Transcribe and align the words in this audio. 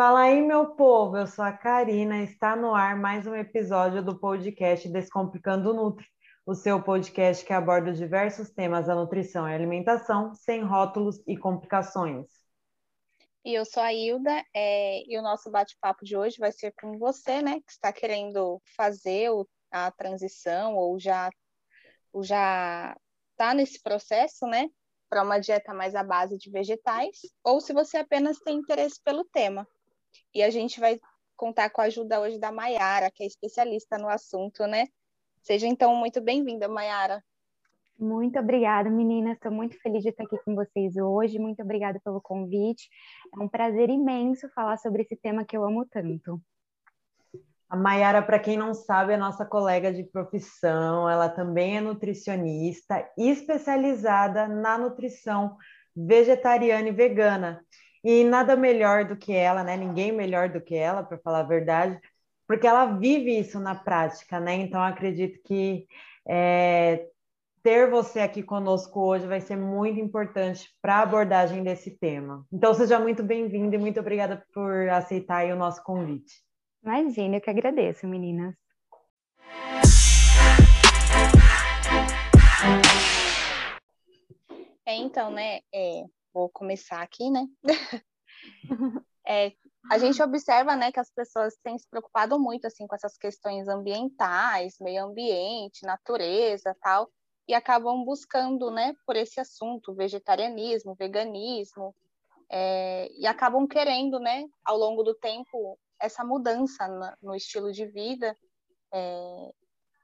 Fala 0.00 0.20
aí, 0.20 0.40
meu 0.40 0.74
povo, 0.76 1.18
eu 1.18 1.26
sou 1.26 1.44
a 1.44 1.52
Karina, 1.52 2.22
está 2.22 2.56
no 2.56 2.74
ar 2.74 2.96
mais 2.96 3.26
um 3.26 3.34
episódio 3.34 4.02
do 4.02 4.18
podcast 4.18 4.88
Descomplicando 4.88 5.74
Nutri, 5.74 6.06
o 6.46 6.54
seu 6.54 6.82
podcast 6.82 7.44
que 7.44 7.52
aborda 7.52 7.92
diversos 7.92 8.48
temas 8.48 8.86
da 8.86 8.94
nutrição 8.94 9.46
e 9.46 9.52
alimentação, 9.52 10.34
sem 10.34 10.62
rótulos 10.64 11.22
e 11.26 11.36
complicações. 11.36 12.28
E 13.44 13.52
eu 13.52 13.66
sou 13.66 13.82
a 13.82 13.92
Hilda, 13.92 14.42
é, 14.56 15.02
e 15.06 15.18
o 15.18 15.22
nosso 15.22 15.50
bate-papo 15.50 16.02
de 16.02 16.16
hoje 16.16 16.38
vai 16.38 16.50
ser 16.50 16.72
com 16.80 16.96
você, 16.96 17.42
né, 17.42 17.60
que 17.60 17.70
está 17.70 17.92
querendo 17.92 18.58
fazer 18.74 19.28
a 19.70 19.90
transição 19.90 20.76
ou 20.76 20.98
já 20.98 21.28
ou 22.10 22.22
já 22.22 22.96
está 23.32 23.52
nesse 23.52 23.82
processo, 23.82 24.46
né, 24.46 24.70
para 25.10 25.22
uma 25.22 25.38
dieta 25.38 25.74
mais 25.74 25.94
à 25.94 26.02
base 26.02 26.38
de 26.38 26.50
vegetais, 26.50 27.18
ou 27.44 27.60
se 27.60 27.74
você 27.74 27.98
apenas 27.98 28.38
tem 28.38 28.56
interesse 28.56 28.98
pelo 29.04 29.26
tema. 29.26 29.68
E 30.34 30.42
a 30.42 30.50
gente 30.50 30.80
vai 30.80 31.00
contar 31.36 31.70
com 31.70 31.80
a 31.80 31.84
ajuda 31.84 32.20
hoje 32.20 32.38
da 32.38 32.52
Maiara, 32.52 33.10
que 33.10 33.22
é 33.22 33.26
especialista 33.26 33.98
no 33.98 34.08
assunto, 34.08 34.66
né? 34.66 34.86
Seja 35.42 35.66
então 35.66 35.94
muito 35.96 36.20
bem-vinda, 36.20 36.68
Maiara. 36.68 37.22
Muito 37.98 38.38
obrigada, 38.38 38.88
meninas. 38.88 39.34
Estou 39.34 39.52
muito 39.52 39.78
feliz 39.80 40.02
de 40.02 40.08
estar 40.08 40.24
aqui 40.24 40.38
com 40.44 40.54
vocês 40.54 40.96
hoje. 40.96 41.38
Muito 41.38 41.62
obrigada 41.62 42.00
pelo 42.02 42.20
convite. 42.20 42.88
É 43.34 43.42
um 43.42 43.48
prazer 43.48 43.90
imenso 43.90 44.48
falar 44.54 44.78
sobre 44.78 45.02
esse 45.02 45.16
tema 45.16 45.44
que 45.44 45.56
eu 45.56 45.64
amo 45.64 45.84
tanto. 45.84 46.40
A 47.68 47.76
Mayara, 47.76 48.22
para 48.22 48.38
quem 48.38 48.56
não 48.56 48.74
sabe, 48.74 49.12
é 49.12 49.16
nossa 49.16 49.44
colega 49.44 49.92
de 49.92 50.02
profissão. 50.02 51.08
Ela 51.08 51.28
também 51.28 51.76
é 51.76 51.80
nutricionista 51.80 53.06
especializada 53.16 54.48
na 54.48 54.78
nutrição 54.78 55.56
vegetariana 55.94 56.88
e 56.88 56.92
vegana. 56.92 57.64
E 58.02 58.24
nada 58.24 58.56
melhor 58.56 59.04
do 59.04 59.16
que 59.16 59.32
ela, 59.32 59.62
né? 59.62 59.76
Ninguém 59.76 60.12
melhor 60.12 60.48
do 60.48 60.60
que 60.60 60.74
ela, 60.74 61.02
para 61.02 61.18
falar 61.18 61.40
a 61.40 61.44
verdade, 61.44 62.00
porque 62.46 62.66
ela 62.66 62.86
vive 62.86 63.38
isso 63.38 63.60
na 63.60 63.74
prática, 63.74 64.40
né? 64.40 64.54
Então, 64.54 64.82
acredito 64.82 65.38
que 65.44 65.86
é, 66.26 67.06
ter 67.62 67.90
você 67.90 68.20
aqui 68.20 68.42
conosco 68.42 69.00
hoje 69.00 69.26
vai 69.26 69.40
ser 69.40 69.56
muito 69.56 70.00
importante 70.00 70.68
para 70.80 70.96
a 70.96 71.02
abordagem 71.02 71.62
desse 71.62 71.90
tema. 71.90 72.46
Então, 72.50 72.72
seja 72.72 72.98
muito 72.98 73.22
bem-vinda 73.22 73.76
e 73.76 73.78
muito 73.78 74.00
obrigada 74.00 74.44
por 74.54 74.88
aceitar 74.88 75.44
o 75.46 75.56
nosso 75.56 75.82
convite. 75.82 76.42
Imagina, 76.82 77.36
eu 77.36 77.40
que 77.40 77.50
agradeço, 77.50 78.06
meninas. 78.06 78.54
É, 84.86 84.96
então, 84.96 85.30
né, 85.30 85.60
é, 85.72 86.04
vou 86.32 86.48
começar 86.48 87.00
aqui, 87.02 87.30
né? 87.30 87.46
é, 89.26 89.52
a 89.90 89.98
gente 89.98 90.22
observa, 90.22 90.76
né, 90.76 90.92
que 90.92 91.00
as 91.00 91.10
pessoas 91.10 91.56
têm 91.62 91.78
se 91.78 91.88
preocupado 91.88 92.38
muito, 92.38 92.66
assim, 92.66 92.86
com 92.86 92.94
essas 92.94 93.16
questões 93.16 93.68
ambientais, 93.68 94.76
meio 94.80 95.04
ambiente, 95.04 95.86
natureza, 95.86 96.76
tal, 96.80 97.10
e 97.48 97.54
acabam 97.54 98.04
buscando, 98.04 98.70
né, 98.70 98.94
por 99.06 99.16
esse 99.16 99.40
assunto, 99.40 99.94
vegetarianismo, 99.94 100.94
veganismo, 100.94 101.94
é, 102.50 103.08
e 103.12 103.26
acabam 103.26 103.66
querendo, 103.66 104.18
né, 104.18 104.44
ao 104.64 104.76
longo 104.76 105.02
do 105.02 105.14
tempo, 105.14 105.78
essa 106.00 106.24
mudança 106.24 106.86
na, 106.88 107.16
no 107.22 107.34
estilo 107.34 107.72
de 107.72 107.86
vida, 107.86 108.36
é, 108.92 109.50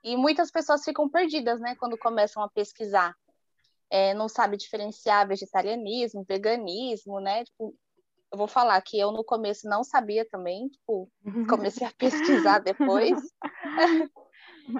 e 0.04 0.16
muitas 0.16 0.50
pessoas 0.50 0.84
ficam 0.84 1.08
perdidas, 1.08 1.60
né, 1.60 1.76
quando 1.76 1.98
começam 1.98 2.42
a 2.42 2.48
pesquisar 2.48 3.14
é, 3.90 4.14
não 4.14 4.28
sabe 4.28 4.56
diferenciar 4.56 5.26
vegetarianismo, 5.26 6.24
veganismo, 6.28 7.20
né? 7.20 7.44
Tipo, 7.44 7.74
eu 8.32 8.38
vou 8.38 8.48
falar 8.48 8.80
que 8.82 8.98
eu 8.98 9.12
no 9.12 9.24
começo 9.24 9.68
não 9.68 9.84
sabia 9.84 10.26
também, 10.28 10.68
tipo, 10.68 11.10
comecei 11.48 11.86
a 11.86 11.92
pesquisar 11.96 12.58
depois. 12.58 13.18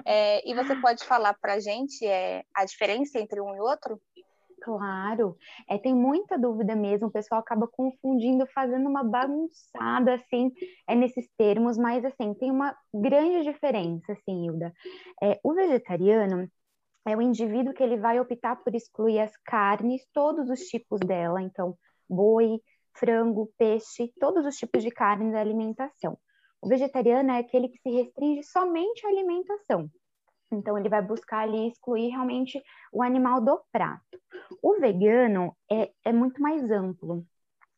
é, 0.05 0.47
e 0.49 0.53
você 0.53 0.75
pode 0.75 1.03
falar 1.05 1.33
para 1.33 1.53
a 1.53 1.59
gente 1.59 2.05
é, 2.05 2.43
a 2.53 2.65
diferença 2.65 3.19
entre 3.19 3.39
um 3.41 3.55
e 3.55 3.59
outro? 3.59 3.99
Claro, 4.61 5.37
é, 5.69 5.77
tem 5.77 5.93
muita 5.93 6.37
dúvida 6.37 6.75
mesmo, 6.75 7.07
o 7.07 7.11
pessoal 7.11 7.39
acaba 7.39 7.67
confundindo, 7.67 8.45
fazendo 8.47 8.89
uma 8.89 9.03
bagunçada, 9.03 10.15
assim, 10.15 10.51
é, 10.87 10.95
nesses 10.95 11.29
termos, 11.37 11.77
mas, 11.77 12.03
assim, 12.03 12.33
tem 12.33 12.51
uma 12.51 12.75
grande 12.93 13.49
diferença, 13.49 14.11
assim, 14.11 14.45
Hilda. 14.45 14.73
É, 15.23 15.39
o 15.43 15.53
vegetariano, 15.53 16.49
é 17.07 17.15
o 17.15 17.21
indivíduo 17.21 17.73
que 17.73 17.81
ele 17.81 17.97
vai 17.97 18.19
optar 18.19 18.57
por 18.57 18.75
excluir 18.75 19.19
as 19.19 19.31
carnes, 19.45 20.05
todos 20.13 20.49
os 20.49 20.59
tipos 20.61 20.99
dela, 20.99 21.41
então 21.41 21.77
boi, 22.09 22.59
frango, 22.93 23.51
peixe, 23.57 24.11
todos 24.19 24.45
os 24.45 24.55
tipos 24.57 24.83
de 24.83 24.91
carne 24.91 25.31
da 25.31 25.39
alimentação. 25.39 26.17
O 26.61 26.67
vegetariano 26.67 27.31
é 27.31 27.39
aquele 27.39 27.69
que 27.69 27.77
se 27.79 27.89
restringe 27.89 28.43
somente 28.43 29.05
à 29.05 29.09
alimentação. 29.09 29.89
Então, 30.51 30.77
ele 30.77 30.89
vai 30.89 31.01
buscar 31.01 31.39
ali 31.39 31.67
excluir 31.67 32.09
realmente 32.09 32.61
o 32.91 33.03
animal 33.03 33.41
do 33.41 33.59
prato. 33.71 34.19
O 34.61 34.79
vegano 34.79 35.55
é, 35.71 35.91
é 36.05 36.13
muito 36.13 36.41
mais 36.41 36.71
amplo. 36.71 37.25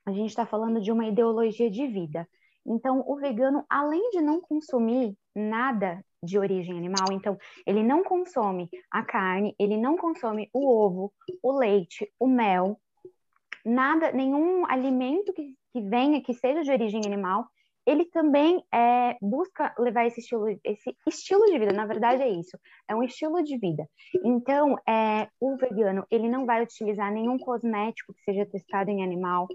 A 0.05 0.11
gente 0.11 0.29
está 0.29 0.45
falando 0.45 0.79
de 0.79 0.91
uma 0.91 1.05
ideologia 1.05 1.69
de 1.69 1.87
vida. 1.87 2.27
Então, 2.65 3.03
o 3.07 3.15
vegano, 3.17 3.65
além 3.69 4.09
de 4.11 4.21
não 4.21 4.39
consumir 4.39 5.17
nada 5.35 6.03
de 6.23 6.37
origem 6.37 6.77
animal, 6.77 7.07
então 7.11 7.37
ele 7.65 7.83
não 7.83 8.03
consome 8.03 8.69
a 8.91 9.03
carne, 9.03 9.55
ele 9.59 9.77
não 9.77 9.97
consome 9.97 10.49
o 10.53 10.67
ovo, 10.69 11.13
o 11.41 11.57
leite, 11.57 12.11
o 12.19 12.27
mel, 12.27 12.79
nada, 13.65 14.11
nenhum 14.11 14.65
alimento 14.65 15.33
que, 15.33 15.55
que 15.71 15.81
venha, 15.81 16.21
que 16.21 16.33
seja 16.33 16.61
de 16.63 16.71
origem 16.71 17.01
animal, 17.05 17.45
ele 17.85 18.05
também 18.05 18.63
é, 18.71 19.17
busca 19.19 19.73
levar 19.79 20.05
esse 20.05 20.19
estilo, 20.19 20.47
esse 20.63 20.95
estilo 21.07 21.45
de 21.45 21.57
vida, 21.57 21.73
na 21.73 21.87
verdade 21.87 22.21
é 22.21 22.29
isso, 22.29 22.57
é 22.87 22.95
um 22.95 23.01
estilo 23.01 23.41
de 23.43 23.57
vida. 23.57 23.87
Então, 24.23 24.77
é, 24.87 25.27
o 25.39 25.57
vegano, 25.57 26.05
ele 26.11 26.29
não 26.29 26.45
vai 26.45 26.61
utilizar 26.61 27.11
nenhum 27.11 27.39
cosmético 27.39 28.13
que 28.13 28.21
seja 28.21 28.45
testado 28.45 28.91
em 28.91 29.03
animal, 29.03 29.47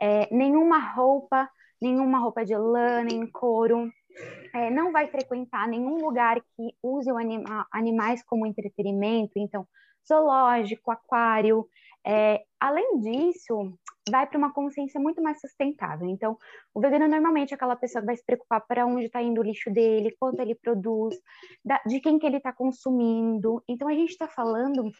é, 0.00 0.28
nenhuma 0.34 0.78
roupa, 0.78 1.48
nenhuma 1.80 2.18
roupa 2.18 2.44
de 2.44 2.54
lã, 2.54 3.04
nem 3.04 3.26
couro, 3.30 3.90
é, 4.54 4.70
não 4.70 4.92
vai 4.92 5.08
frequentar 5.08 5.68
nenhum 5.68 5.96
lugar 5.96 6.40
que 6.40 6.74
use 6.82 7.10
anima, 7.10 7.66
animais 7.72 8.22
como 8.22 8.46
entretenimento, 8.46 9.32
então, 9.36 9.66
zoológico, 10.06 10.90
aquário. 10.90 11.66
É, 12.06 12.42
além 12.58 13.00
disso, 13.00 13.74
vai 14.10 14.26
para 14.26 14.38
uma 14.38 14.52
consciência 14.52 15.00
muito 15.00 15.22
mais 15.22 15.40
sustentável. 15.40 16.08
Então, 16.08 16.36
o 16.74 16.80
vegano 16.80 17.06
normalmente 17.06 17.52
é 17.52 17.54
aquela 17.54 17.76
pessoa 17.76 18.00
que 18.02 18.06
vai 18.06 18.16
se 18.16 18.24
preocupar 18.24 18.64
para 18.66 18.86
onde 18.86 19.06
está 19.06 19.22
indo 19.22 19.40
o 19.40 19.44
lixo 19.44 19.70
dele, 19.70 20.16
quanto 20.18 20.40
ele 20.40 20.54
produz, 20.54 21.16
da, 21.64 21.80
de 21.86 22.00
quem 22.00 22.18
que 22.18 22.26
ele 22.26 22.38
está 22.38 22.52
consumindo. 22.52 23.62
Então, 23.68 23.88
a 23.88 23.92
gente 23.92 24.10
está 24.10 24.26
falando 24.26 24.90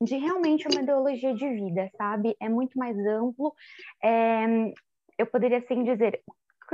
de 0.00 0.16
realmente 0.16 0.66
uma 0.68 0.82
ideologia 0.82 1.34
de 1.34 1.48
vida, 1.48 1.90
sabe? 1.96 2.36
É 2.40 2.48
muito 2.48 2.78
mais 2.78 2.96
amplo. 2.98 3.54
É, 4.02 4.72
eu 5.18 5.26
poderia 5.26 5.58
assim 5.58 5.82
dizer, 5.82 6.22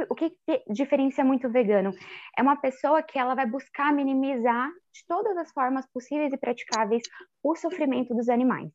o 0.09 0.15
que, 0.15 0.31
que 0.31 0.63
diferencia 0.71 1.25
muito 1.25 1.47
o 1.47 1.51
vegano? 1.51 1.93
É 2.37 2.43
uma 2.43 2.57
pessoa 2.57 3.03
que 3.03 3.19
ela 3.19 3.35
vai 3.35 3.47
buscar 3.47 3.93
minimizar 3.93 4.69
de 4.69 5.05
todas 5.07 5.37
as 5.37 5.51
formas 5.53 5.87
possíveis 5.93 6.33
e 6.33 6.39
praticáveis 6.39 7.03
o 7.43 7.55
sofrimento 7.55 8.15
dos 8.15 8.29
animais. 8.29 8.71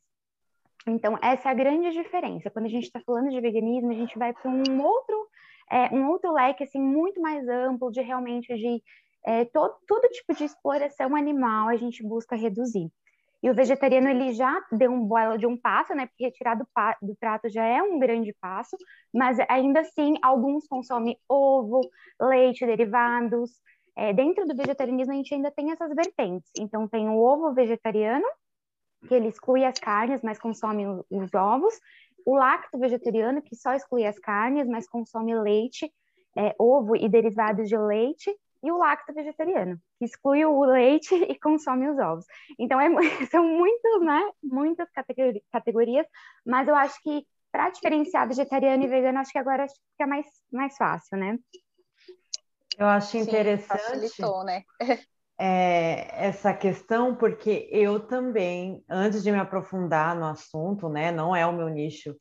Então, 0.87 1.17
essa 1.21 1.49
é 1.49 1.51
a 1.51 1.55
grande 1.55 1.91
diferença. 1.91 2.49
Quando 2.49 2.65
a 2.65 2.69
gente 2.69 2.85
está 2.85 2.99
falando 3.01 3.29
de 3.29 3.41
veganismo, 3.41 3.91
a 3.91 3.95
gente 3.95 4.17
vai 4.17 4.33
para 4.33 4.49
um 4.49 4.81
outro, 4.81 5.27
é, 5.69 5.93
um 5.93 6.07
outro 6.07 6.31
leque 6.31 6.63
assim, 6.63 6.81
muito 6.81 7.21
mais 7.21 7.47
amplo 7.47 7.91
de 7.91 8.01
realmente 8.01 8.53
de 8.55 8.81
é, 9.25 9.45
todo, 9.45 9.75
todo 9.87 10.09
tipo 10.09 10.33
de 10.33 10.45
exploração 10.45 11.15
animal 11.15 11.67
a 11.67 11.75
gente 11.75 12.01
busca 12.01 12.35
reduzir. 12.35 12.89
E 13.41 13.49
o 13.49 13.53
vegetariano 13.53 14.09
ele 14.09 14.33
já 14.33 14.61
deu 14.71 14.91
um 14.91 15.05
boelo 15.05 15.37
de 15.37 15.47
um 15.47 15.55
passo, 15.55 15.93
né? 15.95 16.07
Porque 16.07 16.25
retirar 16.25 16.55
do, 16.55 16.67
do, 17.01 17.15
prato 17.15 17.49
já 17.49 17.63
é 17.63 17.81
um 17.81 17.97
grande 17.97 18.35
passo, 18.39 18.75
mas 19.13 19.37
ainda 19.47 19.79
assim 19.79 20.15
alguns 20.21 20.67
consomem 20.67 21.17
ovo, 21.27 21.81
leite, 22.19 22.65
derivados. 22.65 23.51
É, 23.95 24.13
dentro 24.13 24.45
do 24.45 24.55
vegetarianismo 24.55 25.13
a 25.13 25.15
gente 25.15 25.33
ainda 25.33 25.51
tem 25.51 25.71
essas 25.71 25.93
vertentes. 25.95 26.51
Então 26.57 26.87
tem 26.87 27.07
o 27.07 27.17
ovo 27.17 27.53
vegetariano, 27.53 28.25
que 29.07 29.13
ele 29.13 29.29
exclui 29.29 29.63
as 29.63 29.79
carnes, 29.79 30.21
mas 30.21 30.37
consome 30.37 30.85
os, 30.85 31.05
os 31.09 31.33
ovos. 31.33 31.73
O 32.25 32.35
lacto 32.35 32.77
vegetariano, 32.77 33.41
que 33.41 33.55
só 33.55 33.73
exclui 33.73 34.05
as 34.05 34.19
carnes, 34.19 34.67
mas 34.67 34.87
consome 34.87 35.33
leite, 35.39 35.89
é, 36.37 36.53
ovo 36.59 36.95
e 36.95 37.07
derivados 37.07 37.69
de 37.69 37.77
leite 37.77 38.29
e 38.61 38.71
o 38.71 38.77
lacto 38.77 39.13
vegetariano, 39.13 39.77
que 39.97 40.05
exclui 40.05 40.43
o 40.45 40.63
leite 40.63 41.13
e 41.31 41.39
consome 41.39 41.89
os 41.89 41.97
ovos. 41.97 42.25
Então, 42.57 42.79
é, 42.79 42.89
são 43.31 43.45
muitos, 43.45 44.01
né, 44.01 44.21
muitas 44.43 44.87
categorias, 45.51 46.05
mas 46.45 46.67
eu 46.67 46.75
acho 46.75 47.01
que 47.01 47.25
para 47.51 47.69
diferenciar 47.69 48.27
vegetariano 48.27 48.83
e 48.83 48.87
vegano, 48.87 49.19
acho 49.19 49.31
que 49.31 49.39
agora 49.39 49.65
fica 49.67 50.07
mais, 50.07 50.25
mais 50.51 50.77
fácil, 50.77 51.17
né? 51.17 51.37
Eu 52.77 52.85
acho 52.85 53.17
interessante 53.17 54.07
Sim, 54.09 54.23
né? 54.45 54.63
é, 55.37 56.27
essa 56.27 56.53
questão, 56.53 57.15
porque 57.15 57.67
eu 57.71 57.99
também, 57.99 58.83
antes 58.87 59.23
de 59.23 59.31
me 59.31 59.39
aprofundar 59.39 60.15
no 60.15 60.25
assunto, 60.25 60.87
né, 60.87 61.11
não 61.11 61.35
é 61.35 61.45
o 61.45 61.53
meu 61.53 61.69
nicho 61.69 62.15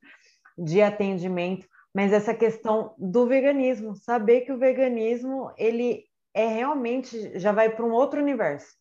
de 0.56 0.80
atendimento, 0.82 1.68
mas 1.94 2.12
essa 2.12 2.34
questão 2.34 2.94
do 2.98 3.26
veganismo, 3.26 3.94
saber 3.94 4.42
que 4.42 4.52
o 4.52 4.58
veganismo 4.58 5.52
ele 5.56 6.07
é 6.38 6.46
realmente 6.46 7.38
já 7.38 7.50
vai 7.50 7.68
para 7.68 7.84
um 7.84 7.90
outro 7.90 8.20
universo, 8.20 8.72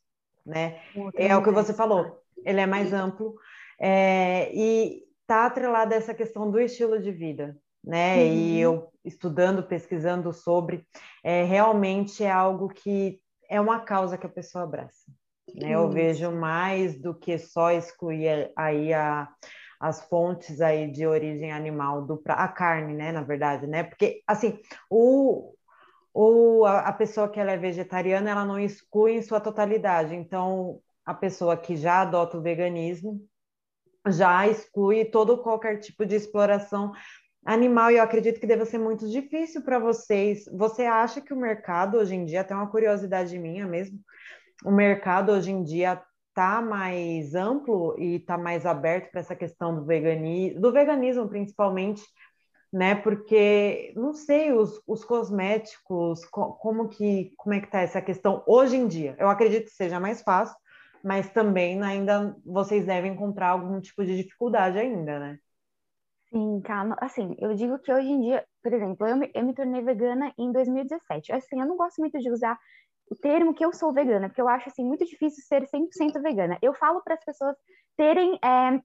né? 0.45 0.79
Outro 0.95 1.19
é 1.19 1.25
universo. 1.25 1.41
o 1.41 1.43
que 1.43 1.51
você 1.51 1.73
falou, 1.73 2.21
ele 2.45 2.61
é 2.61 2.67
mais 2.67 2.93
amplo 2.93 3.35
é, 3.79 4.51
e 4.53 5.03
está 5.21 5.47
atrelado 5.47 5.93
a 5.93 5.97
essa 5.97 6.13
questão 6.13 6.51
do 6.51 6.59
estilo 6.59 7.01
de 7.01 7.11
vida, 7.11 7.57
né? 7.83 8.17
Uhum. 8.17 8.21
E 8.21 8.59
eu 8.59 8.91
estudando, 9.03 9.63
pesquisando 9.63 10.31
sobre, 10.31 10.85
é, 11.23 11.43
realmente 11.43 12.23
é 12.23 12.31
algo 12.31 12.69
que 12.69 13.19
é 13.49 13.59
uma 13.59 13.79
causa 13.79 14.17
que 14.17 14.25
a 14.25 14.29
pessoa 14.29 14.63
abraça. 14.63 15.11
Né? 15.55 15.71
Eu 15.71 15.89
vejo 15.89 16.29
mais 16.31 16.99
do 16.99 17.15
que 17.15 17.37
só 17.39 17.71
excluir 17.71 18.51
aí 18.55 18.93
a, 18.93 19.27
as 19.79 20.01
fontes 20.07 20.61
aí 20.61 20.91
de 20.91 21.07
origem 21.07 21.51
animal 21.51 22.05
do 22.05 22.21
a 22.27 22.47
carne, 22.47 22.93
né, 22.93 23.11
na 23.11 23.23
verdade, 23.23 23.65
né? 23.65 23.83
Porque 23.83 24.21
assim, 24.27 24.59
o, 24.89 25.55
o 26.17 26.65
a, 26.65 26.79
a 26.79 26.93
pessoa 26.93 27.29
que 27.29 27.39
ela 27.39 27.51
é 27.51 27.57
vegetariana, 27.57 28.31
ela 28.31 28.43
não 28.43 28.59
exclui 28.59 29.13
em 29.13 29.21
sua 29.21 29.39
totalidade. 29.39 30.15
Então, 30.15 30.81
a 31.05 31.13
pessoa 31.13 31.55
que 31.55 31.75
já 31.75 32.01
adota 32.01 32.37
o 32.37 32.41
veganismo 32.41 33.21
já 34.07 34.47
exclui 34.47 35.05
todo 35.05 35.37
qualquer 35.43 35.79
tipo 35.79 36.05
de 36.05 36.15
exploração 36.15 36.91
animal, 37.45 37.91
e 37.91 37.97
eu 37.97 38.03
acredito 38.03 38.39
que 38.39 38.47
deva 38.47 38.65
ser 38.65 38.79
muito 38.79 39.07
difícil 39.07 39.61
para 39.61 39.77
vocês. 39.77 40.45
Você 40.53 40.83
acha 40.85 41.21
que 41.21 41.33
o 41.33 41.37
mercado 41.37 41.97
hoje 41.97 42.15
em 42.15 42.25
dia, 42.25 42.41
até 42.41 42.55
uma 42.55 42.69
curiosidade 42.69 43.37
minha 43.37 43.67
mesmo, 43.67 43.99
o 44.65 44.71
mercado 44.71 45.31
hoje 45.31 45.51
em 45.51 45.63
dia 45.63 46.01
está 46.29 46.61
mais 46.61 47.35
amplo 47.35 47.95
e 47.99 48.15
está 48.15 48.37
mais 48.37 48.65
aberto 48.65 49.11
para 49.11 49.19
essa 49.19 49.35
questão 49.35 49.75
do 49.75 49.85
veganismo, 49.85 50.61
do 50.61 50.71
veganismo 50.71 51.27
principalmente, 51.29 52.01
né? 52.71 52.95
Porque 52.95 53.93
não 53.95 54.13
sei 54.13 54.51
os, 54.51 54.81
os 54.85 55.03
cosméticos, 55.05 56.25
como 56.25 56.89
que 56.89 57.33
como 57.37 57.55
é 57.55 57.59
que 57.59 57.67
está 57.67 57.81
essa 57.81 58.01
questão 58.01 58.43
hoje 58.47 58.75
em 58.75 58.87
dia. 58.87 59.15
Eu 59.17 59.29
acredito 59.29 59.65
que 59.65 59.71
seja 59.71 59.99
mais 59.99 60.21
fácil, 60.21 60.55
mas 61.03 61.29
também 61.29 61.81
ainda 61.81 62.35
vocês 62.45 62.85
devem 62.85 63.13
encontrar 63.13 63.49
algum 63.49 63.79
tipo 63.79 64.03
de 64.05 64.17
dificuldade 64.17 64.77
ainda, 64.77 65.19
né? 65.19 65.39
Sim, 66.29 66.61
calma. 66.61 66.97
Assim, 66.99 67.35
eu 67.39 67.53
digo 67.55 67.79
que 67.79 67.91
hoje 67.91 68.09
em 68.09 68.19
dia, 68.21 68.45
por 68.61 68.73
exemplo, 68.73 69.07
eu 69.07 69.15
me, 69.15 69.31
eu 69.33 69.45
me 69.45 69.53
tornei 69.53 69.81
vegana 69.81 70.33
em 70.37 70.51
2017. 70.51 71.31
Assim, 71.31 71.59
eu 71.61 71.65
não 71.65 71.77
gosto 71.77 71.99
muito 71.99 72.19
de 72.19 72.29
usar 72.29 72.59
o 73.09 73.15
termo 73.15 73.53
que 73.53 73.63
eu 73.63 73.71
sou 73.71 73.93
vegana, 73.93 74.27
porque 74.27 74.41
eu 74.41 74.49
acho 74.49 74.67
assim 74.67 74.83
muito 74.83 75.05
difícil 75.05 75.41
ser 75.45 75.65
100% 75.67 76.21
vegana. 76.21 76.57
Eu 76.61 76.73
falo 76.73 77.01
para 77.01 77.13
as 77.13 77.23
pessoas 77.23 77.55
terem 77.95 78.37
é, 78.43 78.81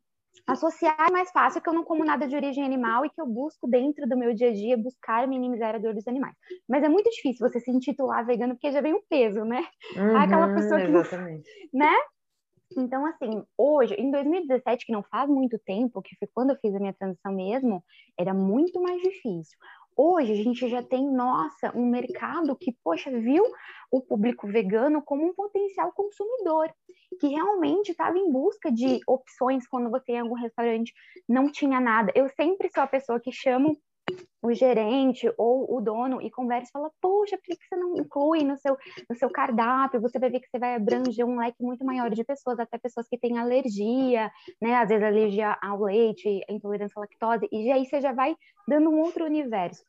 associar 0.47 1.11
mais 1.13 1.31
fácil 1.31 1.61
que 1.61 1.69
eu 1.69 1.73
não 1.73 1.85
como 1.85 2.05
nada 2.05 2.27
de 2.27 2.35
origem 2.35 2.65
animal 2.65 3.05
e 3.05 3.11
que 3.11 3.21
eu 3.21 3.27
busco 3.27 3.69
dentro 3.69 4.09
do 4.09 4.17
meu 4.17 4.35
dia 4.35 4.49
a 4.49 4.53
dia 4.53 4.77
buscar 4.77 5.27
minimizar 5.29 5.75
a 5.75 5.79
dor 5.79 5.95
dos 5.95 6.07
animais. 6.09 6.35
Mas 6.69 6.83
é 6.83 6.89
muito 6.89 7.11
difícil 7.11 7.49
você 7.49 7.61
se 7.61 7.71
intitular 7.71 8.27
vegano 8.27 8.55
porque 8.55 8.73
já 8.73 8.81
vem 8.81 8.95
o 8.95 9.03
peso, 9.09 9.45
né? 9.45 9.65
Uhum, 9.97 10.17
Aquela 10.17 10.49
pessoa 10.49 10.81
que 10.81 10.91
exatamente. 10.91 11.49
né? 11.73 11.93
Então, 12.77 13.05
assim, 13.07 13.45
hoje, 13.57 13.95
em 13.95 14.11
2017, 14.11 14.87
que 14.87 14.93
não 14.93 15.03
faz 15.03 15.29
muito 15.29 15.59
tempo, 15.59 16.01
que 16.03 16.17
foi 16.17 16.29
quando 16.33 16.51
eu 16.51 16.57
fiz 16.57 16.75
a 16.75 16.79
minha 16.79 16.95
transição 16.95 17.33
mesmo, 17.33 17.85
era 18.19 18.33
muito 18.33 18.81
mais 18.81 19.01
difícil. 19.03 19.59
Hoje 19.97 20.33
a 20.33 20.37
gente 20.37 20.69
já 20.69 20.83
tem, 20.83 21.11
nossa, 21.11 21.77
um 21.77 21.87
mercado 21.87 22.57
que, 22.57 22.77
poxa, 22.83 23.11
viu 23.11 23.45
o 23.91 24.01
público 24.01 24.47
vegano 24.47 25.03
como 25.03 25.27
um 25.27 25.35
potencial 25.35 25.93
consumidor, 25.93 26.73
que 27.21 27.29
realmente 27.29 27.91
estava 27.91 28.17
em 28.17 28.31
busca 28.31 28.73
de 28.73 29.01
opções 29.07 29.67
quando 29.69 29.91
você 29.91 30.13
em 30.13 30.21
algum 30.21 30.35
restaurante 30.35 30.93
não 31.29 31.51
tinha 31.51 31.79
nada. 31.79 32.11
Eu 32.15 32.29
sempre 32.31 32.71
sou 32.71 32.83
a 32.83 32.87
pessoa 32.87 33.21
que 33.21 33.31
chamo 33.31 33.77
o 34.43 34.53
gerente 34.53 35.33
ou 35.39 35.73
o 35.77 35.81
dono 35.81 36.21
e 36.21 36.31
conversa 36.31 36.69
e 36.69 36.73
fala, 36.73 36.91
poxa, 37.01 37.37
por 37.37 37.45
que 37.45 37.65
você 37.65 37.77
não 37.77 37.97
inclui 37.97 38.43
no 38.43 38.59
seu, 38.59 38.77
no 39.09 39.15
seu 39.17 39.31
cardápio? 39.31 40.01
Você 40.01 40.19
vai 40.19 40.31
ver 40.31 40.41
que 40.41 40.49
você 40.49 40.59
vai 40.59 40.75
abranger 40.75 41.25
um 41.25 41.39
leque 41.39 41.63
muito 41.63 41.85
maior 41.85 42.11
de 42.11 42.25
pessoas, 42.25 42.59
até 42.59 42.77
pessoas 42.77 43.07
que 43.09 43.17
têm 43.17 43.39
alergia, 43.39 44.31
né? 44.61 44.75
Às 44.75 44.89
vezes 44.89 45.05
alergia 45.05 45.57
ao 45.63 45.83
leite, 45.85 46.45
intolerância 46.49 46.99
à 46.99 47.01
lactose, 47.01 47.49
e 47.53 47.71
aí 47.71 47.87
você 47.87 48.01
já 48.01 48.13
vai 48.13 48.35
dando 48.67 48.91
um 48.91 49.01
outro 49.01 49.25
universo. 49.25 49.85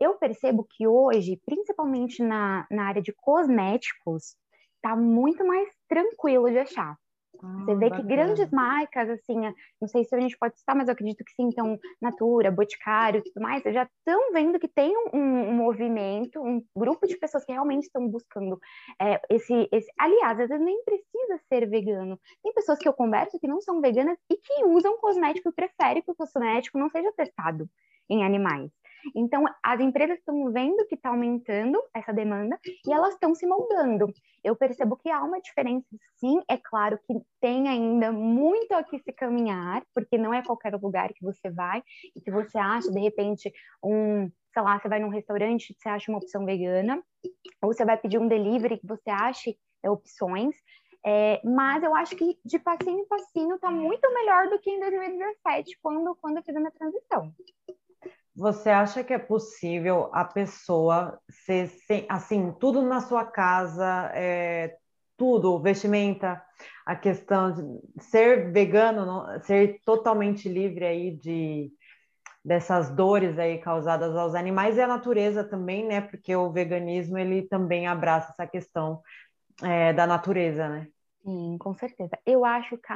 Eu 0.00 0.14
percebo 0.14 0.66
que 0.68 0.86
hoje, 0.86 1.40
principalmente 1.46 2.22
na, 2.22 2.66
na 2.70 2.88
área 2.88 3.00
de 3.00 3.12
cosméticos, 3.12 4.36
tá 4.82 4.96
muito 4.96 5.46
mais 5.46 5.68
tranquilo 5.88 6.50
de 6.50 6.58
achar. 6.58 6.96
Ah, 7.42 7.64
Você 7.64 7.74
vê 7.74 7.90
bacana. 7.90 8.08
que 8.08 8.14
grandes 8.14 8.50
marcas, 8.50 9.10
assim, 9.10 9.36
não 9.80 9.88
sei 9.88 10.04
se 10.04 10.14
a 10.14 10.20
gente 10.20 10.38
pode 10.38 10.58
citar, 10.58 10.76
mas 10.76 10.86
eu 10.86 10.92
acredito 10.92 11.24
que 11.24 11.32
sim, 11.32 11.44
então, 11.44 11.78
Natura, 12.00 12.50
Boticário 12.50 13.18
e 13.18 13.22
tudo 13.24 13.42
mais, 13.42 13.62
já 13.64 13.82
estão 13.82 14.32
vendo 14.32 14.60
que 14.60 14.68
tem 14.68 14.96
um, 15.12 15.18
um, 15.18 15.52
movimento, 15.52 16.40
um 16.40 16.64
grupo 16.76 17.06
de 17.06 17.16
pessoas 17.16 17.44
que 17.44 17.52
realmente 17.52 17.84
estão 17.84 18.06
buscando 18.08 18.60
é, 19.00 19.20
esse, 19.28 19.68
esse. 19.72 19.90
Aliás, 19.98 20.38
às 20.38 20.48
vezes 20.48 20.64
nem 20.64 20.84
precisa 20.84 21.40
ser 21.48 21.68
vegano. 21.68 22.18
Tem 22.42 22.52
pessoas 22.54 22.78
que 22.78 22.88
eu 22.88 22.92
converso 22.92 23.38
que 23.40 23.48
não 23.48 23.60
são 23.60 23.80
veganas 23.80 24.18
e 24.30 24.36
que 24.36 24.64
usam 24.64 24.98
cosmético 24.98 25.48
e 25.48 25.52
preferem 25.52 26.02
que 26.02 26.10
o 26.10 26.14
cosmético 26.14 26.78
não 26.78 26.88
seja 26.88 27.12
testado 27.12 27.68
em 28.08 28.24
animais. 28.24 28.70
Então, 29.14 29.44
as 29.62 29.80
empresas 29.80 30.18
estão 30.18 30.50
vendo 30.52 30.86
que 30.86 30.94
está 30.94 31.10
aumentando 31.10 31.82
essa 31.94 32.12
demanda 32.12 32.58
e 32.86 32.92
elas 32.92 33.14
estão 33.14 33.34
se 33.34 33.46
moldando. 33.46 34.12
Eu 34.42 34.56
percebo 34.56 34.96
que 34.96 35.10
há 35.10 35.22
uma 35.22 35.40
diferença, 35.40 35.86
sim. 36.16 36.40
É 36.48 36.56
claro 36.56 36.98
que 37.06 37.14
tem 37.40 37.68
ainda 37.68 38.10
muito 38.12 38.72
a 38.72 38.82
que 38.82 38.98
se 38.98 39.12
caminhar, 39.12 39.84
porque 39.94 40.18
não 40.18 40.34
é 40.34 40.42
qualquer 40.42 40.74
lugar 40.74 41.12
que 41.12 41.22
você 41.22 41.50
vai 41.50 41.82
e 42.14 42.20
que 42.20 42.30
você 42.30 42.58
acha, 42.58 42.90
de 42.90 43.00
repente, 43.00 43.52
um, 43.82 44.30
sei 44.52 44.62
lá, 44.62 44.78
você 44.78 44.88
vai 44.88 44.98
num 44.98 45.08
restaurante, 45.08 45.74
você 45.78 45.88
acha 45.88 46.10
uma 46.10 46.18
opção 46.18 46.44
vegana, 46.44 47.02
ou 47.62 47.72
você 47.72 47.84
vai 47.84 47.96
pedir 47.96 48.18
um 48.18 48.28
delivery 48.28 48.78
que 48.78 48.86
você 48.86 49.10
ache 49.10 49.56
é, 49.82 49.90
opções. 49.90 50.54
É, 51.04 51.40
mas 51.44 51.82
eu 51.82 51.94
acho 51.96 52.14
que 52.14 52.38
de 52.44 52.58
passinho 52.60 53.00
em 53.00 53.08
passinho 53.08 53.56
está 53.56 53.70
muito 53.70 54.08
melhor 54.14 54.48
do 54.48 54.58
que 54.60 54.70
em 54.70 54.78
2017, 54.78 55.78
quando, 55.82 56.14
quando 56.16 56.36
eu 56.36 56.42
fiz 56.44 56.54
a 56.54 56.60
minha 56.60 56.70
transição. 56.70 57.34
Você 58.34 58.70
acha 58.70 59.04
que 59.04 59.12
é 59.12 59.18
possível 59.18 60.08
a 60.12 60.24
pessoa 60.24 61.20
ser 61.28 61.70
assim, 62.08 62.52
tudo 62.58 62.82
na 62.82 63.00
sua 63.00 63.26
casa, 63.26 64.10
é, 64.14 64.74
tudo, 65.16 65.60
vestimenta, 65.60 66.42
a 66.86 66.96
questão 66.96 67.52
de 67.52 68.02
ser 68.02 68.50
vegano, 68.50 69.04
não, 69.04 69.40
ser 69.42 69.80
totalmente 69.84 70.48
livre 70.48 70.84
aí 70.84 71.16
de 71.16 71.70
dessas 72.44 72.90
dores 72.90 73.38
aí 73.38 73.58
causadas 73.58 74.16
aos 74.16 74.34
animais 74.34 74.76
e 74.76 74.80
à 74.80 74.86
natureza 74.86 75.44
também, 75.44 75.86
né? 75.86 76.00
Porque 76.00 76.34
o 76.34 76.50
veganismo 76.50 77.16
ele 77.16 77.42
também 77.42 77.86
abraça 77.86 78.32
essa 78.32 78.46
questão 78.46 79.00
é, 79.62 79.92
da 79.92 80.06
natureza, 80.06 80.68
né? 80.68 80.88
Sim, 81.22 81.56
com 81.58 81.72
certeza. 81.74 82.18
Eu 82.26 82.44
acho 82.44 82.76
que 82.78 82.92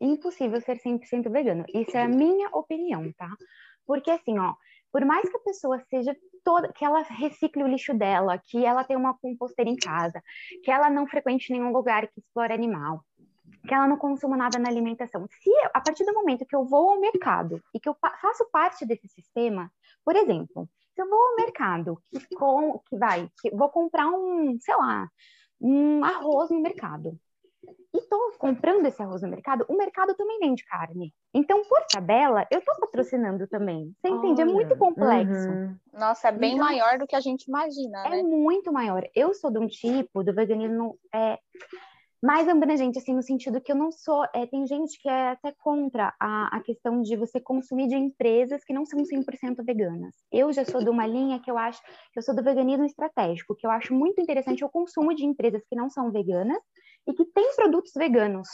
impossível 0.00 0.60
ser 0.60 0.78
100% 0.78 1.30
vegano. 1.30 1.64
Isso 1.74 1.96
é 1.96 2.04
a 2.04 2.08
minha 2.08 2.48
opinião, 2.50 3.12
tá? 3.12 3.28
Porque 3.90 4.08
assim, 4.08 4.38
ó, 4.38 4.54
por 4.92 5.04
mais 5.04 5.28
que 5.28 5.36
a 5.36 5.40
pessoa 5.40 5.80
seja 5.90 6.16
toda, 6.44 6.72
que 6.72 6.84
ela 6.84 7.02
recicle 7.02 7.64
o 7.64 7.66
lixo 7.66 7.92
dela, 7.92 8.38
que 8.38 8.64
ela 8.64 8.84
tenha 8.84 8.96
uma 8.96 9.18
composteira 9.18 9.68
em 9.68 9.74
casa, 9.74 10.22
que 10.62 10.70
ela 10.70 10.88
não 10.88 11.08
frequente 11.08 11.50
nenhum 11.50 11.72
lugar 11.72 12.06
que 12.06 12.20
explore 12.20 12.52
animal, 12.52 13.04
que 13.66 13.74
ela 13.74 13.88
não 13.88 13.96
consuma 13.96 14.36
nada 14.36 14.60
na 14.60 14.68
alimentação. 14.68 15.26
Se 15.28 15.50
eu, 15.50 15.70
a 15.74 15.80
partir 15.80 16.04
do 16.04 16.14
momento 16.14 16.46
que 16.46 16.54
eu 16.54 16.64
vou 16.64 16.92
ao 16.92 17.00
mercado 17.00 17.60
e 17.74 17.80
que 17.80 17.88
eu 17.88 17.96
faço 18.00 18.48
parte 18.52 18.86
desse 18.86 19.08
sistema, 19.08 19.72
por 20.04 20.14
exemplo, 20.14 20.68
se 20.94 21.02
eu 21.02 21.08
vou 21.08 21.18
ao 21.18 21.34
mercado 21.34 22.00
que, 22.12 22.36
com, 22.36 22.78
que 22.88 22.96
vai, 22.96 23.28
que 23.42 23.50
vou 23.50 23.70
comprar 23.70 24.06
um, 24.06 24.56
sei 24.60 24.76
lá, 24.76 25.10
um 25.60 26.04
arroz 26.04 26.48
no 26.48 26.60
mercado 26.60 27.18
estou 27.92 28.32
comprando 28.38 28.86
esse 28.86 29.00
arroz 29.02 29.22
no 29.22 29.28
mercado, 29.28 29.64
o 29.68 29.76
mercado 29.76 30.14
também 30.14 30.38
vende 30.40 30.64
carne. 30.64 31.14
Então, 31.32 31.62
por 31.64 31.80
tabela, 31.86 32.46
eu 32.50 32.58
estou 32.58 32.74
patrocinando 32.80 33.46
também. 33.46 33.94
Você 34.00 34.08
entende? 34.08 34.42
É 34.42 34.44
muito 34.44 34.76
complexo. 34.76 35.48
Uhum. 35.48 35.76
Nossa, 35.92 36.28
é 36.28 36.32
bem 36.32 36.54
então, 36.54 36.66
maior 36.66 36.98
do 36.98 37.06
que 37.06 37.14
a 37.14 37.20
gente 37.20 37.44
imagina, 37.44 38.06
É 38.06 38.10
né? 38.10 38.22
muito 38.22 38.72
maior. 38.72 39.06
Eu 39.14 39.32
sou 39.34 39.50
de 39.50 39.58
um 39.58 39.68
tipo 39.68 40.24
do 40.24 40.34
veganismo 40.34 40.98
é, 41.14 41.38
mais 42.22 42.48
abrangente, 42.48 42.98
assim, 42.98 43.14
no 43.14 43.22
sentido 43.22 43.60
que 43.60 43.72
eu 43.72 43.76
não 43.76 43.90
sou. 43.90 44.24
É, 44.34 44.46
tem 44.46 44.66
gente 44.66 45.00
que 45.00 45.08
é 45.08 45.30
até 45.30 45.52
contra 45.58 46.14
a, 46.20 46.56
a 46.56 46.60
questão 46.60 47.00
de 47.00 47.16
você 47.16 47.40
consumir 47.40 47.88
de 47.88 47.96
empresas 47.96 48.62
que 48.64 48.74
não 48.74 48.84
são 48.84 49.00
100% 49.00 49.64
veganas. 49.64 50.14
Eu 50.30 50.52
já 50.52 50.64
sou 50.64 50.82
de 50.82 50.90
uma 50.90 51.06
linha 51.06 51.40
que 51.40 51.50
eu 51.50 51.56
acho 51.56 51.80
que 52.12 52.18
eu 52.18 52.22
sou 52.22 52.34
do 52.34 52.42
veganismo 52.42 52.84
estratégico, 52.84 53.54
que 53.54 53.66
eu 53.66 53.70
acho 53.70 53.94
muito 53.94 54.20
interessante 54.20 54.64
o 54.64 54.68
consumo 54.68 55.14
de 55.14 55.24
empresas 55.24 55.62
que 55.68 55.76
não 55.76 55.88
são 55.88 56.10
veganas 56.10 56.62
e 57.06 57.14
que 57.14 57.24
têm 57.24 57.54
produtos 57.54 57.92
veganos 57.94 58.48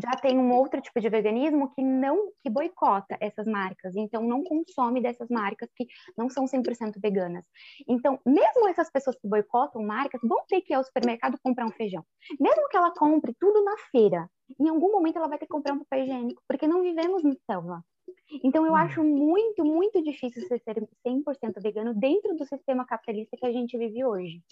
já 0.00 0.12
tem 0.12 0.38
um 0.38 0.52
outro 0.52 0.80
tipo 0.80 1.00
de 1.00 1.08
veganismo 1.08 1.72
que 1.74 1.82
não 1.82 2.30
que 2.42 2.48
boicota 2.48 3.16
essas 3.20 3.46
marcas, 3.46 3.94
então 3.94 4.22
não 4.22 4.42
consome 4.42 5.02
dessas 5.02 5.28
marcas 5.28 5.68
que 5.76 5.86
não 6.16 6.30
são 6.30 6.46
100% 6.46 6.94
veganas. 6.98 7.44
Então, 7.86 8.18
mesmo 8.24 8.68
essas 8.68 8.90
pessoas 8.90 9.16
que 9.18 9.28
boicotam 9.28 9.82
marcas 9.82 10.20
vão 10.22 10.44
ter 10.48 10.62
que 10.62 10.72
ir 10.72 10.76
ao 10.76 10.84
supermercado 10.84 11.38
comprar 11.42 11.66
um 11.66 11.72
feijão. 11.72 12.04
Mesmo 12.40 12.68
que 12.68 12.76
ela 12.76 12.90
compre 12.92 13.34
tudo 13.38 13.62
na 13.62 13.76
feira, 13.90 14.30
em 14.58 14.68
algum 14.68 14.90
momento 14.90 15.16
ela 15.16 15.28
vai 15.28 15.38
ter 15.38 15.46
que 15.46 15.52
comprar 15.52 15.74
um 15.74 15.80
papel 15.80 16.04
higiênico, 16.04 16.42
porque 16.48 16.66
não 16.66 16.82
vivemos 16.82 17.22
no 17.22 17.36
selva. 17.50 17.84
Então, 18.42 18.64
eu 18.66 18.72
hum. 18.72 18.76
acho 18.76 19.04
muito, 19.04 19.64
muito 19.64 20.02
difícil 20.02 20.42
você 20.42 20.58
ser 20.58 20.88
100% 21.06 21.62
vegano 21.62 21.94
dentro 21.94 22.34
do 22.34 22.44
sistema 22.46 22.86
capitalista 22.86 23.36
que 23.36 23.46
a 23.46 23.52
gente 23.52 23.76
vive 23.76 24.04
hoje. 24.04 24.42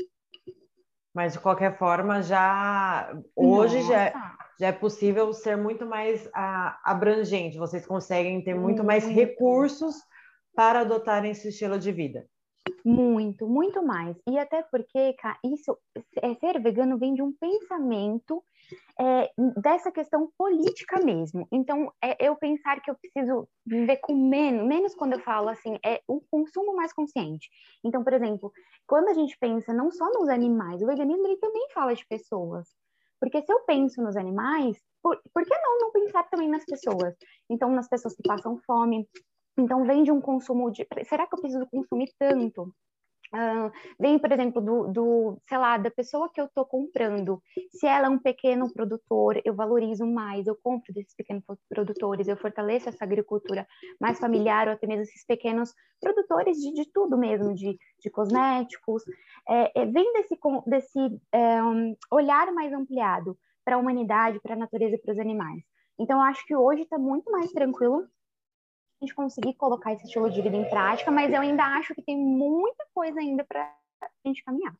Mas, 1.15 1.33
de 1.33 1.41
qualquer 1.41 1.77
forma, 1.77 2.23
já 2.23 3.13
hoje 3.35 3.83
já, 3.83 4.05
é, 4.05 4.13
já 4.61 4.67
é 4.69 4.73
possível 4.73 5.33
ser 5.33 5.57
muito 5.57 5.85
mais 5.85 6.29
a, 6.33 6.81
abrangente. 6.85 7.59
Vocês 7.59 7.85
conseguem 7.85 8.43
ter 8.43 8.55
muito, 8.55 8.65
muito 8.65 8.85
mais 8.85 9.05
recursos 9.07 9.97
para 10.55 10.81
adotarem 10.81 11.33
esse 11.33 11.49
estilo 11.49 11.79
de 11.79 11.91
vida. 11.91 12.27
Muito, 12.85 13.47
muito 13.47 13.83
mais. 13.83 14.17
E 14.29 14.39
até 14.39 14.63
porque, 14.63 15.13
cara, 15.15 15.39
isso, 15.45 15.77
é, 16.23 16.35
ser 16.35 16.61
vegano 16.61 16.99
vem 16.99 17.15
de 17.15 17.23
um 17.23 17.33
pensamento 17.33 18.43
é, 18.99 19.31
dessa 19.61 19.91
questão 19.91 20.31
política 20.37 21.01
mesmo. 21.05 21.47
Então, 21.51 21.93
é 22.03 22.17
eu 22.27 22.37
pensar 22.37 22.81
que 22.81 22.91
eu 22.91 22.97
preciso 22.97 23.49
viver 23.67 23.97
com 23.99 24.15
menos, 24.15 24.67
menos 24.67 24.95
quando 24.95 25.15
eu 25.15 25.21
falo 25.21 25.49
assim, 25.49 25.79
é 25.85 26.01
o 26.07 26.21
consumo 26.31 26.75
mais 26.75 26.93
consciente. 26.93 27.49
Então, 27.85 28.03
por 28.05 28.13
exemplo, 28.13 28.53
quando 28.87 29.09
a 29.09 29.15
gente 29.15 29.37
pensa 29.39 29.73
não 29.73 29.91
só 29.91 30.07
nos 30.13 30.29
animais, 30.29 30.83
o 30.83 30.87
veganismo 30.87 31.27
ele 31.27 31.37
também 31.37 31.69
fala 31.73 31.95
de 31.95 32.07
pessoas. 32.07 32.69
Porque 33.21 33.43
se 33.43 33.53
eu 33.53 33.61
penso 33.61 34.03
nos 34.03 34.17
animais, 34.17 34.79
por, 35.03 35.21
por 35.33 35.45
que 35.45 35.59
não 35.59 35.79
não 35.79 35.93
pensar 35.93 36.25
também 36.31 36.49
nas 36.49 36.65
pessoas? 36.65 37.15
Então, 37.49 37.71
nas 37.71 37.89
pessoas 37.89 38.15
que 38.15 38.23
passam 38.27 38.59
fome, 38.67 39.09
então, 39.59 39.85
vem 39.85 40.03
de 40.03 40.13
um 40.13 40.21
consumo 40.21 40.71
de. 40.71 40.87
Será 41.05 41.27
que 41.27 41.35
eu 41.35 41.41
preciso 41.41 41.67
consumir 41.67 42.11
tanto? 42.19 42.73
Uh, 43.33 43.71
vem, 43.99 44.19
por 44.19 44.33
exemplo, 44.33 44.61
do, 44.61 44.89
do, 44.89 45.39
sei 45.49 45.57
lá, 45.57 45.79
da 45.79 45.91
pessoa 45.91 46.29
que 46.33 46.41
eu 46.41 46.47
estou 46.47 46.65
comprando. 46.65 47.41
Se 47.71 47.87
ela 47.87 48.07
é 48.07 48.11
um 48.11 48.19
pequeno 48.19 48.73
produtor, 48.73 49.41
eu 49.45 49.55
valorizo 49.55 50.05
mais, 50.05 50.49
eu 50.49 50.59
compro 50.61 50.93
desses 50.93 51.15
pequenos 51.15 51.45
produtores, 51.69 52.27
eu 52.27 52.37
fortaleço 52.37 52.89
essa 52.89 53.05
agricultura 53.05 53.67
mais 54.01 54.19
familiar, 54.19 54.67
ou 54.67 54.73
até 54.73 54.85
mesmo 54.87 55.03
esses 55.03 55.25
pequenos 55.25 55.73
produtores 56.01 56.57
de, 56.59 56.73
de 56.73 56.91
tudo 56.93 57.17
mesmo, 57.17 57.55
de, 57.55 57.79
de 58.01 58.11
cosméticos. 58.11 59.05
É, 59.49 59.83
é, 59.83 59.87
vem 59.87 60.13
desse, 60.13 60.37
desse 60.67 61.21
é, 61.31 61.63
um, 61.63 61.95
olhar 62.11 62.53
mais 62.53 62.73
ampliado 62.73 63.39
para 63.65 63.77
a 63.77 63.79
humanidade, 63.79 64.41
para 64.41 64.55
a 64.55 64.59
natureza 64.59 64.97
e 64.97 64.99
para 64.99 65.13
os 65.13 65.19
animais. 65.21 65.63
Então, 66.01 66.19
eu 66.19 66.25
acho 66.25 66.45
que 66.47 66.57
hoje 66.57 66.83
está 66.83 66.99
muito 66.99 67.31
mais 67.31 67.53
tranquilo 67.53 68.09
gente 69.01 69.15
conseguir 69.15 69.55
colocar 69.55 69.93
esse 69.93 70.05
estilo 70.05 70.31
de 70.31 70.43
vida 70.43 70.57
em 70.57 70.69
prática, 70.69 71.11
mas 71.11 71.33
eu 71.33 71.41
ainda 71.41 71.65
acho 71.65 71.95
que 71.95 72.03
tem 72.03 72.17
muita 72.17 72.85
coisa 72.95 73.21
ainda 73.21 73.45
para 73.45 73.63
a 74.03 74.29
gente 74.29 74.43
caminhar. 74.45 74.75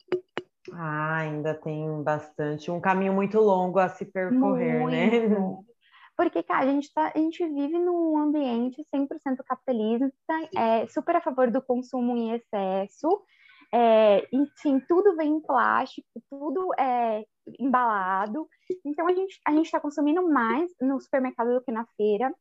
Ah, 0.73 1.17
ainda 1.19 1.55
tem 1.55 2.03
bastante, 2.03 2.71
um 2.71 2.81
caminho 2.81 3.13
muito 3.13 3.41
longo 3.41 3.79
a 3.79 3.89
se 3.89 4.05
percorrer, 4.05 4.87
né? 4.87 5.11
muito. 5.11 5.29
né? 5.29 5.57
Porque, 6.17 6.43
cara, 6.43 6.67
a 6.67 6.67
gente, 6.67 6.93
tá, 6.93 7.11
a 7.15 7.19
gente 7.19 7.43
vive 7.49 7.79
num 7.79 8.19
ambiente 8.19 8.85
100% 8.95 9.39
capitalista, 9.43 10.13
é 10.55 10.87
super 10.87 11.17
a 11.17 11.21
favor 11.23 11.51
do 11.51 11.63
consumo 11.63 12.15
em 12.15 12.33
excesso, 12.35 13.25
é, 13.73 14.27
enfim, 14.33 14.81
tudo 14.89 15.17
vem 15.17 15.37
em 15.37 15.41
plástico, 15.41 16.07
tudo 16.29 16.75
é 16.79 17.25
embalado. 17.59 18.49
Então, 18.85 19.07
a 19.07 19.15
gente 19.15 19.41
a 19.47 19.53
está 19.55 19.81
consumindo 19.81 20.29
mais 20.29 20.71
no 20.81 21.01
supermercado 21.01 21.55
do 21.55 21.63
que 21.63 21.71
na 21.71 21.87
feira. 21.97 22.35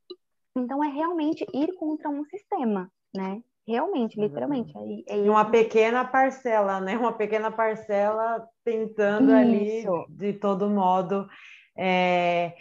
Então, 0.59 0.83
é 0.83 0.89
realmente 0.89 1.45
ir 1.53 1.73
contra 1.75 2.09
um 2.09 2.23
sistema, 2.25 2.91
né? 3.13 3.41
Realmente, 3.67 4.19
literalmente. 4.19 4.73
É, 5.07 5.25
é 5.25 5.29
uma 5.29 5.45
pequena 5.45 6.03
parcela, 6.03 6.79
né? 6.79 6.97
Uma 6.97 7.13
pequena 7.13 7.51
parcela 7.51 8.43
tentando 8.63 9.31
Isso. 9.31 9.93
ali, 9.93 10.05
de 10.09 10.33
todo 10.33 10.67
modo, 10.69 11.27
é, 11.77 12.55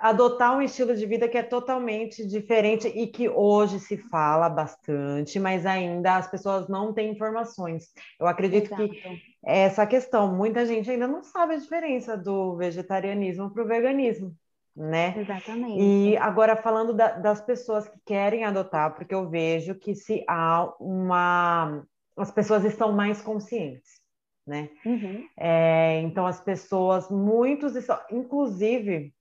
adotar 0.00 0.56
um 0.56 0.62
estilo 0.62 0.94
de 0.94 1.06
vida 1.06 1.28
que 1.28 1.38
é 1.38 1.42
totalmente 1.42 2.26
diferente 2.26 2.88
e 2.88 3.06
que 3.06 3.28
hoje 3.28 3.78
se 3.78 3.96
fala 3.96 4.48
bastante, 4.48 5.38
mas 5.38 5.64
ainda 5.64 6.16
as 6.16 6.28
pessoas 6.28 6.68
não 6.68 6.92
têm 6.92 7.12
informações. 7.12 7.92
Eu 8.18 8.26
acredito 8.26 8.66
Exato. 8.66 8.88
que 8.88 9.00
essa 9.44 9.86
questão, 9.86 10.34
muita 10.34 10.66
gente 10.66 10.90
ainda 10.90 11.06
não 11.06 11.22
sabe 11.22 11.54
a 11.54 11.58
diferença 11.58 12.16
do 12.16 12.56
vegetarianismo 12.56 13.50
para 13.50 13.62
o 13.62 13.68
veganismo 13.68 14.34
né? 14.76 15.14
Exatamente. 15.16 15.80
E 15.80 16.16
agora 16.16 16.56
falando 16.56 16.92
da, 16.92 17.12
das 17.12 17.40
pessoas 17.40 17.88
que 17.88 17.98
querem 18.04 18.44
adotar, 18.44 18.94
porque 18.94 19.14
eu 19.14 19.28
vejo 19.28 19.74
que 19.74 19.94
se 19.94 20.24
há 20.28 20.72
uma, 20.80 21.84
as 22.16 22.30
pessoas 22.30 22.64
estão 22.64 22.92
mais 22.92 23.20
conscientes, 23.22 24.00
né? 24.46 24.68
Uhum. 24.84 25.26
É, 25.38 26.00
então 26.00 26.26
as 26.26 26.40
pessoas, 26.40 27.08
muitos 27.08 27.76
estão, 27.76 27.98
inclusive, 28.10 29.14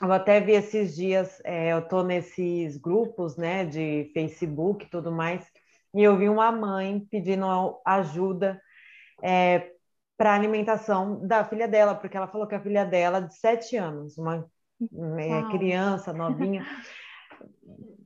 eu 0.00 0.12
até 0.12 0.40
vi 0.40 0.52
esses 0.52 0.94
dias, 0.94 1.40
é, 1.44 1.72
eu 1.72 1.86
tô 1.86 2.02
nesses 2.02 2.76
grupos, 2.76 3.36
né, 3.36 3.64
de 3.64 4.10
Facebook 4.14 4.84
e 4.84 4.90
tudo 4.90 5.12
mais, 5.12 5.46
e 5.94 6.02
eu 6.02 6.16
vi 6.16 6.28
uma 6.28 6.50
mãe 6.50 7.00
pedindo 7.10 7.46
ajuda 7.84 8.60
é, 9.22 9.72
para 10.16 10.34
alimentação 10.34 11.26
da 11.26 11.44
filha 11.44 11.68
dela, 11.68 11.94
porque 11.94 12.16
ela 12.16 12.28
falou 12.28 12.46
que 12.46 12.54
a 12.54 12.60
filha 12.60 12.84
dela, 12.84 13.20
de 13.20 13.34
sete 13.36 13.76
anos, 13.76 14.16
uma 14.16 14.46
é, 15.18 15.42
criança, 15.50 16.12
novinha, 16.12 16.64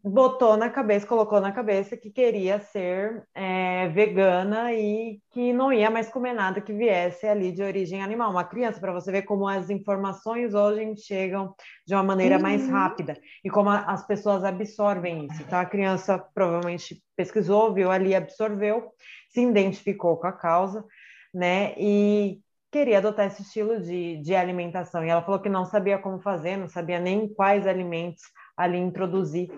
botou 0.02 0.56
na 0.56 0.70
cabeça, 0.70 1.06
colocou 1.06 1.40
na 1.40 1.52
cabeça 1.52 1.96
que 1.96 2.10
queria 2.10 2.58
ser 2.58 3.22
é, 3.34 3.88
vegana 3.88 4.72
e 4.72 5.20
que 5.30 5.52
não 5.52 5.72
ia 5.72 5.90
mais 5.90 6.08
comer 6.08 6.32
nada 6.32 6.60
que 6.60 6.72
viesse 6.72 7.26
ali 7.26 7.52
de 7.52 7.62
origem 7.62 8.02
animal. 8.02 8.30
Uma 8.30 8.44
criança, 8.44 8.80
para 8.80 8.92
você 8.92 9.12
ver 9.12 9.22
como 9.22 9.46
as 9.46 9.68
informações 9.68 10.54
hoje 10.54 10.96
chegam 10.96 11.54
de 11.86 11.94
uma 11.94 12.02
maneira 12.02 12.36
uhum. 12.36 12.42
mais 12.42 12.66
rápida 12.68 13.18
e 13.44 13.50
como 13.50 13.68
a, 13.68 13.80
as 13.80 14.06
pessoas 14.06 14.42
absorvem 14.42 15.26
isso. 15.26 15.42
Então, 15.42 15.58
a 15.58 15.66
criança 15.66 16.18
provavelmente 16.34 17.02
pesquisou, 17.14 17.74
viu 17.74 17.90
ali, 17.90 18.14
absorveu, 18.14 18.90
se 19.28 19.42
identificou 19.42 20.16
com 20.16 20.26
a 20.26 20.32
causa, 20.32 20.84
né? 21.32 21.74
E 21.76 22.40
queria 22.70 22.98
adotar 22.98 23.26
esse 23.26 23.42
estilo 23.42 23.80
de, 23.80 24.18
de 24.18 24.34
alimentação. 24.34 25.04
E 25.04 25.08
ela 25.08 25.22
falou 25.22 25.40
que 25.40 25.48
não 25.48 25.64
sabia 25.64 25.98
como 25.98 26.20
fazer, 26.20 26.56
não 26.56 26.68
sabia 26.68 26.98
nem 26.98 27.28
quais 27.28 27.66
alimentos 27.66 28.22
ali 28.56 28.78
introduzir 28.78 29.50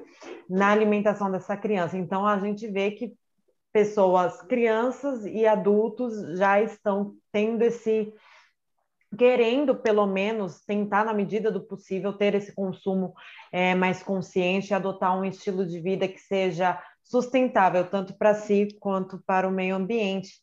na 0.49 0.71
alimentação 0.71 1.31
dessa 1.31 1.57
criança. 1.57 1.97
Então, 1.97 2.27
a 2.27 2.39
gente 2.39 2.67
vê 2.69 2.91
que 2.93 3.13
pessoas, 3.73 4.41
crianças 4.43 5.25
e 5.27 5.47
adultos 5.47 6.39
já 6.39 6.61
estão 6.61 7.15
tendo 7.33 7.63
esse 7.63 8.13
querendo 9.19 9.77
pelo 9.77 10.07
menos 10.07 10.65
tentar 10.65 11.05
na 11.05 11.13
medida 11.13 11.51
do 11.51 11.61
possível 11.61 12.15
ter 12.15 12.35
esse 12.35 12.55
consumo 12.55 13.13
é, 13.53 13.75
mais 13.75 14.03
consciente, 14.03 14.73
adotar 14.73 15.19
um 15.19 15.25
estilo 15.25 15.67
de 15.67 15.81
vida 15.81 16.09
que 16.09 16.19
seja 16.19 16.83
sustentável 17.03 17.89
tanto 17.91 18.17
para 18.17 18.35
si 18.35 18.69
quanto 18.81 19.23
para 19.27 19.47
o 19.47 19.51
meio 19.51 19.77
ambiente, 19.77 20.41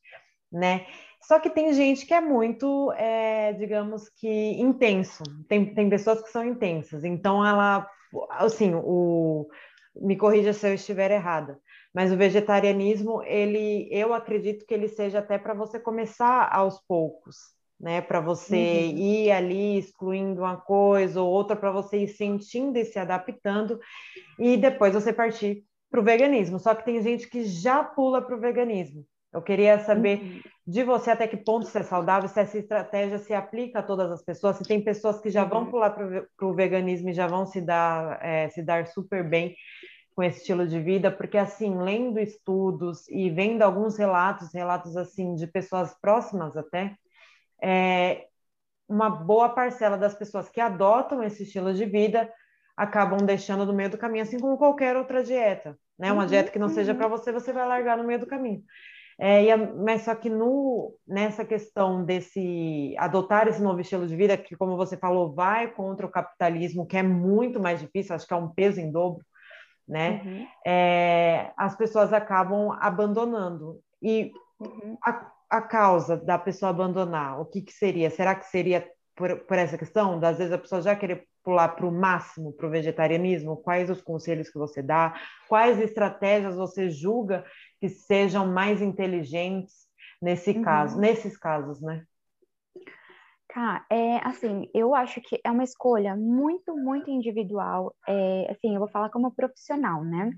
né? 0.51 0.85
Só 1.29 1.39
que 1.39 1.51
tem 1.51 1.71
gente 1.73 2.07
que 2.07 2.13
é 2.15 2.19
muito, 2.19 2.91
é, 2.93 3.53
digamos 3.53 4.09
que, 4.09 4.27
intenso. 4.59 5.21
Tem, 5.47 5.75
tem 5.75 5.87
pessoas 5.87 6.23
que 6.23 6.31
são 6.31 6.43
intensas. 6.43 7.03
Então, 7.03 7.45
ela, 7.45 7.87
assim, 8.31 8.73
o, 8.73 9.47
me 9.95 10.17
corrija 10.17 10.53
se 10.53 10.67
eu 10.67 10.73
estiver 10.73 11.11
errada, 11.11 11.59
mas 11.93 12.11
o 12.11 12.17
vegetarianismo, 12.17 13.21
ele, 13.21 13.87
eu 13.91 14.11
acredito 14.11 14.65
que 14.65 14.73
ele 14.73 14.87
seja 14.87 15.19
até 15.19 15.37
para 15.37 15.53
você 15.53 15.79
começar 15.79 16.49
aos 16.51 16.79
poucos, 16.87 17.35
né? 17.79 18.01
Para 18.01 18.19
você 18.19 18.89
uhum. 18.91 18.97
ir 18.97 19.31
ali 19.31 19.77
excluindo 19.77 20.41
uma 20.41 20.57
coisa 20.57 21.21
ou 21.21 21.29
outra, 21.29 21.55
para 21.55 21.69
você 21.69 21.97
ir 21.97 22.07
sentindo 22.07 22.75
e 22.75 22.85
se 22.85 22.97
adaptando, 22.97 23.79
e 24.39 24.57
depois 24.57 24.95
você 24.95 25.13
partir 25.13 25.63
para 25.91 25.99
o 25.99 26.03
veganismo. 26.03 26.57
Só 26.57 26.73
que 26.73 26.85
tem 26.85 26.99
gente 27.03 27.29
que 27.29 27.43
já 27.43 27.83
pula 27.83 28.19
para 28.19 28.35
o 28.35 28.39
veganismo. 28.39 29.05
Eu 29.31 29.43
queria 29.43 29.77
saber 29.79 30.19
uhum. 30.19 30.41
De 30.69 30.83
você 30.83 31.09
até 31.09 31.27
que 31.27 31.35
ponto 31.35 31.65
isso 31.65 31.75
é 31.79 31.81
saudável, 31.81 32.29
se 32.29 32.39
essa 32.39 32.55
estratégia 32.55 33.17
se 33.17 33.33
aplica 33.33 33.79
a 33.79 33.83
todas 33.83 34.11
as 34.11 34.21
pessoas, 34.21 34.55
se 34.55 34.63
tem 34.63 34.79
pessoas 34.79 35.19
que 35.19 35.31
já 35.31 35.43
vão 35.43 35.63
uhum. 35.63 35.71
pular 35.71 35.89
para 35.89 36.47
o 36.47 36.53
veganismo 36.53 37.09
e 37.09 37.13
já 37.13 37.25
vão 37.25 37.43
se 37.43 37.59
dar, 37.59 38.23
é, 38.23 38.49
se 38.49 38.61
dar 38.61 38.85
super 38.85 39.27
bem 39.27 39.55
com 40.15 40.21
esse 40.21 40.41
estilo 40.41 40.67
de 40.67 40.79
vida, 40.79 41.09
porque 41.09 41.39
assim, 41.39 41.75
lendo 41.81 42.19
estudos 42.19 43.07
e 43.09 43.31
vendo 43.31 43.63
alguns 43.63 43.97
relatos, 43.97 44.53
relatos 44.53 44.95
assim 44.95 45.33
de 45.33 45.47
pessoas 45.47 45.99
próximas 45.99 46.55
até, 46.55 46.95
é, 47.63 48.27
uma 48.87 49.09
boa 49.09 49.49
parcela 49.49 49.97
das 49.97 50.13
pessoas 50.13 50.49
que 50.49 50.61
adotam 50.61 51.23
esse 51.23 51.43
estilo 51.43 51.73
de 51.73 51.85
vida 51.85 52.31
acabam 52.77 53.25
deixando 53.25 53.65
no 53.65 53.73
meio 53.73 53.89
do 53.89 53.97
caminho, 53.97 54.21
assim 54.21 54.39
como 54.39 54.55
qualquer 54.55 54.95
outra 54.95 55.23
dieta, 55.23 55.75
né? 55.97 56.11
Uma 56.11 56.21
uhum, 56.21 56.27
dieta 56.29 56.51
que 56.51 56.59
não 56.59 56.67
uhum. 56.67 56.73
seja 56.75 56.93
para 56.93 57.07
você, 57.07 57.31
você 57.31 57.51
vai 57.51 57.67
largar 57.67 57.97
no 57.97 58.03
meio 58.03 58.19
do 58.19 58.27
caminho. 58.27 58.63
É, 59.21 59.51
a, 59.51 59.57
mas 59.57 60.03
só 60.03 60.15
que 60.15 60.29
no, 60.29 60.95
nessa 61.05 61.43
questão 61.43 62.05
desse 62.05 62.95
adotar 62.97 63.47
esse 63.49 63.61
novo 63.61 63.81
estilo 63.81 64.07
de 64.07 64.15
vida, 64.15 64.37
que 64.37 64.55
como 64.55 64.77
você 64.77 64.95
falou, 64.95 65.33
vai 65.33 65.67
contra 65.67 66.05
o 66.05 66.11
capitalismo, 66.11 66.85
que 66.85 66.95
é 66.95 67.03
muito 67.03 67.59
mais 67.59 67.81
difícil, 67.81 68.15
acho 68.15 68.25
que 68.25 68.33
é 68.33 68.37
um 68.37 68.47
peso 68.47 68.79
em 68.79 68.89
dobro, 68.89 69.21
né? 69.85 70.21
Uhum. 70.23 70.47
É, 70.65 71.51
as 71.57 71.75
pessoas 71.75 72.13
acabam 72.13 72.71
abandonando. 72.79 73.81
E 74.01 74.31
uhum. 74.57 74.97
a, 75.03 75.29
a 75.49 75.61
causa 75.61 76.15
da 76.15 76.39
pessoa 76.39 76.69
abandonar, 76.69 77.41
o 77.41 77.45
que, 77.45 77.61
que 77.61 77.73
seria? 77.73 78.09
Será 78.09 78.33
que 78.33 78.45
seria 78.45 78.87
por, 79.17 79.37
por 79.39 79.57
essa 79.57 79.77
questão, 79.77 80.17
das 80.17 80.37
vezes 80.37 80.53
a 80.53 80.57
pessoa 80.57 80.81
já 80.81 80.95
querer 80.95 81.27
pular 81.43 81.69
para 81.69 81.85
o 81.85 81.91
máximo 81.91 82.53
para 82.53 82.67
o 82.67 82.69
vegetarianismo? 82.69 83.57
Quais 83.57 83.89
os 83.89 84.01
conselhos 84.01 84.49
que 84.49 84.57
você 84.57 84.81
dá? 84.81 85.13
Quais 85.49 85.77
estratégias 85.81 86.55
você 86.55 86.89
julga 86.89 87.43
que 87.79 87.89
sejam 87.89 88.47
mais 88.47 88.81
inteligentes 88.81 89.87
nesse 90.21 90.51
uhum. 90.51 90.61
caso, 90.61 90.99
nesses 90.99 91.37
casos, 91.37 91.81
né? 91.81 92.05
Tá, 93.51 93.83
é 93.89 94.17
assim, 94.17 94.69
eu 94.75 94.93
acho 94.93 95.19
que 95.21 95.39
é 95.43 95.49
uma 95.49 95.63
escolha 95.63 96.15
muito, 96.15 96.75
muito 96.77 97.09
individual. 97.09 97.95
É, 98.07 98.51
assim, 98.51 98.73
eu 98.73 98.79
vou 98.79 98.87
falar 98.87 99.09
como 99.09 99.31
profissional, 99.31 100.03
né? 100.03 100.31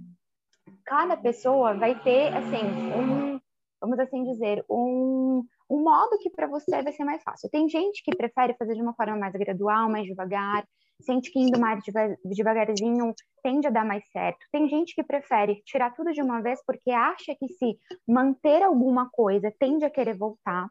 Cada 0.85 1.17
pessoa 1.17 1.73
vai 1.73 1.99
ter, 2.01 2.33
assim, 2.33 2.63
um, 2.95 3.39
vamos 3.81 3.99
assim 3.99 4.23
dizer, 4.23 4.63
um, 4.69 5.43
um 5.69 5.83
modo 5.83 6.17
que 6.19 6.29
para 6.29 6.47
você 6.47 6.81
vai 6.81 6.93
ser 6.93 7.03
mais 7.03 7.21
fácil. 7.21 7.49
Tem 7.49 7.67
gente 7.67 8.01
que 8.01 8.15
prefere 8.15 8.53
fazer 8.53 8.75
de 8.75 8.81
uma 8.81 8.93
forma 8.93 9.17
mais 9.17 9.33
gradual, 9.33 9.89
mais 9.89 10.05
devagar, 10.05 10.65
sente 11.01 11.31
que 11.31 11.39
indo 11.39 11.59
mais 11.59 11.83
devagarzinho 12.23 13.13
tende 13.43 13.67
a 13.67 13.71
dar 13.71 13.85
mais 13.85 14.03
certo. 14.11 14.45
Tem 14.51 14.67
gente 14.69 14.93
que 14.95 15.03
prefere 15.03 15.61
tirar 15.65 15.93
tudo 15.93 16.11
de 16.11 16.21
uma 16.21 16.41
vez 16.41 16.61
porque 16.65 16.91
acha 16.91 17.35
que 17.35 17.47
se 17.47 17.77
manter 18.07 18.61
alguma 18.61 19.09
coisa 19.09 19.53
tende 19.59 19.85
a 19.85 19.89
querer 19.89 20.17
voltar. 20.17 20.67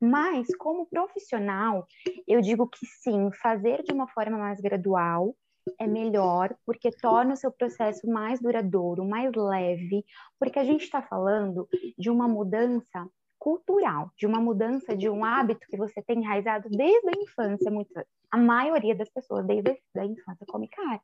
Mas, 0.00 0.46
como 0.56 0.86
profissional, 0.86 1.84
eu 2.26 2.40
digo 2.40 2.68
que 2.68 2.86
sim, 3.02 3.30
fazer 3.42 3.82
de 3.82 3.92
uma 3.92 4.06
forma 4.06 4.38
mais 4.38 4.60
gradual 4.60 5.34
é 5.78 5.86
melhor, 5.86 6.56
porque 6.64 6.90
torna 6.90 7.34
o 7.34 7.36
seu 7.36 7.50
processo 7.50 8.08
mais 8.08 8.40
duradouro, 8.40 9.04
mais 9.04 9.32
leve, 9.34 10.04
porque 10.38 10.58
a 10.58 10.64
gente 10.64 10.84
está 10.84 11.02
falando 11.02 11.68
de 11.98 12.08
uma 12.10 12.28
mudança 12.28 13.06
cultural, 13.38 14.10
de 14.16 14.26
uma 14.26 14.40
mudança 14.40 14.96
de 14.96 15.08
um 15.08 15.24
hábito 15.24 15.66
que 15.68 15.76
você 15.76 16.02
tem 16.02 16.18
enraizado 16.18 16.68
desde 16.68 17.08
a 17.08 17.22
infância. 17.22 17.70
Muito, 17.70 17.92
a 18.30 18.36
maioria 18.36 18.94
das 18.94 19.08
pessoas 19.08 19.46
desde 19.46 19.78
a 19.96 20.04
infância 20.04 20.46
come 20.46 20.68
carne. 20.68 21.00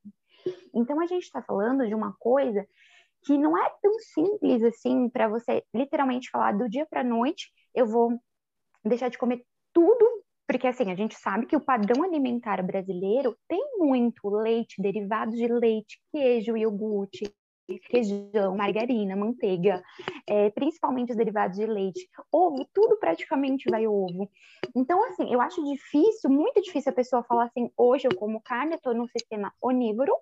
Então 0.75 1.01
a 1.01 1.07
gente 1.07 1.23
está 1.23 1.43
falando 1.43 1.87
de 1.87 1.95
uma 1.95 2.15
coisa 2.19 2.67
que 3.25 3.39
não 3.39 3.57
é 3.57 3.71
tão 3.81 3.93
simples 4.01 4.63
assim 4.63 5.09
para 5.09 5.29
você 5.29 5.63
literalmente 5.75 6.31
falar 6.31 6.53
do 6.53 6.69
dia 6.69 6.87
para 6.87 7.03
noite 7.03 7.51
eu 7.75 7.87
vou 7.87 8.21
deixar 8.85 9.09
de 9.09 9.19
comer 9.19 9.43
tudo, 9.73 10.05
porque 10.47 10.67
assim 10.67 10.91
a 10.93 10.95
gente 10.95 11.17
sabe 11.17 11.47
que 11.47 11.57
o 11.57 11.65
padrão 11.65 12.05
alimentar 12.05 12.63
brasileiro 12.63 13.37
tem 13.49 13.79
muito 13.79 14.29
leite, 14.29 14.81
derivados 14.81 15.37
de 15.37 15.49
leite, 15.49 16.01
queijo, 16.13 16.57
iogurte, 16.57 17.25
região, 17.91 18.57
margarina, 18.57 19.17
manteiga, 19.17 19.83
é, 20.27 20.51
principalmente 20.51 21.11
os 21.11 21.17
derivados 21.17 21.57
de 21.57 21.67
leite, 21.67 22.09
ovo, 22.31 22.67
tudo 22.73 22.97
praticamente 22.97 23.71
vai 23.71 23.87
ovo. 23.87 24.31
Então, 24.75 25.03
assim, 25.05 25.33
eu 25.33 25.41
acho 25.41 25.65
difícil, 25.65 26.31
muito 26.31 26.61
difícil 26.61 26.91
a 26.91 26.95
pessoa 26.95 27.23
falar 27.23 27.45
assim, 27.45 27.71
hoje 27.77 28.07
eu 28.07 28.17
como 28.17 28.41
carne, 28.41 28.75
estou 28.75 28.95
num 28.95 29.09
sistema 29.09 29.53
onívoro, 29.61 30.15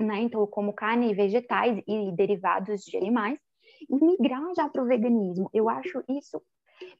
né? 0.00 0.20
Então, 0.20 0.40
eu 0.40 0.46
como 0.46 0.72
carne 0.72 1.10
e 1.10 1.14
vegetais 1.14 1.82
e 1.86 2.12
derivados 2.12 2.82
de 2.82 2.96
animais, 2.96 3.38
e 3.88 4.04
migrar 4.04 4.42
já 4.54 4.68
para 4.68 4.82
o 4.82 4.86
veganismo. 4.86 5.50
Eu 5.52 5.68
acho 5.68 6.02
isso 6.08 6.42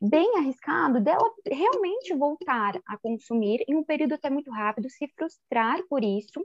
bem 0.01 0.37
arriscado 0.37 1.01
dela 1.01 1.29
realmente 1.47 2.15
voltar 2.15 2.81
a 2.87 2.99
consumir 2.99 3.65
em 3.69 3.75
um 3.75 3.85
período 3.85 4.15
até 4.15 4.31
muito 4.31 4.51
rápido, 4.51 4.89
se 4.89 5.09
frustrar 5.17 5.83
por 5.89 6.05
isso. 6.05 6.45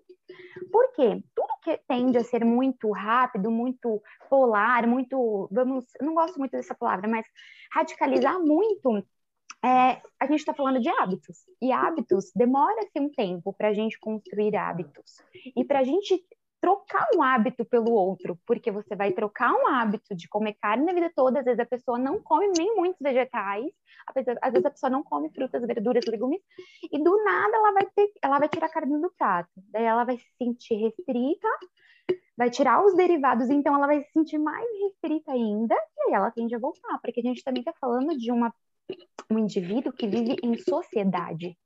Porque 0.72 1.24
tudo 1.36 1.37
que 1.68 1.82
tende 1.86 2.18
a 2.18 2.24
ser 2.24 2.46
muito 2.46 2.90
rápido, 2.92 3.52
muito 3.52 4.02
polar, 4.30 4.88
muito, 4.88 5.50
vamos, 5.52 5.84
não 6.00 6.14
gosto 6.14 6.40
muito 6.40 6.52
dessa 6.52 6.74
palavra, 6.74 7.10
mas 7.10 7.26
radicalizar 7.74 8.40
muito 8.40 9.04
é, 9.66 10.02
a 10.20 10.26
gente 10.28 10.40
está 10.40 10.54
falando 10.54 10.80
de 10.80 10.88
hábitos. 10.88 11.40
E 11.62 11.72
hábitos 11.72 12.32
demora-se 12.34 12.98
um 13.00 13.10
tempo 13.10 13.54
para 13.54 13.70
a 13.70 13.74
gente 13.74 14.00
construir 14.00 14.56
hábitos. 14.56 15.22
E 15.56 15.66
para 15.66 15.80
a 15.80 15.84
gente 15.84 16.24
trocar 16.60 17.08
um 17.16 17.22
hábito 17.22 17.64
pelo 17.66 17.92
outro, 17.92 18.38
porque 18.46 18.72
você 18.72 18.96
vai 18.96 19.12
trocar 19.12 19.54
um 19.54 19.68
hábito 19.68 20.16
de 20.16 20.28
comer 20.28 20.54
carne 20.62 20.90
a 20.90 20.94
vida 20.94 21.12
toda, 21.16 21.40
às 21.40 21.46
vezes 21.46 21.60
a 21.60 21.66
pessoa 21.66 21.98
não 21.98 22.22
come 22.22 22.48
nem 22.58 22.76
muitos 22.76 23.00
vegetais, 23.00 23.72
às 24.08 24.54
vezes 24.54 24.66
a 24.66 24.72
pessoa 24.72 24.90
não 24.90 25.04
come 25.04 25.30
frutas, 25.30 25.66
verduras, 25.66 26.06
legumes, 26.06 26.42
e 26.92 27.04
do 27.04 27.24
nada 27.24 27.56
ela 27.56 27.72
vai 27.74 27.86
ter, 27.96 28.12
ela 28.22 28.40
vai 28.40 28.50
tirar 28.50 28.68
a 28.68 28.72
carne 28.72 29.00
do 29.00 29.12
prato. 29.18 29.50
Daí 29.72 29.84
ela 29.84 30.04
vai 30.04 30.18
se 30.18 30.28
sentir 30.38 30.76
restrita, 30.76 31.48
vai 32.36 32.50
tirar 32.50 32.84
os 32.84 32.96
derivados, 32.96 33.50
então 33.50 33.76
ela 33.76 33.88
vai 33.88 34.04
se 34.04 34.12
sentir 34.12 34.38
mais 34.38 34.68
restrita 34.82 35.32
ainda, 35.32 35.76
e 35.76 36.10
aí 36.10 36.14
ela 36.14 36.32
tende 36.32 36.56
a 36.56 36.60
voltar, 36.60 37.00
porque 37.02 37.20
a 37.20 37.24
gente 37.24 37.44
também 37.44 37.62
está 37.62 37.74
falando 37.80 38.18
de 38.18 38.32
uma 38.32 38.54
um 39.30 39.38
indivíduo 39.38 39.92
que 39.92 40.08
vive 40.08 40.38
em 40.42 40.58
sociedade. 40.58 41.58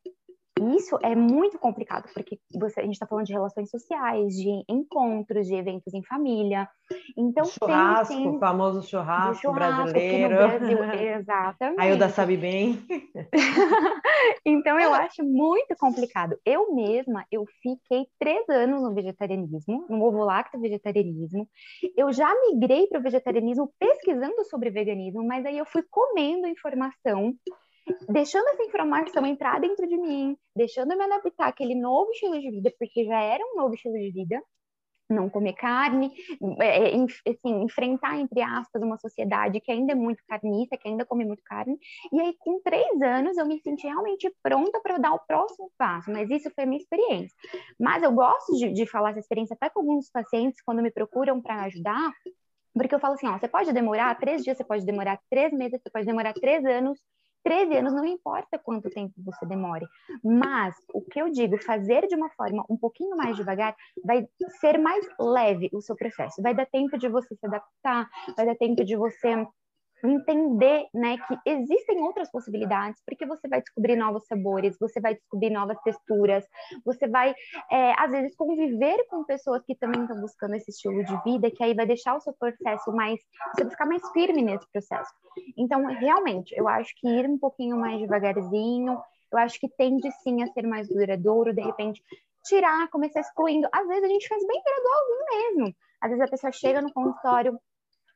Isso 0.78 0.98
é 1.02 1.16
muito 1.16 1.58
complicado, 1.58 2.08
porque 2.14 2.40
você, 2.54 2.82
a 2.82 2.84
gente 2.84 2.94
está 2.94 3.08
falando 3.08 3.26
de 3.26 3.34
relações 3.34 3.70
sociais, 3.70 4.36
de 4.36 4.64
encontros, 4.70 5.48
de 5.48 5.56
eventos 5.56 5.94
em 5.94 6.04
família. 6.04 6.70
Então, 7.18 7.46
churrasco, 7.46 8.14
o 8.14 8.40
famoso 8.40 8.84
churrasco, 8.84 9.42
churrasco 9.42 9.54
brasileiro. 9.54 10.36
Brasil, 10.36 10.78
exatamente. 11.18 11.82
A 11.82 11.90
Ilda 11.90 12.10
sabe 12.10 12.38
bem. 12.38 12.86
então, 14.46 14.80
eu 14.80 14.94
acho 14.94 15.24
muito 15.24 15.76
complicado. 15.78 16.38
Eu 16.46 16.76
mesma, 16.76 17.26
eu 17.32 17.46
fiquei 17.62 18.06
três 18.20 18.48
anos 18.50 18.84
no 18.84 18.94
vegetarianismo, 18.94 19.86
no 19.90 20.04
ovo 20.04 20.24
lacto 20.24 20.60
vegetarianismo. 20.60 21.48
Eu 21.98 22.12
já 22.12 22.32
migrei 22.48 22.88
para 22.88 23.00
o 23.00 23.04
vegetarianismo 23.04 23.74
pesquisando 23.80 24.44
sobre 24.46 24.70
veganismo, 24.70 25.26
mas 25.26 25.46
aí 25.46 25.58
eu 25.58 25.66
fui 25.66 25.84
comendo 25.90 26.48
informação 26.48 27.34
deixando 28.10 28.48
essa 28.50 28.64
informação 28.64 29.26
entrar 29.26 29.60
dentro 29.60 29.88
de 29.88 29.98
mim, 29.98 30.38
deixando 30.56 30.92
eu 30.92 30.98
me 30.98 31.04
adaptar 31.04 31.48
àquele 31.48 31.76
novo 31.76 32.12
estilo 32.12 32.40
de 32.40 32.50
vida, 32.50 32.74
porque 32.78 33.06
já 33.06 33.20
era 33.22 33.44
um 33.44 33.56
novo 33.56 33.74
estilo 33.74 33.96
de 33.96 34.12
vida, 34.12 34.42
não 35.12 35.30
comer 35.30 35.54
carne, 35.54 36.12
é, 36.62 36.96
é 36.96 37.04
assim, 37.30 37.64
enfrentar, 37.64 38.18
entre 38.18 38.42
aspas, 38.42 38.82
uma 38.82 38.98
sociedade 38.98 39.60
que 39.60 39.72
ainda 39.72 39.92
é 39.92 39.96
muito 39.96 40.24
carnista, 40.28 40.78
que 40.78 40.88
ainda 40.88 41.06
come 41.06 41.26
muito 41.26 41.44
carne. 41.44 41.78
E 42.12 42.20
aí, 42.20 42.36
com 42.40 42.62
três 42.62 43.02
anos, 43.02 43.38
eu 43.38 43.46
me 43.46 43.60
senti 43.60 43.88
realmente 43.88 44.34
pronta 44.42 44.80
para 44.82 44.98
dar 44.98 45.14
o 45.14 45.20
próximo 45.28 45.70
passo, 45.78 46.10
mas 46.12 46.30
isso 46.30 46.50
foi 46.56 46.64
a 46.64 46.68
minha 46.68 46.82
experiência. 46.82 47.36
Mas 47.80 48.02
eu 48.04 48.12
gosto 48.12 48.58
de, 48.58 48.72
de 48.72 48.86
falar 48.86 49.12
essa 49.12 49.20
experiência 49.20 49.54
até 49.54 49.70
com 49.70 49.82
alguns 49.82 50.10
pacientes, 50.10 50.62
quando 50.64 50.82
me 50.82 50.92
procuram 50.92 51.42
para 51.42 51.64
ajudar, 51.64 52.12
porque 52.74 52.96
eu 52.96 53.00
falo 53.00 53.16
assim, 53.16 53.28
ó, 53.28 53.38
você 53.38 53.50
pode 53.50 53.74
demorar 53.74 54.18
três 54.18 54.44
dias, 54.44 54.58
você 54.58 54.64
pode 54.64 54.86
demorar 54.86 55.20
três 55.30 55.52
meses, 55.52 55.82
você 55.82 55.90
pode 55.90 56.06
demorar 56.06 56.34
três 56.34 56.64
anos, 56.66 56.98
13 57.44 57.78
anos, 57.78 57.94
não 57.94 58.06
importa 58.06 58.60
quanto 58.60 58.90
tempo 58.90 59.14
você 59.18 59.46
demore. 59.46 59.86
Mas 60.24 60.76
o 60.94 61.02
que 61.02 61.22
eu 61.22 61.30
digo, 61.30 61.58
fazer 61.58 62.08
de 62.08 62.16
uma 62.16 62.30
forma 62.32 62.66
um 62.70 62.78
pouquinho 62.78 63.16
mais 63.16 63.36
devagar 63.36 63.76
vai 64.04 64.28
ser 64.60 64.78
mais 64.78 65.06
leve 65.20 65.70
o 65.74 65.82
seu 65.82 65.96
processo. 65.96 66.42
Vai 66.42 66.54
dar 66.54 66.66
tempo 66.66 66.98
de 66.98 67.08
você 67.08 67.36
se 67.36 67.46
adaptar, 67.46 68.10
vai 68.36 68.46
dar 68.46 68.56
tempo 68.56 68.84
de 68.84 68.96
você 68.96 69.46
entender, 70.08 70.88
né, 70.94 71.18
que 71.18 71.38
existem 71.46 72.02
outras 72.02 72.32
possibilidades, 72.32 73.02
porque 73.06 73.26
você 73.26 73.48
vai 73.48 73.62
descobrir 73.62 73.96
novos 73.96 74.26
sabores, 74.26 74.78
você 74.80 75.00
vai 75.00 75.16
descobrir 75.16 75.50
novas 75.50 75.80
texturas, 75.82 76.46
você 76.86 77.08
vai, 77.08 77.34
é, 77.72 77.94
às 77.98 78.10
vezes, 78.12 78.36
conviver 78.36 79.06
com 79.10 79.24
pessoas 79.24 79.64
que 79.66 79.76
também 79.76 80.02
estão 80.02 80.20
buscando 80.20 80.56
esse 80.56 80.72
estilo 80.72 81.04
de 81.04 81.24
vida, 81.24 81.52
que 81.52 81.64
aí 81.64 81.74
vai 81.74 81.86
deixar 81.86 82.16
o 82.16 82.22
seu 82.22 82.34
processo 82.34 82.92
mais, 82.92 83.20
você 83.56 83.70
ficar 83.70 83.86
mais 83.86 84.02
firme 84.12 84.42
nesse 84.42 84.70
processo. 84.72 85.12
Então, 85.58 85.86
realmente, 85.86 86.54
eu 86.58 86.68
acho 86.68 86.94
que 86.98 87.08
ir 87.08 87.30
um 87.30 87.38
pouquinho 87.38 87.78
mais 87.78 88.00
devagarzinho, 88.00 89.00
eu 89.32 89.38
acho 89.40 89.60
que 89.60 89.70
tende 89.70 90.12
sim 90.24 90.44
a 90.44 90.48
ser 90.48 90.68
mais 90.68 90.90
duradouro, 90.90 91.54
de 91.54 91.62
repente, 91.62 92.02
tirar, 92.44 92.90
começar 92.90 93.22
excluindo. 93.22 93.68
Às 93.72 93.88
vezes 93.88 94.04
a 94.04 94.08
gente 94.08 94.28
faz 94.28 94.46
bem 94.46 94.62
gradualzinho 94.64 95.26
mesmo. 95.30 95.76
Às 96.02 96.10
vezes 96.10 96.26
a 96.26 96.30
pessoa 96.30 96.52
chega 96.52 96.82
no 96.82 96.92
consultório, 96.92 97.60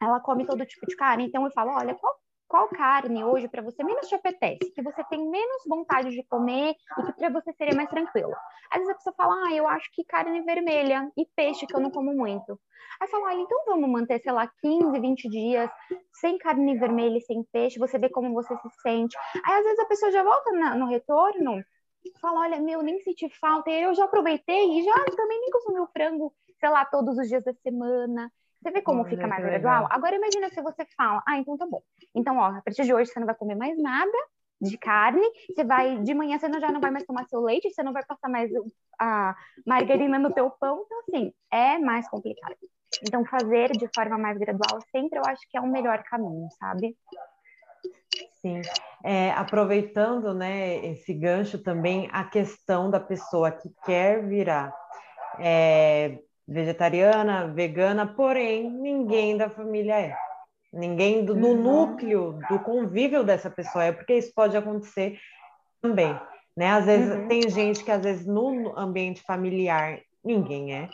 ela 0.05 0.19
come 0.19 0.45
todo 0.45 0.65
tipo 0.65 0.85
de 0.85 0.95
carne. 0.95 1.25
Então 1.25 1.43
eu 1.45 1.51
falo, 1.51 1.71
olha, 1.71 1.95
qual, 1.95 2.15
qual 2.47 2.67
carne 2.69 3.23
hoje 3.23 3.47
para 3.47 3.61
você 3.61 3.83
menos 3.83 4.07
te 4.07 4.15
apetece, 4.15 4.71
que 4.73 4.81
você 4.81 5.03
tem 5.05 5.29
menos 5.29 5.63
vontade 5.67 6.09
de 6.09 6.23
comer 6.23 6.75
e 6.99 7.03
que 7.03 7.13
para 7.13 7.29
você 7.29 7.51
seria 7.53 7.75
mais 7.75 7.89
tranquilo. 7.89 8.33
Às 8.71 8.79
vezes 8.79 8.93
a 8.93 8.95
pessoa 8.95 9.15
fala, 9.15 9.47
ah, 9.47 9.53
eu 9.53 9.67
acho 9.67 9.89
que 9.91 10.03
carne 10.03 10.41
vermelha 10.41 11.11
e 11.17 11.25
peixe 11.35 11.65
que 11.65 11.75
eu 11.75 11.79
não 11.79 11.91
como 11.91 12.13
muito. 12.13 12.59
Aí 12.99 13.07
fala, 13.07 13.29
ah, 13.29 13.35
então 13.35 13.65
vamos 13.65 13.89
manter, 13.89 14.19
sei 14.21 14.31
lá, 14.31 14.49
15, 14.61 14.99
20 14.99 15.29
dias 15.29 15.69
sem 16.13 16.37
carne 16.37 16.77
vermelha 16.77 17.17
e 17.17 17.21
sem 17.21 17.43
peixe, 17.51 17.79
você 17.79 17.97
vê 17.99 18.09
como 18.09 18.33
você 18.33 18.55
se 18.57 18.69
sente. 18.81 19.17
Aí 19.45 19.53
às 19.59 19.63
vezes 19.63 19.79
a 19.79 19.85
pessoa 19.85 20.11
já 20.11 20.23
volta 20.23 20.51
na, 20.53 20.75
no 20.75 20.87
retorno 20.87 21.63
fala, 22.19 22.41
olha, 22.41 22.59
meu, 22.59 22.81
nem 22.81 22.99
senti 22.99 23.29
falta, 23.39 23.69
eu 23.69 23.93
já 23.93 24.05
aproveitei 24.05 24.79
e 24.79 24.83
já 24.83 24.93
também 25.15 25.39
nem 25.39 25.51
consumi 25.51 25.79
o 25.79 25.87
frango, 25.87 26.33
sei 26.59 26.69
lá, 26.69 26.85
todos 26.85 27.17
os 27.17 27.27
dias 27.27 27.43
da 27.43 27.53
semana. 27.53 28.31
Você 28.65 28.71
vê 28.71 28.81
como 28.81 29.05
fica 29.05 29.27
mais 29.27 29.45
gradual? 29.45 29.87
Agora 29.91 30.15
imagina 30.15 30.49
se 30.49 30.59
você 30.59 30.87
fala, 30.97 31.21
ah, 31.27 31.37
então 31.37 31.55
tá 31.55 31.67
bom. 31.67 31.83
Então, 32.15 32.35
ó, 32.37 32.45
a 32.45 32.61
partir 32.63 32.83
de 32.83 32.91
hoje 32.91 33.11
você 33.11 33.19
não 33.19 33.27
vai 33.27 33.35
comer 33.35 33.53
mais 33.53 33.77
nada 33.77 34.17
de 34.59 34.75
carne, 34.75 35.21
você 35.47 35.63
vai, 35.63 35.99
de 35.99 36.15
manhã 36.15 36.39
você 36.39 36.47
não, 36.47 36.59
já 36.59 36.71
não 36.71 36.81
vai 36.81 36.89
mais 36.89 37.05
tomar 37.05 37.25
seu 37.25 37.41
leite, 37.41 37.69
você 37.69 37.83
não 37.83 37.93
vai 37.93 38.03
passar 38.03 38.27
mais 38.27 38.49
a 38.99 39.35
margarina 39.67 40.17
no 40.17 40.33
teu 40.33 40.49
pão, 40.49 40.83
então 40.83 40.99
assim, 41.01 41.31
é 41.51 41.77
mais 41.77 42.09
complicado. 42.09 42.55
Então, 43.03 43.23
fazer 43.25 43.69
de 43.73 43.87
forma 43.93 44.17
mais 44.17 44.35
gradual 44.39 44.81
sempre 44.91 45.19
eu 45.19 45.23
acho 45.27 45.47
que 45.47 45.57
é 45.59 45.61
o 45.61 45.67
melhor 45.67 46.01
caminho, 46.01 46.47
sabe? 46.57 46.97
Sim, 48.41 48.61
é, 49.03 49.29
aproveitando 49.33 50.33
né, 50.33 50.83
esse 50.87 51.13
gancho 51.13 51.61
também, 51.61 52.09
a 52.11 52.23
questão 52.23 52.89
da 52.89 52.99
pessoa 52.99 53.51
que 53.51 53.69
quer 53.85 54.25
virar 54.25 54.73
é, 55.39 56.17
vegetariana, 56.47 57.47
vegana, 57.47 58.05
porém 58.05 58.69
ninguém 58.69 59.37
da 59.37 59.49
família 59.49 59.99
é. 59.99 60.15
Ninguém 60.71 61.23
do, 61.23 61.33
do 61.33 61.47
uhum. 61.47 61.61
núcleo, 61.61 62.39
do 62.49 62.59
convívio 62.59 63.23
dessa 63.23 63.49
pessoa 63.49 63.85
é, 63.85 63.91
porque 63.91 64.13
isso 64.13 64.33
pode 64.35 64.55
acontecer 64.57 65.17
também. 65.81 66.19
Né? 66.55 66.69
Às 66.69 66.85
vezes 66.85 67.15
uhum. 67.15 67.27
tem 67.27 67.49
gente 67.49 67.83
que 67.83 67.91
às 67.91 68.03
vezes 68.03 68.25
no 68.25 68.77
ambiente 68.77 69.21
familiar 69.23 69.99
ninguém 70.23 70.73
é, 70.73 70.89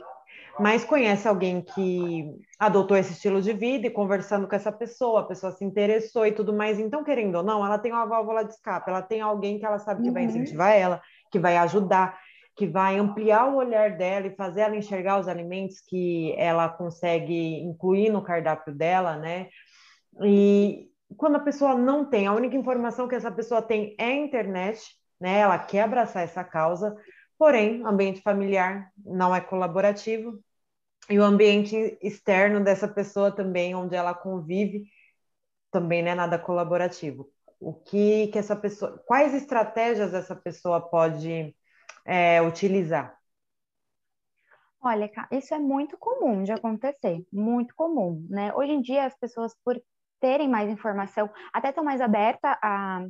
mas 0.60 0.84
conhece 0.84 1.28
alguém 1.28 1.62
que 1.62 2.30
adotou 2.60 2.98
esse 2.98 3.14
estilo 3.14 3.42
de 3.42 3.54
vida 3.54 3.88
e 3.88 3.92
conversando 3.92 4.48
com 4.48 4.56
essa 4.56 4.72
pessoa, 4.72 5.22
a 5.22 5.26
pessoa 5.26 5.52
se 5.52 5.64
interessou 5.64 6.26
e 6.26 6.32
tudo 6.32 6.54
mais. 6.54 6.78
Então, 6.80 7.04
querendo 7.04 7.36
ou 7.36 7.44
não, 7.44 7.66
ela 7.66 7.80
tem 7.80 7.92
uma 7.92 8.06
válvula 8.06 8.44
de 8.44 8.54
escape, 8.54 8.90
ela 8.90 9.02
tem 9.02 9.22
alguém 9.22 9.58
que 9.58 9.66
ela 9.66 9.80
sabe 9.80 10.02
que 10.02 10.10
uhum. 10.10 10.14
vai 10.14 10.24
incentivar 10.24 10.72
ela, 10.72 11.02
que 11.32 11.40
vai 11.40 11.58
ajudar, 11.58 12.20
que 12.56 12.68
vai 12.68 12.98
ampliar 12.98 13.48
o 13.48 13.58
olhar 13.58 13.98
dela 13.98 14.28
e 14.28 14.36
fazer 14.36 14.62
ela 14.62 14.76
enxergar 14.76 15.20
os 15.20 15.28
alimentos 15.28 15.80
que 15.82 16.34
ela 16.38 16.70
consegue 16.70 17.62
incluir 17.62 18.10
no 18.10 18.24
cardápio 18.24 18.74
dela, 18.74 19.16
né? 19.18 19.50
E 20.24 20.90
quando 21.18 21.38
a 21.38 21.40
pessoa 21.40 21.76
não 21.76 22.06
tem, 22.06 22.28
a 22.28 22.34
única 22.34 22.56
informação 22.56 23.08
que 23.08 23.16
essa 23.16 23.32
pessoa 23.32 23.62
tem 23.62 23.96
é 23.98 24.06
a 24.06 24.16
internet, 24.16 24.82
né? 25.20 25.40
Ela 25.40 25.58
quer 25.60 25.84
abraçar 25.84 26.24
essa 26.24 26.44
causa, 26.44 26.96
porém, 27.38 27.84
ambiente 27.86 28.22
familiar 28.22 28.92
não 28.98 29.34
é 29.34 29.42
colaborativo 29.42 30.40
e 31.10 31.18
o 31.20 31.24
ambiente 31.24 31.98
externo 32.02 32.64
dessa 32.64 32.88
pessoa 32.88 33.32
também, 33.32 33.76
onde 33.76 33.96
ela 33.96 34.14
convive, 34.14 34.86
também 35.72 36.04
não 36.04 36.12
é 36.12 36.16
nada 36.16 36.38
colaborativo. 36.38 37.30
O 37.60 37.74
que 37.74 38.28
que 38.28 38.40
essa 38.40 38.56
pessoa, 38.56 39.02
quais 39.06 39.34
estratégias 39.34 40.14
essa 40.14 40.36
pessoa 40.36 40.82
pode 40.82 41.56
é, 42.06 42.42
utilizar? 42.42 43.18
Olha, 44.84 45.12
isso 45.32 45.54
é 45.54 45.60
muito 45.60 45.96
comum 45.98 46.44
de 46.44 46.52
acontecer, 46.52 47.24
muito 47.32 47.76
comum, 47.76 48.26
né? 48.30 48.52
Hoje 48.56 48.72
em 48.72 48.82
dia 48.82 49.06
as 49.06 49.16
pessoas, 49.16 49.56
por 49.64 49.80
terem 50.20 50.50
mais 50.50 50.70
informação, 50.70 51.30
até 51.54 51.70
estão 51.70 51.84
mais 51.84 52.02
abertas 52.02 52.58
a, 52.64 53.06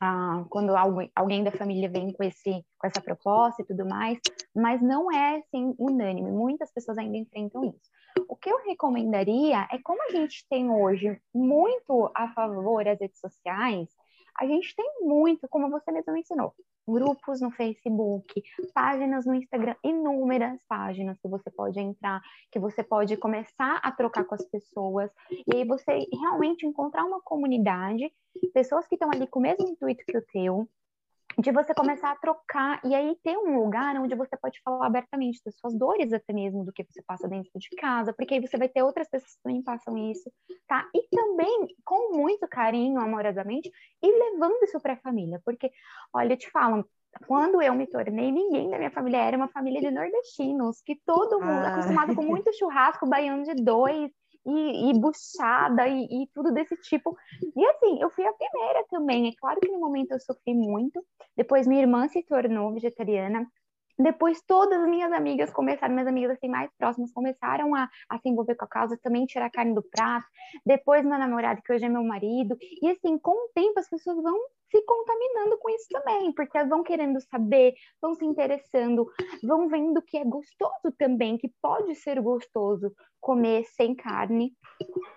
a, 0.00 0.44
quando 0.50 0.74
alguém, 1.14 1.44
da 1.44 1.50
família 1.50 1.88
vem 1.88 2.12
com, 2.12 2.22
esse, 2.22 2.64
com 2.78 2.86
essa 2.86 3.00
proposta 3.00 3.62
e 3.62 3.64
tudo 3.64 3.86
mais, 3.86 4.18
mas 4.54 4.82
não 4.82 5.10
é 5.10 5.38
assim 5.38 5.74
unânime. 5.78 6.30
Muitas 6.30 6.70
pessoas 6.72 6.98
ainda 6.98 7.16
enfrentam 7.16 7.64
isso. 7.64 7.90
O 8.28 8.36
que 8.36 8.50
eu 8.50 8.62
recomendaria 8.64 9.66
é 9.70 9.78
como 9.78 10.02
a 10.02 10.10
gente 10.10 10.46
tem 10.48 10.70
hoje 10.70 11.18
muito 11.32 12.10
a 12.14 12.28
favor 12.32 12.84
das 12.84 13.00
redes 13.00 13.18
sociais, 13.18 13.88
a 14.38 14.46
gente 14.46 14.74
tem 14.76 15.00
muito, 15.00 15.48
como 15.48 15.70
você 15.70 15.90
mesmo 15.90 16.16
ensinou, 16.16 16.54
grupos 16.88 17.40
no 17.40 17.50
Facebook, 17.50 18.42
páginas 18.72 19.26
no 19.26 19.34
Instagram, 19.34 19.76
inúmeras 19.84 20.58
páginas 20.66 21.18
que 21.20 21.28
você 21.28 21.50
pode 21.50 21.78
entrar, 21.78 22.20
que 22.50 22.58
você 22.58 22.82
pode 22.82 23.16
começar 23.16 23.76
a 23.82 23.92
trocar 23.92 24.24
com 24.24 24.34
as 24.34 24.44
pessoas, 24.46 25.10
e 25.30 25.56
aí 25.56 25.64
você 25.64 26.06
realmente 26.12 26.66
encontrar 26.66 27.04
uma 27.04 27.20
comunidade, 27.20 28.10
pessoas 28.54 28.88
que 28.88 28.94
estão 28.94 29.10
ali 29.12 29.26
com 29.26 29.38
o 29.38 29.42
mesmo 29.42 29.68
intuito 29.68 30.04
que 30.06 30.16
o 30.16 30.24
teu, 30.32 30.68
de 31.38 31.52
você 31.52 31.72
começar 31.72 32.10
a 32.10 32.16
trocar 32.16 32.80
e 32.84 32.94
aí 32.94 33.16
ter 33.22 33.36
um 33.38 33.62
lugar 33.62 33.96
onde 33.96 34.14
você 34.16 34.36
pode 34.36 34.60
falar 34.64 34.86
abertamente 34.86 35.40
das 35.44 35.56
suas 35.56 35.72
dores 35.72 36.12
até 36.12 36.32
mesmo 36.32 36.64
do 36.64 36.72
que 36.72 36.84
você 36.84 37.00
passa 37.06 37.28
dentro 37.28 37.50
de 37.54 37.68
casa, 37.76 38.12
porque 38.12 38.34
aí 38.34 38.40
você 38.40 38.58
vai 38.58 38.68
ter 38.68 38.82
outras 38.82 39.08
pessoas 39.08 39.34
que 39.34 39.42
também 39.42 39.62
passam 39.62 39.96
isso, 39.96 40.30
tá? 40.66 40.88
E 40.92 41.08
também 41.16 41.68
com 41.84 42.16
muito 42.16 42.46
carinho, 42.48 43.00
amorosamente, 43.00 43.70
e 44.02 44.32
levando 44.32 44.64
isso 44.64 44.80
para 44.80 44.94
a 44.94 45.00
família, 45.00 45.40
porque 45.44 45.70
olha, 46.12 46.32
eu 46.32 46.36
te 46.36 46.50
falo, 46.50 46.84
quando 47.26 47.62
eu 47.62 47.74
me 47.74 47.86
tornei, 47.86 48.32
ninguém 48.32 48.68
da 48.68 48.78
minha 48.78 48.90
família 48.90 49.18
era 49.18 49.36
uma 49.36 49.48
família 49.48 49.80
de 49.80 49.90
nordestinos, 49.92 50.82
que 50.84 50.96
todo 51.06 51.40
mundo 51.40 51.64
ah. 51.64 51.74
acostumado 51.74 52.16
com 52.16 52.22
muito 52.22 52.52
churrasco, 52.52 53.08
baiano 53.08 53.44
de 53.44 53.54
dois, 53.54 54.10
e, 54.48 54.90
e 54.90 54.98
buchada 54.98 55.86
e, 55.86 56.04
e, 56.04 56.26
tudo 56.34 56.52
desse 56.52 56.76
tipo. 56.76 57.16
E 57.54 57.66
assim, 57.66 58.00
eu 58.00 58.10
fui 58.10 58.24
a 58.24 58.32
primeira 58.32 58.84
também. 58.88 59.28
É 59.28 59.32
claro 59.38 59.60
que 59.60 59.70
no 59.70 59.78
momento 59.78 60.12
eu 60.12 60.20
sofri 60.20 60.54
muito. 60.54 61.04
Depois 61.36 61.66
minha 61.66 61.82
irmã 61.82 62.08
se 62.08 62.22
tornou 62.22 62.72
vegetariana. 62.72 63.46
Depois 63.98 64.40
todas 64.46 64.80
as 64.80 64.88
minhas 64.88 65.12
amigas 65.12 65.50
começaram, 65.50 65.92
minhas 65.94 66.08
amigas 66.08 66.30
assim 66.32 66.48
mais 66.48 66.70
próximas 66.78 67.12
começaram 67.12 67.74
a, 67.74 67.88
a 68.08 68.18
se 68.18 68.28
envolver 68.28 68.54
com 68.54 68.64
a 68.64 68.68
causa, 68.68 68.98
também 69.02 69.26
tirar 69.26 69.46
a 69.46 69.50
carne 69.50 69.74
do 69.74 69.82
prato. 69.82 70.26
Depois 70.64 71.04
meu 71.04 71.18
namorado, 71.18 71.60
que 71.62 71.72
hoje 71.72 71.84
é 71.84 71.88
meu 71.88 72.04
marido. 72.04 72.56
E 72.82 72.88
assim, 72.88 73.18
com 73.18 73.32
o 73.32 73.50
tempo 73.54 73.78
as 73.78 73.88
pessoas 73.88 74.22
vão 74.22 74.38
se 74.70 74.82
contaminando 74.84 75.58
com 75.58 75.70
isso 75.70 75.86
também, 75.90 76.32
porque 76.32 76.56
elas 76.56 76.68
vão 76.68 76.82
querendo 76.82 77.20
saber, 77.22 77.74
vão 78.00 78.14
se 78.14 78.24
interessando, 78.24 79.06
vão 79.42 79.68
vendo 79.68 80.02
que 80.02 80.18
é 80.18 80.24
gostoso 80.24 80.92
também, 80.98 81.38
que 81.38 81.50
pode 81.60 81.94
ser 81.94 82.20
gostoso 82.20 82.92
comer 83.20 83.64
sem 83.64 83.94
carne. 83.94 84.52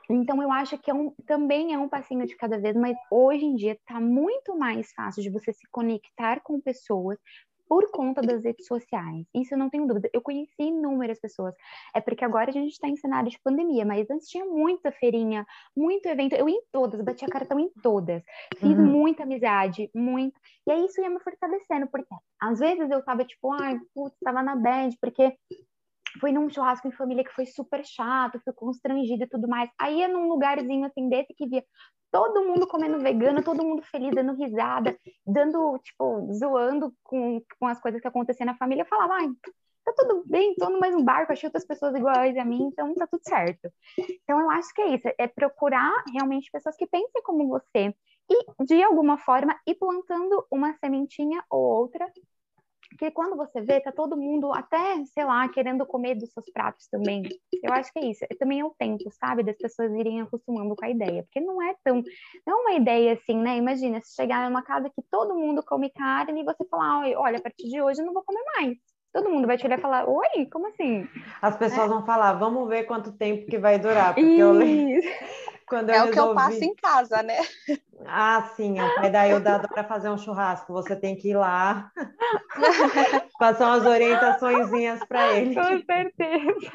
Então 0.10 0.42
eu 0.42 0.52
acho 0.52 0.78
que 0.78 0.90
é 0.90 0.94
um, 0.94 1.14
também 1.26 1.74
é 1.74 1.78
um 1.78 1.90
passinho 1.90 2.26
de 2.26 2.36
cada 2.36 2.60
vez, 2.60 2.76
mas 2.76 2.98
hoje 3.12 3.46
em 3.46 3.56
dia 3.56 3.74
está 3.74 4.00
muito 4.00 4.58
mais 4.58 4.92
fácil 4.94 5.22
de 5.22 5.30
você 5.30 5.54
se 5.54 5.68
conectar 5.70 6.42
com 6.42 6.60
pessoas, 6.60 7.18
por 7.72 7.90
conta 7.90 8.22
das 8.22 8.44
redes 8.44 8.68
sociais. 8.68 9.26
Isso 9.34 9.54
eu 9.54 9.58
não 9.58 9.70
tenho 9.70 9.88
dúvida. 9.88 10.10
Eu 10.12 10.22
conheci 10.22 10.62
inúmeras 10.62 11.22
pessoas. 11.22 11.56
É 11.96 12.02
porque 12.02 12.26
agora 12.26 12.50
a 12.50 12.52
gente 12.52 12.74
está 12.74 12.90
em 12.90 12.98
cenário 12.98 13.32
de 13.32 13.40
pandemia, 13.40 13.86
mas 13.86 14.10
antes 14.10 14.28
tinha 14.28 14.44
muita 14.44 14.92
feirinha, 14.92 15.48
muito 15.74 16.06
evento. 16.06 16.34
Eu 16.34 16.50
ia 16.50 16.58
em 16.58 16.64
todas, 16.70 17.00
batia 17.02 17.30
cartão 17.30 17.58
em 17.58 17.70
todas. 17.82 18.22
Fiz 18.58 18.78
uhum. 18.78 18.86
muita 18.86 19.24
amizade, 19.24 19.90
muito. 19.96 20.38
E 20.68 20.72
aí 20.74 20.84
isso 20.84 21.00
ia 21.00 21.10
me 21.10 21.22
fortalecendo, 21.22 21.88
porque 21.88 22.14
às 22.42 22.60
vezes 22.60 22.92
eu 22.92 23.02
tava 23.06 23.24
tipo, 23.24 23.54
ai, 23.54 23.80
putz, 23.96 24.18
tava 24.22 24.44
na 24.44 24.58
bad, 24.58 24.94
porque 25.00 25.34
fui 26.20 26.34
num 26.34 26.50
churrasco 26.50 26.90
em 26.90 26.92
família 26.92 27.24
que 27.24 27.32
foi 27.32 27.46
super 27.46 27.86
chato, 27.86 28.42
fui 28.44 28.52
constrangida 28.52 29.24
e 29.24 29.30
tudo 29.30 29.48
mais. 29.48 29.70
Aí 29.80 30.00
ia 30.00 30.10
num 30.10 30.28
lugarzinho 30.28 30.86
assim 30.86 31.08
desse 31.08 31.34
que 31.34 31.48
via 31.48 31.64
todo 32.12 32.46
mundo 32.46 32.68
comendo 32.68 33.00
vegano, 33.00 33.44
todo 33.44 33.64
mundo 33.64 33.82
feliz, 33.84 34.14
dando 34.14 34.34
risada, 34.34 34.98
dando, 35.26 35.80
tipo, 35.80 36.28
zoando 36.34 36.94
com, 37.04 37.42
com 37.60 37.68
as 37.68 37.80
coisas 37.80 38.02
que 38.02 38.08
aconteciam 38.08 38.46
na 38.46 38.58
família. 38.58 38.84
Eu 38.84 38.88
falava, 38.88 39.14
ai, 39.14 39.30
tá 39.84 39.94
tudo 39.96 40.24
bem, 40.26 40.54
tô 40.56 40.70
no 40.70 40.80
mesmo 40.80 41.04
barco, 41.04 41.32
achei 41.32 41.48
outras 41.48 41.66
pessoas 41.66 41.96
iguais 41.96 42.38
a 42.38 42.46
mim, 42.46 42.64
então 42.64 42.94
tá 42.96 43.08
tudo 43.08 43.22
certo. 43.24 43.72
Então 43.98 44.40
eu 44.40 44.50
acho 44.52 44.74
que 44.74 44.82
é 44.82 44.96
isso, 44.96 45.08
é 45.18 45.28
procurar 45.28 45.92
realmente 46.14 46.52
pessoas 46.52 46.76
que 46.76 46.86
pensem 46.86 47.24
como 47.24 47.48
você 47.48 47.96
e, 48.30 48.66
de 48.66 48.84
alguma 48.84 49.18
forma, 49.18 49.60
ir 49.66 49.76
plantando 49.76 50.46
uma 50.52 50.74
sementinha 50.76 51.44
ou 51.50 51.62
outra 51.62 52.12
porque 52.92 53.10
quando 53.10 53.38
você 53.38 53.62
vê, 53.62 53.80
tá 53.80 53.92
todo 53.92 54.18
mundo 54.18 54.52
até, 54.52 55.04
sei 55.06 55.24
lá, 55.24 55.48
querendo 55.48 55.86
comer 55.86 56.16
dos 56.16 56.30
seus 56.32 56.46
pratos 56.52 56.88
também. 56.88 57.24
Eu 57.64 57.74
acho 57.74 57.92
que 57.94 58.00
é 58.00 58.06
isso. 58.06 58.26
Também 58.38 58.60
é 58.60 58.66
o 58.66 58.76
tempo, 58.78 59.10
sabe? 59.12 59.44
Das 59.44 59.58
pessoas 59.58 59.94
irem 59.94 60.22
acostumando 60.22 60.76
com 60.76 60.86
a 60.86 60.90
ideia. 60.90 61.24
Porque 61.24 61.40
não 61.40 61.62
é 61.62 61.74
tão. 61.84 62.04
Não 62.46 62.60
é 62.60 62.62
uma 62.62 62.74
ideia 62.74 63.14
assim, 63.14 63.38
né? 63.38 63.56
Imagina, 63.56 64.02
se 64.02 64.14
chegar 64.14 64.50
numa 64.50 64.62
casa 64.62 64.90
que 64.90 65.02
todo 65.10 65.36
mundo 65.36 65.64
come 65.64 65.90
carne 65.90 66.42
e 66.42 66.44
você 66.44 66.66
falar, 66.66 67.08
olha, 67.18 67.38
a 67.38 67.42
partir 67.42 67.70
de 67.70 67.82
hoje 67.82 68.02
eu 68.02 68.06
não 68.06 68.14
vou 68.14 68.24
comer 68.24 68.44
mais. 68.58 68.78
Todo 69.14 69.30
mundo 69.30 69.46
vai 69.46 69.58
te 69.58 69.66
olhar 69.66 69.78
e 69.78 69.82
falar, 69.82 70.08
oi, 70.08 70.46
como 70.52 70.68
assim? 70.68 71.08
As 71.42 71.58
pessoas 71.58 71.86
é. 71.86 71.90
vão 71.90 72.06
falar, 72.06 72.34
vamos 72.34 72.68
ver 72.70 72.84
quanto 72.84 73.12
tempo 73.12 73.46
que 73.46 73.58
vai 73.58 73.78
durar. 73.78 74.14
Porque 74.14 74.42
eu 74.42 74.54
lembro. 74.54 75.02
Quando 75.68 75.90
é 75.90 76.00
eu 76.00 76.06
o 76.06 76.12
que 76.12 76.20
eu 76.20 76.34
faço 76.34 76.64
em 76.64 76.76
casa, 76.76 77.24
né? 77.24 77.38
Ah, 78.06 78.52
sim, 78.58 78.74
o 78.74 78.96
pai 78.96 79.10
da 79.10 79.26
Hilda 79.26 79.60
para 79.60 79.86
fazer 79.86 80.10
um 80.10 80.18
churrasco, 80.18 80.74
você 80.74 80.98
tem 80.98 81.16
que 81.16 81.30
ir 81.30 81.36
lá 81.36 81.90
passar 83.40 83.68
umas 83.68 83.86
orientações 83.86 84.68
para 85.08 85.38
ele. 85.38 85.56
Com 85.56 85.86
certeza. 85.86 86.72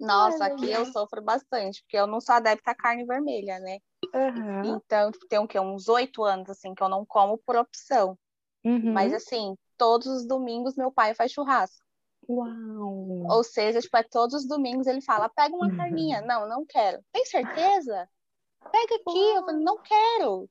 Nossa, 0.00 0.46
aqui 0.46 0.70
eu 0.70 0.86
sofro 0.86 1.20
bastante, 1.20 1.82
porque 1.82 1.98
eu 1.98 2.06
não 2.06 2.20
sou 2.20 2.34
adepta 2.34 2.70
à 2.70 2.74
carne 2.74 3.04
vermelha, 3.04 3.58
né? 3.58 3.78
Uhum. 4.14 4.76
Então, 4.76 5.10
tem 5.28 5.38
o 5.38 5.46
quê? 5.46 5.60
Uns 5.60 5.88
oito 5.88 6.24
anos, 6.24 6.48
assim, 6.50 6.74
que 6.74 6.82
eu 6.82 6.88
não 6.88 7.04
como 7.04 7.38
por 7.38 7.56
opção. 7.56 8.18
Uhum. 8.64 8.92
Mas, 8.92 9.12
assim, 9.12 9.54
todos 9.76 10.06
os 10.06 10.26
domingos 10.26 10.76
meu 10.76 10.90
pai 10.90 11.14
faz 11.14 11.32
churrasco. 11.32 11.82
Uau! 12.28 13.26
Ou 13.28 13.42
seja, 13.44 13.80
tipo, 13.80 13.96
é 13.96 14.02
todos 14.02 14.34
os 14.34 14.46
domingos 14.46 14.86
ele 14.86 15.00
fala, 15.00 15.28
pega 15.28 15.54
uma 15.54 15.66
uhum. 15.66 15.76
carninha. 15.76 16.20
Não, 16.22 16.48
não 16.48 16.64
quero. 16.64 17.02
Tem 17.12 17.24
certeza? 17.24 18.08
Pega 18.70 18.94
aqui. 18.94 19.02
Uau. 19.06 19.36
Eu 19.36 19.44
falei, 19.44 19.64
não 19.64 19.78
quero. 19.78 20.50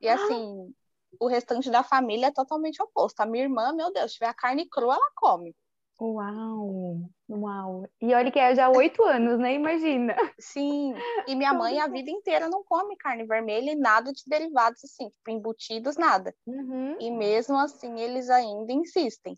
E 0.00 0.08
assim, 0.08 0.74
o 1.18 1.26
restante 1.26 1.70
da 1.70 1.82
família 1.82 2.26
é 2.26 2.32
totalmente 2.32 2.82
oposto. 2.82 3.20
A 3.20 3.26
minha 3.26 3.44
irmã, 3.44 3.72
meu 3.72 3.92
Deus, 3.92 4.12
se 4.12 4.18
tiver 4.18 4.28
a 4.28 4.34
carne 4.34 4.68
crua, 4.68 4.94
ela 4.94 5.10
come. 5.16 5.56
Uau! 6.00 7.10
Uau! 7.28 7.88
E 8.00 8.14
olha 8.14 8.30
que 8.30 8.38
é 8.38 8.54
já 8.54 8.68
oito 8.68 9.02
anos, 9.02 9.38
né? 9.38 9.54
Imagina. 9.54 10.14
Sim. 10.38 10.94
E 11.26 11.34
minha 11.34 11.52
mãe 11.52 11.80
a 11.80 11.88
vida 11.88 12.10
inteira 12.10 12.48
não 12.48 12.62
come 12.62 12.96
carne 12.96 13.26
vermelha 13.26 13.72
e 13.72 13.74
nada 13.74 14.12
de 14.12 14.22
derivados 14.26 14.84
assim, 14.84 15.08
tipo 15.08 15.30
embutidos, 15.30 15.96
nada. 15.96 16.32
Uhum. 16.46 16.96
E 17.00 17.10
mesmo 17.10 17.58
assim 17.58 17.98
eles 18.00 18.30
ainda 18.30 18.72
insistem. 18.72 19.36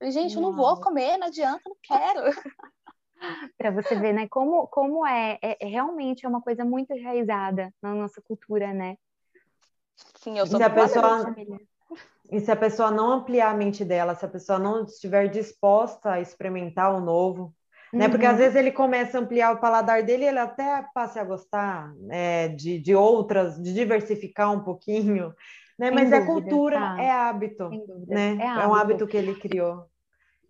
Gente, 0.00 0.36
eu 0.36 0.42
não 0.42 0.54
vou 0.54 0.80
comer, 0.80 1.16
não 1.16 1.26
adianta, 1.26 1.62
não 1.66 1.76
quero. 1.82 2.20
Para 3.58 3.72
você 3.72 3.96
ver, 3.96 4.12
né, 4.12 4.28
como, 4.28 4.68
como 4.68 5.04
é, 5.04 5.38
é, 5.42 5.56
é, 5.60 5.66
realmente 5.66 6.24
é 6.24 6.28
uma 6.28 6.40
coisa 6.40 6.64
muito 6.64 6.92
enraizada 6.92 7.74
na 7.82 7.92
nossa 7.92 8.22
cultura, 8.22 8.72
né? 8.72 8.96
Sim, 10.20 10.38
eu 10.38 10.46
sou 10.46 10.58
se 10.58 10.62
a 10.62 10.70
pessoa 10.70 11.34
E 12.30 12.40
se 12.40 12.50
a 12.50 12.56
pessoa 12.56 12.90
não 12.90 13.12
ampliar 13.12 13.50
a 13.50 13.56
mente 13.56 13.84
dela, 13.84 14.14
se 14.14 14.24
a 14.24 14.28
pessoa 14.28 14.58
não 14.58 14.84
estiver 14.84 15.28
disposta 15.28 16.12
a 16.12 16.20
experimentar 16.20 16.94
o 16.94 17.00
novo, 17.00 17.54
né? 17.92 18.08
Porque 18.08 18.26
às 18.26 18.32
uhum. 18.32 18.38
vezes 18.38 18.56
ele 18.56 18.70
começa 18.70 19.16
a 19.16 19.20
ampliar 19.20 19.54
o 19.54 19.60
paladar 19.60 20.02
dele, 20.02 20.26
ele 20.26 20.38
até 20.38 20.84
passa 20.92 21.20
a 21.20 21.24
gostar 21.24 21.92
é, 22.10 22.48
de, 22.48 22.78
de 22.78 22.94
outras, 22.94 23.60
de 23.60 23.72
diversificar 23.72 24.52
um 24.52 24.60
pouquinho, 24.60 25.34
né? 25.78 25.90
Mas 25.90 26.12
é 26.12 26.20
dúvida, 26.20 26.38
é 26.38 26.40
cultura, 26.40 26.78
tá. 26.78 27.02
é 27.02 27.10
hábito, 27.10 27.70
né? 28.06 28.36
É, 28.36 28.46
hábito. 28.46 28.60
é, 28.60 28.66
um 28.66 28.74
hábito 28.74 29.06
que 29.06 29.16
ele 29.16 29.34
criou. 29.34 29.86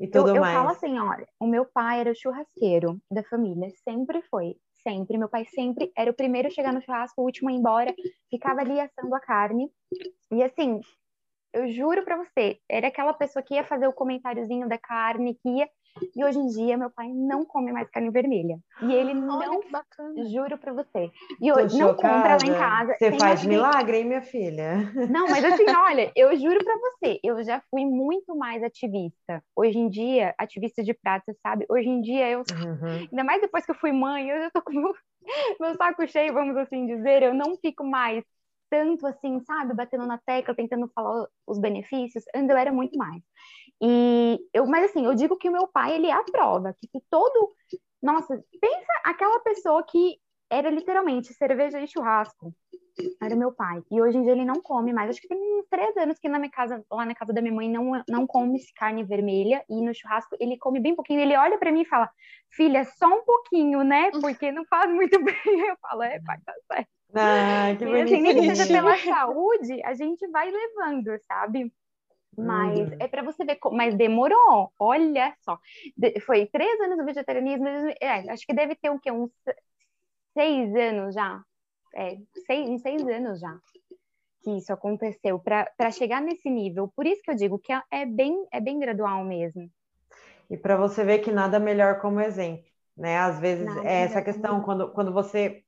E 0.01 0.07
tudo 0.07 0.31
eu, 0.31 0.37
eu 0.37 0.41
mais. 0.41 0.57
falo 0.57 0.71
assim, 0.71 0.99
olha, 0.99 1.29
o 1.41 1.47
meu 1.47 1.65
pai 1.65 2.01
era 2.01 2.11
o 2.11 2.15
churrasqueiro 2.15 3.01
da 3.11 3.23
família, 3.25 3.69
sempre 3.85 4.23
foi, 4.23 4.57
sempre. 4.83 5.19
Meu 5.19 5.29
pai 5.29 5.45
sempre 5.45 5.93
era 5.97 6.11
o 6.11 6.15
primeiro 6.15 6.49
a 6.49 6.51
chegar 6.51 6.73
no 6.73 6.81
churrasco, 6.81 7.21
o 7.21 7.25
último 7.25 7.49
a 7.49 7.53
ir 7.53 7.57
embora, 7.57 7.95
ficava 8.31 8.61
ali 8.61 8.81
assando 8.81 9.15
a 9.15 9.21
carne. 9.21 9.71
E 10.31 10.43
assim, 10.43 10.81
eu 11.59 11.69
juro 11.73 12.05
para 12.05 12.17
você, 12.17 12.59
era 12.69 12.89
aquela 12.89 13.13
pessoa 13.13 13.43
que 13.43 13.55
ia 13.55 13.65
fazer 13.65 13.87
o 13.87 13.93
comentáriozinho 13.93 14.69
da 14.69 14.79
carne, 14.79 15.35
que 15.35 15.49
ia. 15.49 15.69
E 16.15 16.25
hoje 16.25 16.39
em 16.39 16.47
dia, 16.47 16.77
meu 16.77 16.91
pai 16.91 17.09
não 17.09 17.45
come 17.45 17.73
mais 17.73 17.91
carne 17.91 18.11
vermelha. 18.11 18.59
E 18.83 18.95
ele 18.95 19.15
não. 19.15 19.41
Juro 20.31 20.57
para 20.57 20.73
você. 20.73 21.11
E 21.41 21.51
hoje 21.51 21.77
não 21.77 21.95
compra 21.95 22.37
lá 22.37 22.47
em 22.47 22.55
casa. 22.55 22.95
Você 22.97 23.13
faz 23.13 23.45
milagre, 23.45 23.99
hein, 23.99 24.05
minha 24.05 24.23
filha? 24.23 24.77
Não, 25.11 25.27
mas 25.27 25.45
assim, 25.45 25.65
olha, 25.69 26.13
eu 26.15 26.37
juro 26.39 26.65
para 26.65 26.77
você, 26.77 27.19
eu 27.25 27.43
já 27.43 27.61
fui 27.69 27.85
muito 27.85 28.37
mais 28.37 28.63
ativista. 28.63 29.43
Hoje 29.57 29.77
em 29.77 29.89
dia, 29.89 30.35
ativista 30.39 30.85
de 30.85 30.95
praça, 30.95 31.35
sabe? 31.43 31.67
Hoje 31.69 31.89
em 31.89 32.01
dia, 32.01 32.31
eu. 32.31 32.41
Uhum. 32.41 33.09
Ainda 33.11 33.25
mais 33.25 33.41
depois 33.41 33.65
que 33.65 33.73
eu 33.73 33.77
fui 33.77 33.91
mãe, 33.91 34.29
eu 34.29 34.41
já 34.43 34.51
tô 34.51 34.63
com 34.63 34.73
meu, 34.73 34.95
meu 35.59 35.75
saco 35.75 36.07
cheio, 36.07 36.33
vamos 36.33 36.57
assim 36.57 36.87
dizer. 36.87 37.25
Eu 37.25 37.35
não 37.35 37.57
fico 37.57 37.83
mais 37.83 38.23
tanto 38.71 39.07
assim, 39.07 39.41
sabe, 39.41 39.75
batendo 39.75 40.07
na 40.07 40.19
tecla, 40.19 40.55
tentando 40.55 40.89
falar 40.95 41.27
os 41.47 41.59
benefícios, 41.59 42.25
antes 42.35 42.51
eu 42.51 42.57
era 42.57 42.73
muito 42.73 42.97
mais. 42.97 43.23
E 43.81 44.39
eu, 44.53 44.67
mas 44.67 44.91
assim, 44.91 45.05
eu 45.05 45.15
digo 45.15 45.37
que 45.37 45.49
o 45.49 45.53
meu 45.53 45.69
pai, 45.69 45.95
ele 45.95 46.09
é 46.09 46.13
a 46.13 46.25
prova, 46.25 46.75
que, 46.81 46.89
que 46.89 47.01
todo, 47.11 47.55
nossa, 48.03 48.43
pensa 48.61 48.93
aquela 49.05 49.41
pessoa 49.41 49.83
que 49.85 50.19
era 50.51 50.71
literalmente 50.71 51.33
cerveja 51.35 51.81
e 51.81 51.87
churrasco. 51.87 52.55
Era 53.23 53.37
meu 53.37 53.53
pai. 53.53 53.81
E 53.91 54.01
hoje 54.01 54.19
em 54.19 54.23
dia 54.23 54.33
ele 54.33 54.45
não 54.45 54.61
come 54.61 54.93
mais. 54.93 55.11
Acho 55.11 55.21
que 55.21 55.29
tem 55.29 55.39
uns 55.39 55.67
três 55.69 55.97
anos 55.97 56.19
que 56.19 56.29
na 56.29 56.39
minha 56.39 56.51
casa, 56.51 56.85
lá 56.91 57.05
na 57.05 57.15
casa 57.15 57.33
da 57.33 57.41
minha 57.41 57.55
mãe, 57.55 57.71
não, 57.71 58.03
não 58.09 58.27
come 58.27 58.59
carne 58.75 59.05
vermelha. 59.05 59.65
E 59.69 59.81
no 59.81 59.95
churrasco 59.95 60.37
ele 60.41 60.59
come 60.59 60.81
bem 60.81 60.97
pouquinho. 60.97 61.21
Ele 61.21 61.37
olha 61.37 61.59
para 61.59 61.71
mim 61.71 61.83
e 61.83 61.89
fala: 61.89 62.11
Filha, 62.51 62.85
só 62.85 63.07
um 63.07 63.25
pouquinho, 63.25 63.85
né? 63.85 64.11
Porque 64.21 64.51
não 64.51 64.65
faz 64.65 64.91
muito 64.93 65.17
bem. 65.23 65.61
Eu 65.69 65.77
falo: 65.81 66.03
É, 66.03 66.21
pai, 66.21 66.39
tá 66.45 66.53
certo. 66.73 66.98
Ah, 67.15 67.75
que 67.79 67.85
bonitinho. 67.85 68.05
Assim, 68.05 68.21
nem 68.21 68.35
que 68.35 68.57
seja 68.57 68.67
pela 68.67 68.97
saúde, 68.99 69.83
a 69.83 69.95
gente 69.95 70.27
vai 70.29 70.51
levando, 70.51 71.19
sabe? 71.27 71.73
Mas 72.37 72.79
uhum. 72.79 72.97
é 73.01 73.09
para 73.09 73.23
você 73.23 73.45
ver, 73.45 73.59
mas 73.73 73.95
demorou, 73.97 74.71
olha 74.79 75.35
só. 75.41 75.59
De, 75.97 76.21
foi 76.21 76.47
três 76.47 76.81
anos 76.81 76.99
do 76.99 77.05
vegetarianismo, 77.05 77.67
é, 78.01 78.31
acho 78.31 78.47
que 78.47 78.55
deve 78.55 78.77
ter 78.77 78.91
o 78.91 79.01
quê? 79.01 79.11
Uns 79.11 79.33
seis 80.35 80.75
anos 80.77 81.15
já. 81.15 81.43
É, 81.95 82.17
seis, 82.47 82.69
uns 82.69 82.83
seis 82.83 83.03
anos 83.09 83.41
já 83.41 83.59
que 84.43 84.57
isso 84.57 84.73
aconteceu, 84.73 85.39
para 85.39 85.91
chegar 85.91 86.23
nesse 86.23 86.49
nível. 86.49 86.89
Por 86.95 87.07
isso 87.07 87.21
que 87.23 87.31
eu 87.31 87.35
digo 87.35 87.59
que 87.59 87.73
é, 87.73 87.83
é 87.91 88.07
bem, 88.07 88.47
é 88.53 88.61
bem 88.61 88.79
gradual 88.79 89.25
mesmo. 89.25 89.71
E 90.49 90.57
para 90.57 90.77
você 90.77 91.05
ver 91.05 91.19
que 91.19 91.31
nada 91.31 91.59
melhor 91.59 92.01
como 92.01 92.21
exemplo, 92.21 92.65
né? 92.97 93.19
Às 93.19 93.39
vezes 93.39 93.67
nada 93.67 93.87
é 93.87 94.03
essa 94.03 94.23
questão, 94.23 94.63
quando, 94.63 94.91
quando 94.93 95.13
você 95.13 95.63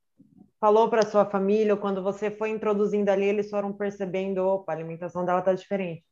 falou 0.61 0.91
para 0.91 1.07
sua 1.07 1.25
família, 1.25 1.75
ou 1.75 1.81
quando 1.81 2.03
você 2.03 2.31
foi 2.31 2.51
introduzindo 2.51 3.09
ali, 3.09 3.25
eles 3.25 3.49
foram 3.49 3.73
percebendo, 3.73 4.47
opa, 4.47 4.73
a 4.73 4.75
alimentação 4.75 5.25
dela 5.25 5.41
tá 5.41 5.55
diferente. 5.55 6.05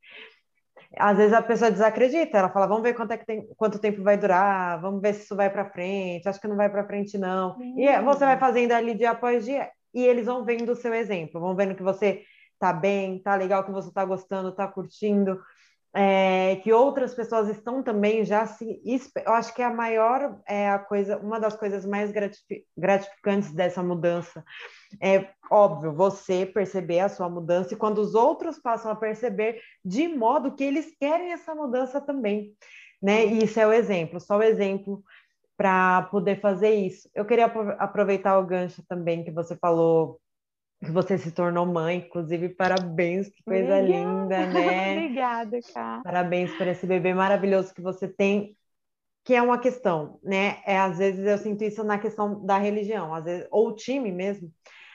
Às 0.96 1.18
vezes 1.18 1.34
a 1.34 1.42
pessoa 1.42 1.70
desacredita, 1.70 2.38
ela 2.38 2.48
fala, 2.48 2.66
vamos 2.66 2.82
ver 2.82 2.94
quanto, 2.94 3.12
é 3.12 3.18
que 3.18 3.26
tem, 3.26 3.46
quanto 3.56 3.78
tempo 3.78 4.02
vai 4.02 4.16
durar, 4.16 4.80
vamos 4.80 5.02
ver 5.02 5.12
se 5.12 5.24
isso 5.24 5.36
vai 5.36 5.50
para 5.50 5.70
frente, 5.70 6.26
acho 6.26 6.40
que 6.40 6.48
não 6.48 6.56
vai 6.56 6.70
para 6.70 6.86
frente 6.86 7.18
não. 7.18 7.56
Uhum. 7.58 7.78
E 7.78 8.02
você 8.02 8.24
vai 8.24 8.38
fazendo 8.38 8.72
ali 8.72 8.94
dia 8.94 9.10
após 9.10 9.44
dia, 9.44 9.70
e 9.92 10.02
eles 10.04 10.24
vão 10.24 10.44
vendo 10.44 10.72
o 10.72 10.76
seu 10.76 10.94
exemplo, 10.94 11.40
vão 11.40 11.54
vendo 11.54 11.74
que 11.74 11.82
você 11.82 12.22
tá 12.58 12.72
bem, 12.72 13.20
tá 13.22 13.34
legal, 13.34 13.64
que 13.64 13.70
você 13.70 13.92
tá 13.92 14.04
gostando, 14.04 14.54
tá 14.54 14.66
curtindo 14.66 15.38
é, 15.94 16.56
que 16.56 16.72
outras 16.72 17.14
pessoas 17.14 17.48
estão 17.48 17.82
também 17.82 18.24
já 18.24 18.46
se. 18.46 18.80
Eu 19.24 19.32
acho 19.32 19.54
que 19.54 19.62
é 19.62 19.64
a 19.64 19.72
maior 19.72 20.38
é 20.46 20.68
a 20.68 20.78
coisa, 20.78 21.18
uma 21.18 21.40
das 21.40 21.56
coisas 21.56 21.86
mais 21.86 22.12
gratificantes 22.76 23.52
dessa 23.52 23.82
mudança. 23.82 24.44
É 25.02 25.30
óbvio 25.50 25.92
você 25.92 26.44
perceber 26.44 27.00
a 27.00 27.08
sua 27.08 27.28
mudança 27.28 27.74
e 27.74 27.76
quando 27.76 27.98
os 27.98 28.14
outros 28.14 28.58
passam 28.58 28.90
a 28.90 28.96
perceber 28.96 29.60
de 29.84 30.08
modo 30.08 30.54
que 30.54 30.64
eles 30.64 30.94
querem 30.98 31.32
essa 31.32 31.54
mudança 31.54 32.00
também, 32.00 32.54
né? 33.02 33.26
E 33.26 33.44
isso 33.44 33.58
é 33.58 33.66
o 33.66 33.72
exemplo, 33.72 34.20
só 34.20 34.38
o 34.38 34.42
exemplo 34.42 35.02
para 35.56 36.02
poder 36.02 36.40
fazer 36.40 36.70
isso. 36.70 37.10
Eu 37.14 37.24
queria 37.24 37.46
aproveitar 37.46 38.38
o 38.38 38.46
gancho 38.46 38.82
também 38.88 39.24
que 39.24 39.30
você 39.32 39.56
falou 39.56 40.20
você 40.80 41.18
se 41.18 41.32
tornou 41.32 41.66
mãe, 41.66 41.98
inclusive 41.98 42.50
parabéns, 42.50 43.28
que 43.28 43.42
coisa 43.42 43.78
Obrigada. 43.78 43.82
linda, 43.82 44.46
né? 44.52 44.92
Obrigada, 44.92 45.58
cara. 45.74 46.02
Parabéns 46.02 46.54
por 46.54 46.66
esse 46.66 46.86
bebê 46.86 47.12
maravilhoso 47.12 47.74
que 47.74 47.82
você 47.82 48.06
tem, 48.06 48.56
que 49.24 49.34
é 49.34 49.42
uma 49.42 49.58
questão, 49.58 50.20
né? 50.22 50.58
É, 50.64 50.78
às 50.78 50.98
vezes 50.98 51.26
eu 51.26 51.36
sinto 51.38 51.64
isso 51.64 51.82
na 51.82 51.98
questão 51.98 52.44
da 52.44 52.58
religião, 52.58 53.12
às 53.12 53.24
vezes, 53.24 53.48
ou 53.50 53.74
time 53.74 54.12
mesmo. 54.12 54.52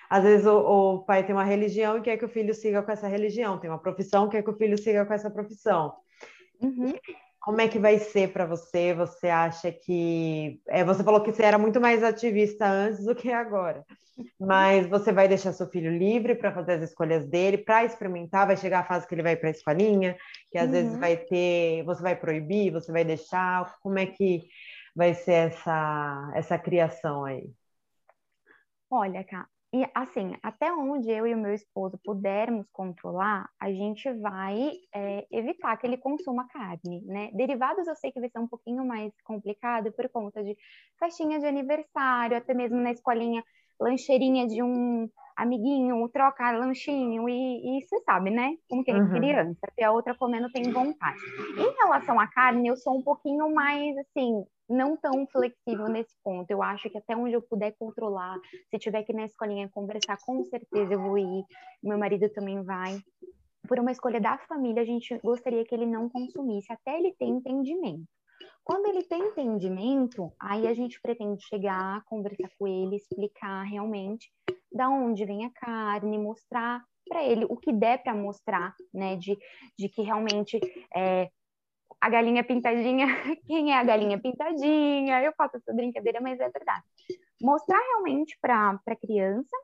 Às 0.10 0.24
vezes 0.24 0.46
o, 0.46 0.58
o 0.58 1.00
pai 1.06 1.26
tem 1.26 1.36
uma 1.36 1.44
religião 1.44 1.98
e 1.98 2.02
quer 2.02 2.18
que 2.18 2.26
o 2.26 2.30
filho 2.30 2.54
siga 2.54 2.82
com 2.82 2.92
essa 2.92 3.08
religião, 3.08 3.60
tem 3.60 3.70
uma 3.70 3.80
profissão, 3.80 4.30
quer 4.30 4.44
que 4.44 4.50
o 4.50 4.58
filho 4.58 4.78
siga 4.78 5.06
com 5.06 5.14
essa 5.14 5.30
profissão. 5.30 5.94
Uhum. 6.62 6.94
Como 7.44 7.60
é 7.60 7.68
que 7.68 7.78
vai 7.78 8.00
ser 8.00 8.32
para 8.32 8.46
você? 8.46 8.94
Você 8.94 9.28
acha 9.28 9.70
que. 9.70 10.62
É, 10.66 10.82
você 10.82 11.04
falou 11.04 11.22
que 11.22 11.30
você 11.30 11.44
era 11.44 11.58
muito 11.58 11.82
mais 11.82 12.02
ativista 12.02 12.66
antes 12.66 13.04
do 13.04 13.14
que 13.14 13.34
agora, 13.34 13.86
mas 14.40 14.88
você 14.88 15.12
vai 15.12 15.28
deixar 15.28 15.52
seu 15.52 15.68
filho 15.68 15.92
livre 15.92 16.36
para 16.36 16.54
fazer 16.54 16.76
as 16.76 16.84
escolhas 16.84 17.28
dele, 17.28 17.58
para 17.58 17.84
experimentar? 17.84 18.48
Vai 18.48 18.56
chegar 18.56 18.80
a 18.80 18.86
fase 18.86 19.06
que 19.06 19.14
ele 19.14 19.24
vai 19.24 19.36
para 19.36 19.50
a 19.50 19.52
escolinha, 19.52 20.16
que 20.50 20.58
às 20.58 20.68
uhum. 20.68 20.72
vezes 20.72 20.98
vai 20.98 21.18
ter. 21.18 21.84
Você 21.84 22.02
vai 22.02 22.16
proibir, 22.16 22.72
você 22.72 22.94
vai 22.94 23.04
deixar? 23.04 23.76
Como 23.82 24.00
é 24.00 24.06
que 24.06 24.44
vai 24.96 25.14
ser 25.14 25.50
essa, 25.50 26.32
essa 26.36 26.58
criação 26.58 27.26
aí? 27.26 27.52
Olha, 28.90 29.22
Cá, 29.26 29.50
e 29.74 29.84
assim, 29.96 30.36
até 30.44 30.72
onde 30.72 31.10
eu 31.10 31.26
e 31.26 31.34
o 31.34 31.38
meu 31.38 31.52
esposo 31.52 32.00
pudermos 32.06 32.68
controlar, 32.72 33.50
a 33.60 33.72
gente 33.72 34.08
vai 34.20 34.72
é, 34.94 35.26
evitar 35.32 35.76
que 35.78 35.88
ele 35.88 35.98
consuma 35.98 36.48
carne, 36.48 37.02
né? 37.02 37.32
Derivados 37.34 37.88
eu 37.88 37.96
sei 37.96 38.12
que 38.12 38.20
vai 38.20 38.30
ser 38.30 38.38
um 38.38 38.48
pouquinho 38.48 38.86
mais 38.86 39.12
complicado 39.24 39.92
por 39.92 40.08
conta 40.10 40.44
de 40.44 40.56
festinha 41.00 41.40
de 41.40 41.48
aniversário, 41.48 42.38
até 42.38 42.54
mesmo 42.54 42.78
na 42.78 42.92
escolinha, 42.92 43.44
lancheirinha 43.80 44.48
de 44.48 44.62
um 44.62 45.10
amiguinho, 45.36 46.08
troca 46.10 46.52
lanchinho, 46.52 47.28
e, 47.28 47.78
e 47.78 47.82
você 47.82 48.00
sabe, 48.02 48.30
né? 48.30 48.56
Como 48.70 48.84
que 48.84 48.92
é 48.92 48.96
uhum. 48.96 49.10
criança, 49.10 49.60
se 49.74 49.84
a 49.84 49.92
outra 49.92 50.16
comendo 50.16 50.52
tem 50.52 50.72
vontade. 50.72 51.20
Em 51.58 51.76
relação 51.84 52.20
à 52.20 52.28
carne, 52.28 52.68
eu 52.68 52.76
sou 52.76 52.98
um 52.98 53.02
pouquinho 53.02 53.54
mais, 53.54 53.98
assim, 53.98 54.44
não 54.70 54.98
tão 54.98 55.26
flexível 55.28 55.88
nesse 55.88 56.16
ponto. 56.24 56.50
Eu 56.50 56.62
acho 56.62 56.90
que 56.90 56.98
até 56.98 57.16
onde 57.16 57.34
eu 57.34 57.42
puder 57.42 57.72
controlar, 57.78 58.38
se 58.70 58.80
tiver 58.80 59.04
que 59.04 59.12
ir 59.12 59.16
na 59.16 59.26
escolinha 59.26 59.70
conversar, 59.70 60.18
com 60.26 60.44
certeza 60.46 60.94
eu 60.94 61.00
vou 61.00 61.18
ir. 61.18 61.44
Meu 61.82 61.98
marido 61.98 62.30
também 62.30 62.62
vai. 62.64 63.00
Por 63.68 63.80
uma 63.80 63.92
escolha 63.92 64.20
da 64.20 64.38
família, 64.40 64.82
a 64.82 64.86
gente 64.86 65.18
gostaria 65.20 65.64
que 65.66 65.74
ele 65.74 65.86
não 65.86 66.10
consumisse, 66.10 66.72
até 66.72 66.98
ele 66.98 67.14
ter 67.18 67.26
entendimento. 67.26 68.08
Quando 68.64 68.88
ele 68.88 69.04
tem 69.04 69.22
entendimento, 69.22 70.32
aí 70.40 70.68
a 70.68 70.74
gente 70.74 71.02
pretende 71.02 71.44
chegar, 71.46 72.04
conversar 72.06 72.50
com 72.58 72.68
ele, 72.68 72.96
explicar 72.96 73.64
realmente 73.64 74.32
da 74.72 74.90
onde 74.90 75.26
vem 75.26 75.46
a 75.46 75.52
carne, 75.52 76.18
mostrar 76.18 76.84
para 77.08 77.24
ele 77.24 77.46
o 77.46 77.58
que 77.58 77.72
der 77.72 78.02
para 78.02 78.16
mostrar, 78.16 78.74
né, 78.94 79.16
de, 79.18 79.38
de 79.78 79.90
que 79.90 80.02
realmente 80.02 80.60
é, 80.96 81.30
a 82.00 82.10
galinha 82.10 82.44
pintadinha, 82.44 83.08
quem 83.48 83.72
é 83.72 83.78
a 83.78 83.84
galinha 83.84 84.20
pintadinha? 84.20 85.22
Eu 85.22 85.34
faço 85.38 85.58
essa 85.58 85.74
brincadeira, 85.74 86.20
mas 86.22 86.40
é 86.40 86.50
verdade. 86.50 86.84
Mostrar 87.42 87.80
realmente 87.80 88.38
para 88.42 88.80
a 88.86 88.96
criança 88.96 89.56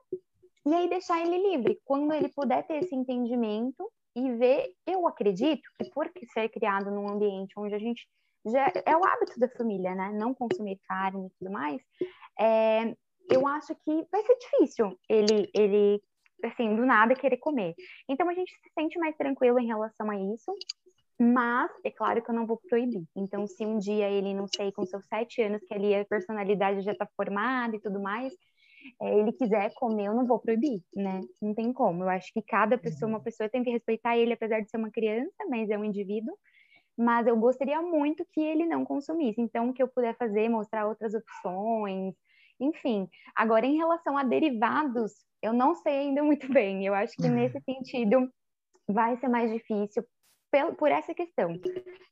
e 0.66 0.74
aí 0.74 0.88
deixar 0.88 1.20
ele 1.20 1.50
livre. 1.50 1.80
Quando 1.84 2.12
ele 2.12 2.28
puder 2.28 2.66
ter 2.66 2.82
esse 2.82 2.94
entendimento 2.94 3.90
e 4.14 4.32
ver, 4.32 4.72
eu 4.86 5.06
acredito 5.06 5.68
que 5.78 5.90
por 5.90 6.10
ser 6.32 6.48
criado 6.48 6.90
num 6.90 7.10
ambiente 7.10 7.54
onde 7.58 7.74
a 7.74 7.78
gente 7.78 8.08
já 8.46 8.72
é 8.86 8.96
o 8.96 9.04
hábito 9.04 9.38
da 9.38 9.48
família, 9.48 9.94
né? 9.94 10.10
Não 10.12 10.34
consumir 10.34 10.80
carne 10.88 11.26
e 11.26 11.30
tudo 11.38 11.50
mais, 11.50 11.82
é, 12.38 12.94
eu 13.30 13.46
acho 13.46 13.74
que 13.84 14.06
vai 14.10 14.22
ser 14.22 14.36
difícil 14.38 14.98
ele, 15.08 15.50
ele, 15.54 16.02
assim, 16.44 16.74
do 16.74 16.84
nada 16.84 17.14
querer 17.14 17.36
comer. 17.38 17.74
Então 18.08 18.28
a 18.28 18.34
gente 18.34 18.50
se 18.50 18.70
sente 18.78 18.98
mais 18.98 19.16
tranquilo 19.16 19.58
em 19.58 19.66
relação 19.66 20.10
a 20.10 20.16
isso. 20.16 20.52
Mas 21.22 21.70
é 21.84 21.90
claro 21.90 22.22
que 22.22 22.30
eu 22.30 22.34
não 22.34 22.46
vou 22.46 22.58
proibir. 22.66 23.04
Então, 23.14 23.46
se 23.46 23.66
um 23.66 23.76
dia 23.76 24.08
ele, 24.08 24.32
não 24.32 24.46
sei, 24.48 24.72
com 24.72 24.86
seus 24.86 25.06
sete 25.06 25.42
anos, 25.42 25.60
que 25.68 25.74
ali 25.74 25.94
a 25.94 26.02
personalidade 26.06 26.80
já 26.80 26.92
está 26.92 27.06
formada 27.14 27.76
e 27.76 27.80
tudo 27.80 28.00
mais, 28.00 28.32
é, 29.02 29.18
ele 29.18 29.32
quiser 29.32 29.70
comer, 29.74 30.06
eu 30.06 30.14
não 30.14 30.24
vou 30.24 30.38
proibir, 30.38 30.82
né? 30.94 31.20
Não 31.42 31.54
tem 31.54 31.74
como. 31.74 32.04
Eu 32.04 32.08
acho 32.08 32.32
que 32.32 32.40
cada 32.40 32.78
pessoa, 32.78 33.06
uma 33.06 33.20
pessoa 33.20 33.50
tem 33.50 33.62
que 33.62 33.70
respeitar 33.70 34.16
ele, 34.16 34.32
apesar 34.32 34.60
de 34.60 34.70
ser 34.70 34.78
uma 34.78 34.90
criança, 34.90 35.44
mas 35.50 35.68
é 35.68 35.76
um 35.76 35.84
indivíduo. 35.84 36.34
Mas 37.00 37.26
eu 37.26 37.34
gostaria 37.36 37.80
muito 37.80 38.26
que 38.26 38.42
ele 38.42 38.66
não 38.66 38.84
consumisse. 38.84 39.40
Então, 39.40 39.70
o 39.70 39.72
que 39.72 39.82
eu 39.82 39.88
puder 39.88 40.14
fazer, 40.18 40.50
mostrar 40.50 40.86
outras 40.86 41.14
opções, 41.14 42.14
enfim. 42.60 43.08
Agora, 43.34 43.64
em 43.64 43.78
relação 43.78 44.18
a 44.18 44.22
derivados, 44.22 45.12
eu 45.42 45.54
não 45.54 45.74
sei 45.74 45.98
ainda 46.00 46.22
muito 46.22 46.46
bem. 46.52 46.84
Eu 46.84 46.92
acho 46.94 47.16
que 47.16 47.26
nesse 47.26 47.58
sentido 47.64 48.30
vai 48.86 49.16
ser 49.16 49.28
mais 49.28 49.50
difícil 49.50 50.04
por 50.76 50.90
essa 50.90 51.14
questão 51.14 51.52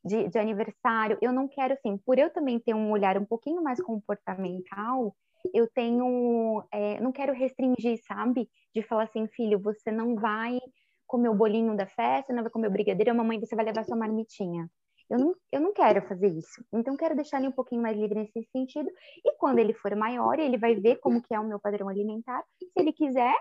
de, 0.04 0.28
de, 0.28 0.38
aniversário, 0.38 1.18
eu 1.20 1.32
não 1.32 1.48
quero, 1.48 1.74
assim, 1.74 1.98
por 1.98 2.18
eu 2.18 2.30
também 2.30 2.60
ter 2.60 2.72
um 2.72 2.90
olhar 2.92 3.18
um 3.18 3.24
pouquinho 3.24 3.60
mais 3.60 3.82
comportamental, 3.82 5.12
eu 5.52 5.68
tenho, 5.68 6.64
é, 6.72 7.00
não 7.00 7.10
quero 7.10 7.32
restringir, 7.32 7.98
sabe? 8.06 8.48
De 8.72 8.80
falar 8.82 9.04
assim, 9.04 9.26
filho, 9.26 9.58
você 9.58 9.90
não 9.90 10.14
vai 10.14 10.60
comer 11.08 11.30
o 11.30 11.34
bolinho 11.34 11.76
da 11.76 11.86
festa, 11.86 12.32
não 12.32 12.42
vai 12.42 12.52
comer 12.52 12.68
o 12.68 12.70
brigadeiro, 12.70 13.14
mamãe, 13.14 13.40
você 13.40 13.56
vai 13.56 13.64
levar 13.64 13.84
sua 13.84 13.96
marmitinha. 13.96 14.70
Eu 15.10 15.18
não, 15.18 15.34
eu 15.50 15.60
não 15.60 15.72
quero 15.72 16.06
fazer 16.06 16.28
isso. 16.28 16.62
Então, 16.72 16.96
quero 16.96 17.16
deixar 17.16 17.38
ele 17.38 17.48
um 17.48 17.52
pouquinho 17.52 17.80
mais 17.80 17.96
livre 17.96 18.14
nesse 18.14 18.46
sentido. 18.52 18.90
E 19.24 19.34
quando 19.38 19.58
ele 19.58 19.72
for 19.72 19.96
maior, 19.96 20.38
ele 20.38 20.58
vai 20.58 20.74
ver 20.74 20.96
como 20.96 21.22
que 21.22 21.34
é 21.34 21.40
o 21.40 21.48
meu 21.48 21.58
padrão 21.58 21.88
alimentar. 21.88 22.44
Se 22.58 22.70
ele 22.76 22.92
quiser, 22.92 23.34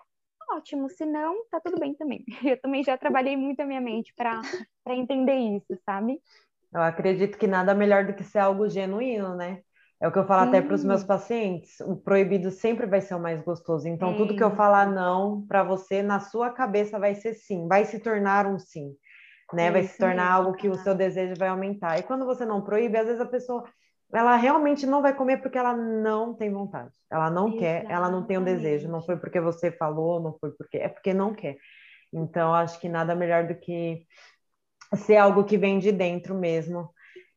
ótimo. 0.49 0.89
Se 0.89 1.05
não, 1.05 1.43
tá 1.51 1.59
tudo 1.59 1.77
bem 1.77 1.93
também. 1.93 2.23
Eu 2.43 2.59
também 2.61 2.83
já 2.83 2.97
trabalhei 2.97 3.35
muito 3.35 3.59
a 3.59 3.65
minha 3.65 3.81
mente 3.81 4.13
para 4.15 4.41
entender 4.95 5.35
isso, 5.35 5.77
sabe? 5.85 6.21
Eu 6.73 6.81
acredito 6.81 7.37
que 7.37 7.47
nada 7.47 7.75
melhor 7.75 8.05
do 8.05 8.13
que 8.13 8.23
ser 8.23 8.39
algo 8.39 8.69
genuíno, 8.69 9.35
né? 9.35 9.61
É 9.99 10.07
o 10.07 10.11
que 10.11 10.19
eu 10.19 10.27
falo 10.27 10.43
Sim. 10.43 10.47
até 10.49 10.61
para 10.61 10.75
os 10.75 10.83
meus 10.83 11.03
pacientes. 11.03 11.79
O 11.79 11.95
proibido 11.95 12.51
sempre 12.51 12.85
vai 12.85 13.01
ser 13.01 13.15
o 13.15 13.19
mais 13.19 13.41
gostoso. 13.41 13.87
Então, 13.87 14.15
tudo 14.15 14.35
que 14.35 14.43
eu 14.43 14.55
falar 14.55 14.85
não 14.85 15.41
para 15.47 15.63
você, 15.63 16.03
na 16.03 16.19
sua 16.19 16.51
cabeça 16.51 16.99
vai 16.99 17.15
ser 17.15 17.33
sim, 17.33 17.67
vai 17.67 17.83
se 17.83 17.99
tornar 17.99 18.45
um 18.45 18.59
sim, 18.59 18.95
né? 19.51 19.71
vai 19.71 19.83
se 19.83 19.97
tornar 19.97 20.31
algo 20.31 20.53
que 20.53 20.69
o 20.69 20.75
seu 20.75 20.93
desejo 20.93 21.33
vai 21.37 21.47
aumentar. 21.47 21.97
E 21.97 22.03
quando 22.03 22.25
você 22.25 22.45
não 22.45 22.61
proíbe, 22.61 22.95
às 22.95 23.07
vezes 23.07 23.21
a 23.21 23.25
pessoa 23.25 23.63
ela 24.13 24.35
realmente 24.37 24.85
não 24.85 25.01
vai 25.01 25.13
comer 25.13 25.37
porque 25.41 25.57
ela 25.57 25.75
não 25.75 26.33
tem 26.33 26.51
vontade. 26.51 26.93
Ela 27.11 27.29
não 27.29 27.47
Exatamente. 27.47 27.59
quer, 27.59 27.91
ela 27.91 28.09
não 28.09 28.23
tem 28.23 28.37
o 28.37 28.41
um 28.41 28.43
desejo. 28.43 28.87
Não 28.87 29.01
foi 29.01 29.17
porque 29.17 29.39
você 29.39 29.71
falou, 29.71 30.21
não 30.21 30.37
foi 30.39 30.51
porque. 30.51 30.77
É 30.77 30.87
porque 30.87 31.13
não 31.13 31.33
quer. 31.33 31.57
Então, 32.13 32.53
acho 32.53 32.79
que 32.79 32.87
nada 32.87 33.15
melhor 33.15 33.47
do 33.47 33.55
que 33.55 34.05
ser 34.95 35.17
algo 35.17 35.43
que 35.43 35.57
vem 35.57 35.79
de 35.79 35.91
dentro 35.91 36.33
mesmo 36.35 36.89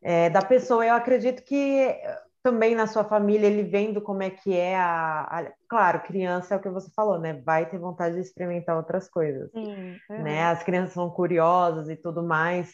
é, 0.02 0.30
da 0.30 0.42
pessoa. 0.42 0.86
Eu 0.86 0.94
acredito 0.94 1.42
que 1.42 1.96
também 2.42 2.74
na 2.74 2.86
sua 2.86 3.04
família 3.04 3.46
ele 3.46 3.62
vendo 3.62 4.00
como 4.00 4.22
é 4.22 4.30
que 4.30 4.56
é 4.56 4.76
a, 4.76 5.20
a, 5.22 5.52
claro 5.68 6.02
criança 6.02 6.54
é 6.54 6.56
o 6.56 6.60
que 6.60 6.70
você 6.70 6.90
falou 6.94 7.18
né 7.18 7.34
vai 7.44 7.68
ter 7.68 7.78
vontade 7.78 8.14
de 8.14 8.22
experimentar 8.22 8.76
outras 8.76 9.08
coisas 9.08 9.50
Sim, 9.52 9.96
né 10.08 10.44
as 10.44 10.62
crianças 10.62 10.94
são 10.94 11.10
curiosas 11.10 11.88
e 11.88 11.96
tudo 11.96 12.22
mais 12.22 12.72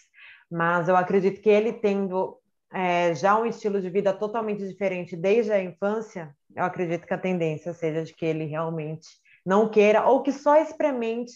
mas 0.51 0.89
eu 0.89 0.97
acredito 0.97 1.41
que 1.41 1.51
ele 1.51 1.73
tendo 1.73 2.39
é, 2.73 3.15
já 3.15 3.39
um 3.39 3.47
estilo 3.47 3.81
de 3.81 3.91
vida 3.91 4.13
totalmente 4.13 4.67
diferente 4.67 5.17
desde 5.17 5.53
a 5.53 5.63
infância, 5.63 6.35
eu 6.55 6.65
acredito 6.65 7.07
que 7.07 7.15
a 7.15 7.19
tendência 7.19 7.73
seja 7.73 8.05
de 8.05 8.15
que 8.15 8.25
ele 8.25 8.45
realmente 8.45 9.09
não 9.45 9.69
queira 9.69 10.05
ou 10.05 10.23
que 10.23 10.33
só 10.33 10.57
experimente 10.57 11.33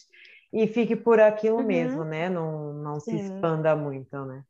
e 0.52 0.66
fique 0.66 0.96
por 0.96 1.20
aquilo 1.20 1.58
uhum. 1.58 1.66
mesmo, 1.66 2.04
né? 2.04 2.28
Não, 2.28 2.72
não 2.72 2.98
se 2.98 3.14
expanda 3.14 3.76
muito, 3.76 4.24
né? 4.24 4.42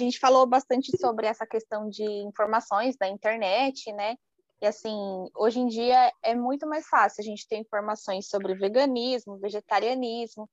A 0.00 0.02
gente 0.02 0.18
falou 0.18 0.46
bastante 0.46 0.96
sobre 0.98 1.26
essa 1.26 1.46
questão 1.46 1.86
de 1.86 2.02
informações 2.02 2.96
da 2.96 3.06
internet, 3.06 3.92
né? 3.92 4.16
E 4.62 4.66
assim, 4.66 4.96
hoje 5.36 5.60
em 5.60 5.66
dia 5.66 6.10
é 6.22 6.34
muito 6.34 6.66
mais 6.66 6.86
fácil 6.86 7.20
a 7.20 7.24
gente 7.24 7.46
ter 7.46 7.56
informações 7.56 8.26
sobre 8.28 8.54
veganismo, 8.54 9.38
vegetarianismo. 9.38 10.48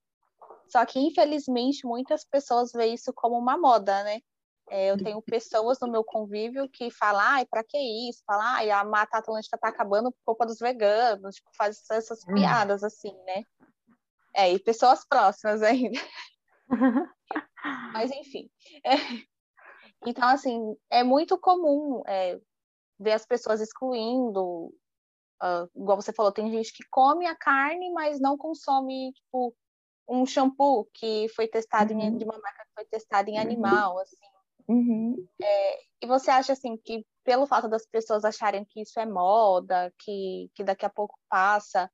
Só 0.67 0.85
que, 0.85 0.99
infelizmente, 0.99 1.87
muitas 1.87 2.25
pessoas 2.25 2.73
veem 2.73 2.95
isso 2.95 3.13
como 3.13 3.37
uma 3.37 3.57
moda, 3.57 4.03
né? 4.03 4.19
É, 4.69 4.91
eu 4.91 4.97
tenho 4.97 5.21
pessoas 5.21 5.79
no 5.79 5.89
meu 5.89 6.03
convívio 6.03 6.67
que 6.69 6.91
falam, 6.91 7.21
ai, 7.21 7.45
pra 7.45 7.63
que 7.63 7.77
isso? 8.09 8.21
Falam, 8.27 8.45
ai, 8.47 8.69
a 8.69 8.83
Mata 8.83 9.17
Atlântica 9.17 9.57
tá 9.57 9.69
acabando 9.69 10.11
por 10.11 10.19
culpa 10.25 10.45
dos 10.45 10.59
veganos, 10.59 11.35
tipo, 11.35 11.49
faz 11.55 11.81
essas 11.89 12.19
hum. 12.27 12.33
piadas 12.33 12.83
assim, 12.83 13.15
né? 13.25 13.43
É, 14.35 14.51
e 14.51 14.59
pessoas 14.59 15.07
próximas 15.07 15.63
ainda. 15.63 15.99
Mas, 17.93 18.11
enfim. 18.11 18.49
É. 18.83 19.36
Então, 20.05 20.27
assim, 20.27 20.75
é 20.89 21.03
muito 21.03 21.37
comum 21.39 22.03
é, 22.07 22.39
ver 22.99 23.13
as 23.13 23.25
pessoas 23.25 23.61
excluindo, 23.61 24.73
uh, 25.41 25.69
igual 25.75 25.99
você 25.99 26.13
falou, 26.13 26.31
tem 26.31 26.51
gente 26.51 26.73
que 26.73 26.83
come 26.89 27.25
a 27.25 27.35
carne, 27.35 27.91
mas 27.91 28.19
não 28.19 28.37
consome, 28.37 29.11
tipo, 29.13 29.55
um 30.07 30.25
shampoo 30.25 30.87
que 30.93 31.27
foi 31.35 31.47
testado 31.47 31.93
uhum. 31.93 32.01
em, 32.01 32.17
de 32.17 32.23
uma 32.23 32.39
marca 32.39 32.63
que 32.65 32.73
foi 32.73 32.85
testada 32.85 33.29
em 33.29 33.37
animal, 33.37 33.99
assim. 33.99 34.15
Uhum. 34.67 35.27
É, 35.41 35.79
e 36.01 36.07
você 36.07 36.29
acha 36.29 36.53
assim 36.53 36.75
que 36.77 37.05
pelo 37.23 37.47
fato 37.47 37.69
das 37.69 37.85
pessoas 37.85 38.25
acharem 38.25 38.65
que 38.65 38.81
isso 38.81 38.99
é 38.99 39.05
moda, 39.05 39.93
que, 39.99 40.49
que 40.55 40.63
daqui 40.63 40.85
a 40.85 40.89
pouco 40.89 41.17
passa, 41.29 41.89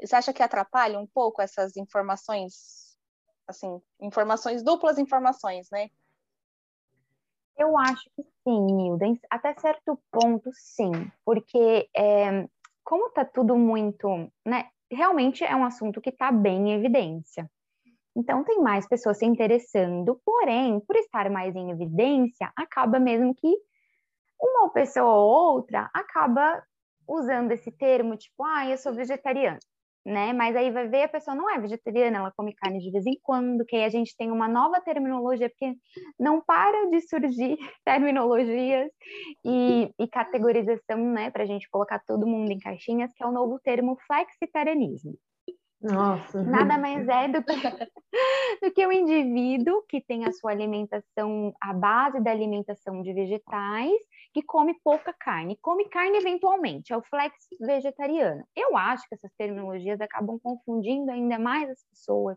você 0.00 0.14
acha 0.14 0.32
que 0.32 0.42
atrapalha 0.42 0.98
um 0.98 1.06
pouco 1.06 1.40
essas 1.40 1.76
informações, 1.76 2.96
assim, 3.48 3.80
informações 4.00 4.62
duplas 4.62 4.98
informações, 4.98 5.68
né? 5.70 5.88
Eu 7.58 7.76
acho 7.78 8.04
que 8.14 8.22
sim, 8.44 8.60
Nilda, 8.66 9.06
até 9.30 9.54
certo 9.54 9.98
ponto 10.10 10.50
sim, 10.52 10.92
porque 11.24 11.88
é, 11.96 12.46
como 12.84 13.08
está 13.08 13.24
tudo 13.24 13.56
muito, 13.56 14.08
né? 14.44 14.68
Realmente 14.90 15.42
é 15.42 15.56
um 15.56 15.64
assunto 15.64 16.00
que 16.00 16.10
está 16.10 16.30
bem 16.30 16.68
em 16.68 16.74
evidência. 16.74 17.50
Então, 18.14 18.44
tem 18.44 18.60
mais 18.60 18.88
pessoas 18.88 19.18
se 19.18 19.26
interessando, 19.26 20.20
porém, 20.24 20.80
por 20.80 20.96
estar 20.96 21.28
mais 21.30 21.54
em 21.54 21.70
evidência, 21.70 22.50
acaba 22.56 22.98
mesmo 22.98 23.34
que 23.34 23.52
uma 24.40 24.70
pessoa 24.70 25.12
ou 25.14 25.54
outra 25.54 25.90
acaba 25.92 26.62
usando 27.08 27.52
esse 27.52 27.70
termo, 27.70 28.16
tipo, 28.16 28.42
ah, 28.44 28.68
eu 28.68 28.78
sou 28.78 28.94
vegetariano, 28.94 29.58
né? 30.06 30.32
Mas 30.32 30.54
aí 30.54 30.70
vai 30.70 30.88
ver 30.88 31.02
a 31.02 31.08
pessoa 31.08 31.34
não 31.34 31.50
é 31.50 31.58
vegetariana, 31.60 32.18
ela 32.18 32.32
come 32.36 32.54
carne 32.54 32.78
de 32.78 32.92
vez 32.92 33.04
em 33.06 33.18
quando, 33.20 33.64
que 33.66 33.74
aí 33.74 33.84
a 33.84 33.88
gente 33.88 34.16
tem 34.16 34.30
uma 34.30 34.46
nova 34.48 34.80
terminologia, 34.80 35.50
porque 35.50 35.74
não 36.18 36.40
para 36.40 36.88
de 36.90 37.00
surgir 37.00 37.56
terminologias 37.84 38.88
e, 39.44 39.92
e 39.98 40.08
categorização, 40.08 40.98
né, 41.12 41.30
para 41.30 41.42
a 41.42 41.46
gente 41.46 41.68
colocar 41.68 41.98
todo 42.06 42.26
mundo 42.26 42.52
em 42.52 42.58
caixinhas, 42.58 43.12
que 43.12 43.22
é 43.24 43.26
o 43.26 43.32
novo 43.32 43.58
termo 43.64 43.98
flexitarianismo. 44.06 45.14
Nossa. 45.92 46.42
Nada 46.42 46.78
mais 46.78 47.06
é 47.06 47.28
do 47.28 47.42
que, 47.42 47.54
do 48.62 48.72
que 48.72 48.86
o 48.86 48.92
indivíduo 48.92 49.82
que 49.88 50.00
tem 50.00 50.24
a 50.24 50.32
sua 50.32 50.50
alimentação, 50.50 51.54
a 51.60 51.72
base 51.72 52.20
da 52.20 52.30
alimentação 52.30 53.02
de 53.02 53.12
vegetais, 53.12 54.00
que 54.34 54.42
come 54.42 54.74
pouca 54.82 55.12
carne. 55.12 55.58
Come 55.62 55.88
carne 55.88 56.18
eventualmente, 56.18 56.92
é 56.92 56.96
o 56.96 57.02
flex 57.02 57.34
vegetariano. 57.60 58.44
Eu 58.54 58.76
acho 58.76 59.08
que 59.08 59.14
essas 59.14 59.32
terminologias 59.38 60.00
acabam 60.00 60.38
confundindo 60.38 61.10
ainda 61.10 61.38
mais 61.38 61.70
as 61.70 61.84
pessoas. 61.84 62.36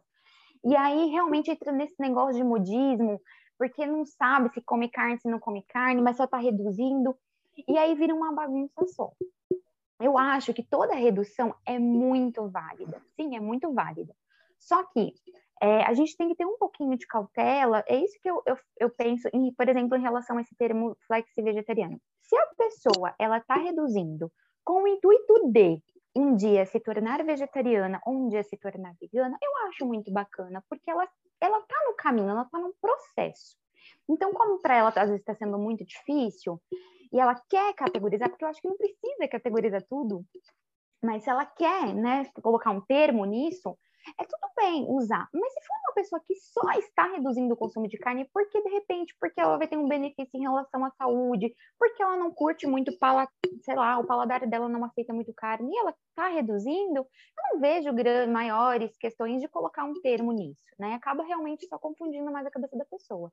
E 0.63 0.75
aí 0.75 1.09
realmente 1.09 1.49
entra 1.49 1.71
nesse 1.71 1.95
negócio 1.99 2.35
de 2.35 2.43
modismo, 2.43 3.19
porque 3.57 3.85
não 3.85 4.05
sabe 4.05 4.49
se 4.53 4.62
come 4.62 4.89
carne, 4.89 5.19
se 5.19 5.29
não 5.29 5.39
come 5.39 5.63
carne, 5.67 6.01
mas 6.01 6.17
só 6.17 6.25
está 6.25 6.38
reduzindo. 6.38 7.15
E 7.67 7.77
aí 7.77 7.95
vira 7.95 8.13
uma 8.13 8.33
bagunça 8.33 8.85
só 8.88 9.12
eu 9.99 10.17
acho 10.17 10.53
que 10.53 10.63
toda 10.63 10.95
redução 10.95 11.53
é 11.65 11.77
muito 11.77 12.47
válida. 12.49 13.01
Sim, 13.15 13.35
é 13.35 13.39
muito 13.39 13.73
válida. 13.73 14.15
Só 14.57 14.83
que 14.85 15.13
é, 15.62 15.83
a 15.83 15.93
gente 15.93 16.15
tem 16.15 16.29
que 16.29 16.35
ter 16.35 16.45
um 16.45 16.57
pouquinho 16.57 16.97
de 16.97 17.05
cautela. 17.05 17.83
É 17.88 17.97
isso 17.97 18.17
que 18.21 18.29
eu, 18.29 18.41
eu, 18.45 18.57
eu 18.79 18.89
penso, 18.89 19.27
em, 19.33 19.53
por 19.53 19.67
exemplo, 19.67 19.97
em 19.97 20.01
relação 20.01 20.38
a 20.38 20.41
esse 20.41 20.55
termo 20.55 20.95
flexi 21.05 21.41
vegetariano. 21.41 21.99
Se 22.21 22.35
a 22.35 22.47
pessoa 22.57 23.13
ela 23.19 23.38
está 23.38 23.55
reduzindo 23.55 24.31
com 24.63 24.83
o 24.83 24.88
intuito 24.88 25.49
de 25.51 25.81
um 26.15 26.35
dia 26.35 26.65
se 26.65 26.79
tornar 26.79 27.24
vegetariana 27.24 28.01
ou 28.05 28.13
um 28.13 28.28
dia 28.30 28.43
se 28.43 28.57
tornar 28.57 28.93
vegana, 28.99 29.38
eu 29.41 29.67
acho 29.67 29.86
muito 29.86 30.11
bacana, 30.11 30.63
porque 30.69 30.89
ela 30.89 31.07
ela 31.41 31.59
está 31.59 31.76
no 31.86 31.95
caminho, 31.95 32.30
ela 32.30 32.41
está 32.41 32.59
no 32.59 32.74
processo. 32.82 33.55
Então, 34.10 34.34
como 34.34 34.60
para 34.60 34.76
ela 34.76 34.89
às 34.89 35.10
vezes 35.10 35.20
está 35.22 35.36
sendo 35.36 35.57
muito 35.57 35.86
difícil, 35.86 36.60
e 37.14 37.20
ela 37.20 37.36
quer 37.49 37.74
categorizar, 37.76 38.30
porque 38.30 38.43
eu 38.43 38.49
acho 38.49 38.62
que 38.62 38.68
não 38.68 38.78
precisa 38.78 39.28
categorizar 39.30 39.84
tudo, 39.88 40.26
mas 41.03 41.24
se 41.24 41.30
ela 41.30 41.45
quer, 41.45 41.93
né, 41.93 42.26
colocar 42.41 42.72
um 42.72 42.82
termo 42.82 43.24
nisso, 43.26 43.78
é 44.20 44.24
tudo 44.24 44.50
bem 44.56 44.86
usar. 44.89 45.28
Mas 45.34 45.54
se 45.54 45.62
for 45.62 45.74
uma 45.88 45.93
pessoa 45.93 46.22
que 46.26 46.36
só 46.36 46.72
está 46.80 47.04
reduzindo 47.06 47.54
o 47.54 47.58
consumo 47.58 47.88
de 47.88 47.97
carne, 47.97 48.30
porque 48.34 48.62
de 48.62 48.70
repente, 48.70 49.16
porque 49.20 49.39
ela 49.39 49.58
vai 49.58 49.68
ter 49.68 49.78
um 49.78 49.88
benefício 49.88 50.38
em 50.38 50.41
relação 50.41 50.84
à 50.86 50.91
saúde, 50.91 51.54
porque 51.78 52.02
ela 52.02 52.18
não 52.18 52.32
curte 52.32 52.68
muito, 52.68 52.97
pala, 52.97 53.28
sei 53.62 53.76
lá, 53.76 53.97
o 54.00 54.06
paladar 54.06 54.45
dela 54.47 54.70
não 54.70 54.84
aceita 54.84 55.14
muito 55.14 55.34
carne, 55.34 55.72
e 55.72 55.78
ela 55.78 55.93
está 56.10 56.28
reduzindo, 56.30 57.00
eu 57.00 57.54
não 57.54 57.60
vejo 57.60 57.89
maiores 58.32 58.95
questões 58.97 59.41
de 59.41 59.47
colocar 59.47 59.86
um 59.86 59.93
termo 60.02 60.32
nisso, 60.32 60.64
né? 60.78 60.93
Acaba 60.93 61.24
realmente 61.24 61.66
só 61.68 61.78
confundindo 61.78 62.32
mais 62.32 62.45
a 62.45 62.52
cabeça 62.52 62.78
da 62.78 62.86
pessoa. 62.86 63.32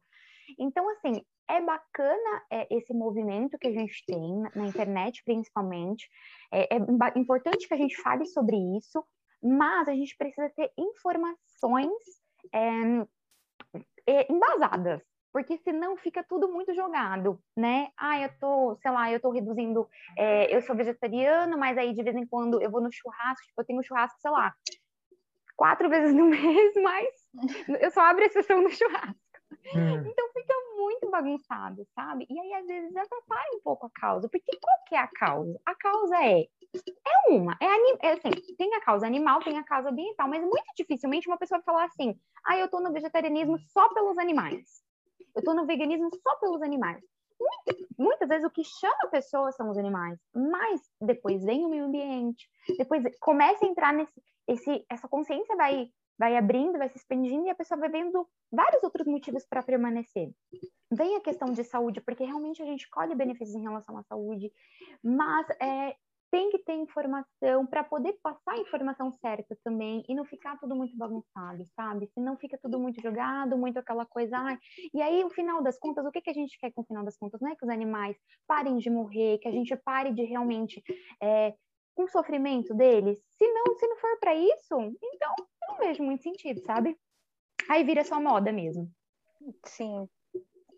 Então, 0.59 0.89
assim, 0.91 1.23
é 1.49 1.61
bacana 1.61 2.43
é, 2.51 2.75
esse 2.75 2.95
movimento 2.95 3.59
que 3.59 3.67
a 3.67 3.73
gente 3.73 4.05
tem 4.07 4.39
na, 4.39 4.51
na 4.55 4.67
internet, 4.67 5.23
principalmente. 5.25 6.09
É, 6.53 6.77
é 6.77 7.19
importante 7.19 7.67
que 7.67 7.75
a 7.75 7.77
gente 7.77 8.01
fale 8.01 8.27
sobre 8.27 8.57
isso, 8.77 9.05
mas 9.43 9.89
a 9.89 9.93
gente 9.93 10.17
precisa 10.17 10.51
ter 10.51 10.71
informações 10.77 11.93
é, 14.07 14.33
embasadas, 14.33 15.03
porque 15.33 15.59
senão 15.59 15.97
fica 15.97 16.25
tudo 16.25 16.49
muito 16.49 16.75
jogado, 16.75 17.39
né? 17.57 17.89
Ah, 17.97 18.21
eu 18.21 18.31
tô, 18.41 18.77
sei 18.81 18.91
lá, 18.91 19.13
eu 19.13 19.21
tô 19.21 19.31
reduzindo, 19.31 19.89
é, 20.17 20.55
eu 20.55 20.63
sou 20.63 20.75
vegetariano, 20.75 21.59
mas 21.59 21.77
aí 21.77 21.95
de 21.95 22.03
vez 22.03 22.17
em 22.17 22.27
quando 22.27 22.63
eu 22.63 22.71
vou 22.71 22.81
no 22.81 22.93
churrasco, 22.93 23.47
tipo, 23.47 23.61
eu 23.61 23.65
tenho 23.65 23.81
um 23.81 23.83
churrasco, 23.83 24.19
sei 24.21 24.31
lá, 24.31 24.55
quatro 25.57 25.89
vezes 25.89 26.15
no 26.15 26.27
mês, 26.31 26.75
mas 26.83 27.09
eu 27.81 27.91
só 27.91 28.01
abro 28.03 28.25
exceção 28.25 28.63
no 28.63 28.71
churrasco. 28.71 29.21
Hum. 29.75 30.07
Então 30.07 30.33
fica 30.33 30.55
muito 30.87 31.11
bagunçado, 31.11 31.85
sabe? 31.95 32.27
E 32.31 32.39
aí 32.39 32.55
às 32.55 32.67
vezes 32.67 32.95
atrapalha 32.97 33.57
um 33.57 33.61
pouco 33.61 33.87
a 33.87 33.91
causa, 33.91 34.29
porque 34.29 34.57
qual 34.63 34.77
que 34.87 34.95
é 34.95 34.99
a 34.99 35.09
causa? 35.09 35.61
A 35.67 35.75
causa 35.75 36.17
é 36.25 36.47
é 37.07 37.33
uma, 37.33 37.57
é, 37.61 38.07
é 38.09 38.13
assim, 38.13 38.31
tem 38.57 38.75
a 38.75 38.81
causa 38.81 39.07
animal, 39.07 39.41
tem 39.41 39.59
a 39.59 39.65
causa 39.65 39.89
ambiental, 39.89 40.29
mas 40.29 40.43
muito 40.43 40.67
dificilmente 40.77 41.27
uma 41.27 41.39
pessoa 41.39 41.59
vai 41.59 41.65
falar 41.65 41.85
assim: 41.87 42.15
"Ah, 42.47 42.57
eu 42.59 42.69
tô 42.69 42.81
no 42.81 42.93
vegetarianismo 42.93 43.59
só 43.59 43.89
pelos 43.95 44.19
animais". 44.19 44.85
Eu 45.35 45.43
tô 45.43 45.55
no 45.55 45.67
veganismo 45.67 46.09
só 46.23 46.37
pelos 46.37 46.63
animais. 46.63 47.03
Muitas 47.99 48.29
vezes 48.29 48.47
o 48.47 48.51
que 48.51 48.65
chama 48.65 48.97
a 49.05 49.09
pessoa 49.09 49.53
são 49.53 49.71
os 49.71 49.79
animais, 49.79 50.19
mas 50.35 50.81
depois 51.01 51.45
vem 51.45 51.65
o 51.65 51.69
meio 51.69 51.85
ambiente, 51.85 52.49
depois 52.79 53.03
começa 53.21 53.65
a 53.65 53.69
entrar 53.69 53.93
nesse, 53.93 54.13
esse, 54.49 54.85
essa 54.91 55.09
consciência 55.09 55.57
vai 55.57 55.89
vai 56.19 56.37
abrindo, 56.37 56.79
vai 56.79 56.89
se 56.89 56.99
expandindo 56.99 57.47
e 57.47 57.51
a 57.51 57.55
pessoa 57.55 57.79
vai 57.79 57.89
vendo 57.89 58.27
vários 58.51 58.83
outros 58.83 59.07
motivos 59.07 59.47
para 59.47 59.63
permanecer. 59.63 60.31
Vem 60.91 61.17
a 61.17 61.21
questão 61.21 61.53
de 61.53 61.65
saúde, 61.65 62.01
porque 62.01 62.25
realmente 62.25 62.63
a 62.63 62.67
gente 62.67 62.89
colhe 62.89 63.15
benefícios 63.15 63.57
em 63.57 63.63
relação 63.63 63.97
à 63.99 64.03
saúde, 64.03 64.51
mas 65.03 65.47
é, 65.61 65.97
tem 66.31 66.51
que 66.51 66.59
ter 66.59 66.75
informação 66.75 67.67
para 67.69 67.85
poder 67.85 68.15
passar 68.23 68.53
a 68.53 68.59
informação 68.59 69.11
certa 69.13 69.57
também 69.65 70.05
e 70.09 70.15
não 70.15 70.25
ficar 70.25 70.59
tudo 70.59 70.75
muito 70.75 70.97
bagunçado, 70.97 71.65
sabe? 71.75 72.07
Se 72.09 72.21
não 72.21 72.37
fica 72.37 72.59
tudo 72.61 72.79
muito 72.79 73.01
jogado, 73.01 73.57
muito 73.57 73.79
aquela 73.79 74.05
coisa. 74.05 74.37
Ai, 74.37 74.59
e 74.93 75.01
aí, 75.01 75.25
o 75.25 75.31
final 75.31 75.63
das 75.63 75.79
contas, 75.79 76.05
o 76.05 76.11
que, 76.11 76.21
que 76.21 76.31
a 76.31 76.35
gente 76.35 76.59
quer 76.59 76.73
com 76.73 76.83
o 76.83 76.85
final 76.85 77.05
das 77.05 77.17
contas? 77.17 77.41
Não 77.41 77.51
é 77.51 77.57
que 77.57 77.65
os 77.65 77.71
animais 77.71 78.17
parem 78.47 78.77
de 78.77 78.91
morrer, 78.91 79.39
que 79.39 79.49
a 79.49 79.53
gente 79.53 79.75
pare 79.77 80.13
de 80.13 80.25
realmente 80.25 80.83
é, 81.23 81.55
com 81.97 82.05
o 82.05 82.09
sofrimento 82.09 82.75
deles? 82.75 83.19
Se 83.37 83.49
não, 83.49 83.77
se 83.77 83.87
não 83.89 83.97
for 83.97 84.19
para 84.21 84.35
isso, 84.35 84.75
então 85.03 85.35
eu 85.39 85.69
não 85.69 85.79
vejo 85.79 86.03
muito 86.03 86.23
sentido, 86.23 86.61
sabe? 86.61 86.97
Aí 87.69 87.83
vira 87.83 88.05
só 88.05 88.21
moda 88.21 88.53
mesmo. 88.53 88.89
Sim. 89.65 90.09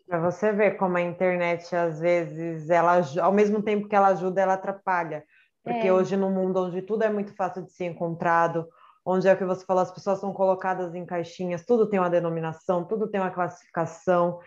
Para 0.07 0.19
você 0.19 0.51
ver 0.51 0.77
como 0.77 0.97
a 0.97 1.01
internet, 1.01 1.75
às 1.75 1.99
vezes, 1.99 2.69
ela, 2.69 3.01
ao 3.21 3.31
mesmo 3.31 3.61
tempo 3.61 3.87
que 3.87 3.95
ela 3.95 4.07
ajuda, 4.07 4.41
ela 4.41 4.53
atrapalha. 4.53 5.23
Porque 5.63 5.87
é. 5.87 5.93
hoje, 5.93 6.17
no 6.17 6.31
mundo 6.31 6.65
onde 6.65 6.81
tudo 6.81 7.03
é 7.03 7.09
muito 7.09 7.35
fácil 7.35 7.63
de 7.63 7.71
ser 7.73 7.85
encontrado, 7.85 8.67
onde 9.05 9.27
é 9.27 9.33
o 9.33 9.37
que 9.37 9.45
você 9.45 9.65
falou, 9.65 9.83
as 9.83 9.91
pessoas 9.91 10.19
são 10.19 10.33
colocadas 10.33 10.95
em 10.95 11.05
caixinhas, 11.05 11.65
tudo 11.65 11.87
tem 11.87 11.99
uma 11.99 12.09
denominação, 12.09 12.85
tudo 12.85 13.09
tem 13.09 13.19
uma 13.19 13.29
classificação. 13.29 14.39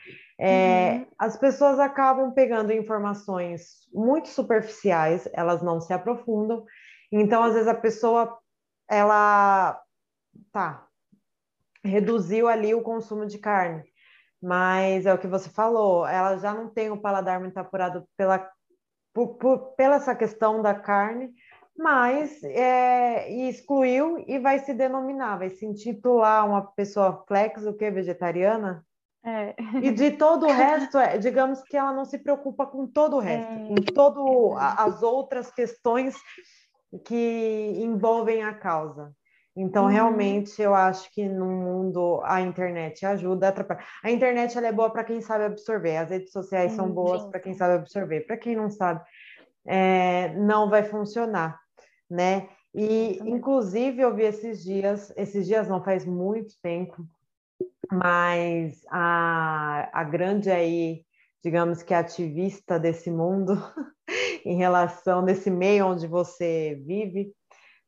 É, 0.44 0.94
uhum. 0.94 1.06
As 1.20 1.36
pessoas 1.36 1.78
acabam 1.78 2.32
pegando 2.32 2.72
informações 2.72 3.86
muito 3.94 4.26
superficiais, 4.26 5.28
elas 5.32 5.62
não 5.62 5.80
se 5.80 5.92
aprofundam. 5.92 6.64
Então, 7.12 7.44
às 7.44 7.52
vezes, 7.52 7.68
a 7.68 7.74
pessoa, 7.76 8.36
ela, 8.90 9.80
tá, 10.50 10.84
reduziu 11.84 12.48
ali 12.48 12.74
o 12.74 12.82
consumo 12.82 13.24
de 13.24 13.38
carne, 13.38 13.84
mas 14.42 15.06
é 15.06 15.14
o 15.14 15.18
que 15.18 15.28
você 15.28 15.48
falou, 15.48 16.04
ela 16.04 16.36
já 16.36 16.52
não 16.52 16.68
tem 16.68 16.90
o 16.90 17.00
paladar 17.00 17.38
muito 17.38 17.56
apurado 17.58 18.04
pela, 18.16 18.50
por, 19.14 19.36
por, 19.36 19.58
pela 19.76 19.94
essa 19.94 20.12
questão 20.16 20.60
da 20.60 20.74
carne, 20.74 21.32
mas 21.78 22.42
é, 22.42 23.30
excluiu 23.48 24.18
e 24.26 24.40
vai 24.40 24.58
se 24.58 24.74
denominar, 24.74 25.38
vai 25.38 25.50
se 25.50 25.64
intitular 25.64 26.44
uma 26.44 26.66
pessoa 26.72 27.24
flex, 27.28 27.64
o 27.64 27.74
que, 27.74 27.88
vegetariana? 27.92 28.84
É. 29.24 29.54
E 29.80 29.92
de 29.92 30.12
todo 30.12 30.46
o 30.46 30.52
resto, 30.52 30.98
é, 30.98 31.16
digamos 31.16 31.62
que 31.62 31.76
ela 31.76 31.92
não 31.92 32.04
se 32.04 32.18
preocupa 32.18 32.66
com 32.66 32.86
todo 32.86 33.16
o 33.16 33.20
resto, 33.20 33.52
é. 33.52 33.68
com 33.68 33.74
todas 33.74 34.56
as 34.78 35.02
outras 35.02 35.50
questões 35.52 36.16
que 37.04 37.72
envolvem 37.76 38.42
a 38.42 38.52
causa. 38.52 39.14
Então, 39.54 39.84
uhum. 39.84 39.90
realmente, 39.90 40.60
eu 40.60 40.74
acho 40.74 41.12
que 41.12 41.28
no 41.28 41.46
mundo 41.46 42.20
a 42.24 42.40
internet 42.40 43.04
ajuda 43.04 43.46
a 43.46 43.48
atrapalhar. 43.50 43.86
A 44.02 44.10
internet 44.10 44.56
ela 44.56 44.66
é 44.66 44.72
boa 44.72 44.90
para 44.90 45.04
quem 45.04 45.20
sabe 45.20 45.44
absorver, 45.44 45.98
as 45.98 46.10
redes 46.10 46.32
sociais 46.32 46.72
são 46.72 46.90
boas 46.90 47.24
para 47.26 47.38
quem 47.38 47.54
sabe 47.54 47.74
absorver. 47.74 48.22
Para 48.22 48.38
quem 48.38 48.56
não 48.56 48.70
sabe, 48.70 49.02
é, 49.66 50.34
não 50.36 50.70
vai 50.70 50.82
funcionar, 50.82 51.60
né? 52.10 52.48
E, 52.74 53.18
inclusive, 53.26 54.00
eu 54.00 54.14
vi 54.14 54.22
esses 54.22 54.62
dias, 54.64 55.12
esses 55.16 55.46
dias 55.46 55.68
não 55.68 55.84
faz 55.84 56.06
muito 56.06 56.54
tempo, 56.62 57.06
mas 57.92 58.80
a, 58.90 59.88
a 59.92 60.04
grande 60.04 60.50
aí, 60.50 61.04
digamos 61.44 61.82
que 61.82 61.92
ativista 61.92 62.78
desse 62.78 63.10
mundo, 63.10 63.52
em 64.44 64.56
relação 64.56 65.24
desse 65.24 65.50
meio 65.50 65.86
onde 65.86 66.06
você 66.06 66.80
vive, 66.86 67.32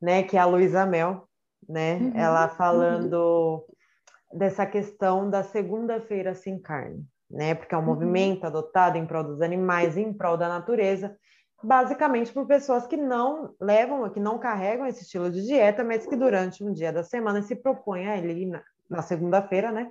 né, 0.00 0.22
que 0.22 0.36
é 0.36 0.40
a 0.40 0.44
Luísa 0.44 0.84
Mel, 0.84 1.26
né? 1.66 1.94
Uhum, 1.96 2.12
Ela 2.14 2.48
falando 2.48 3.14
uhum. 3.14 4.38
dessa 4.38 4.66
questão 4.66 5.30
da 5.30 5.42
segunda-feira 5.42 6.34
sem 6.34 6.60
carne, 6.60 7.02
né? 7.30 7.54
Porque 7.54 7.74
é 7.74 7.78
um 7.78 7.80
uhum. 7.80 7.86
movimento 7.86 8.44
adotado 8.44 8.98
em 8.98 9.06
prol 9.06 9.24
dos 9.24 9.40
animais, 9.40 9.96
em 9.96 10.12
prol 10.12 10.36
da 10.36 10.48
natureza, 10.48 11.16
basicamente 11.62 12.30
por 12.30 12.46
pessoas 12.46 12.86
que 12.86 12.96
não 12.96 13.54
levam, 13.58 14.08
que 14.10 14.20
não 14.20 14.38
carregam 14.38 14.86
esse 14.86 15.02
estilo 15.02 15.30
de 15.30 15.46
dieta, 15.46 15.82
mas 15.82 16.06
que 16.06 16.14
durante 16.14 16.62
um 16.62 16.72
dia 16.72 16.92
da 16.92 17.02
semana 17.02 17.40
se 17.40 17.56
propõem 17.56 18.06
ali 18.06 18.44
na, 18.88 19.02
segunda-feira, 19.02 19.70
né? 19.70 19.90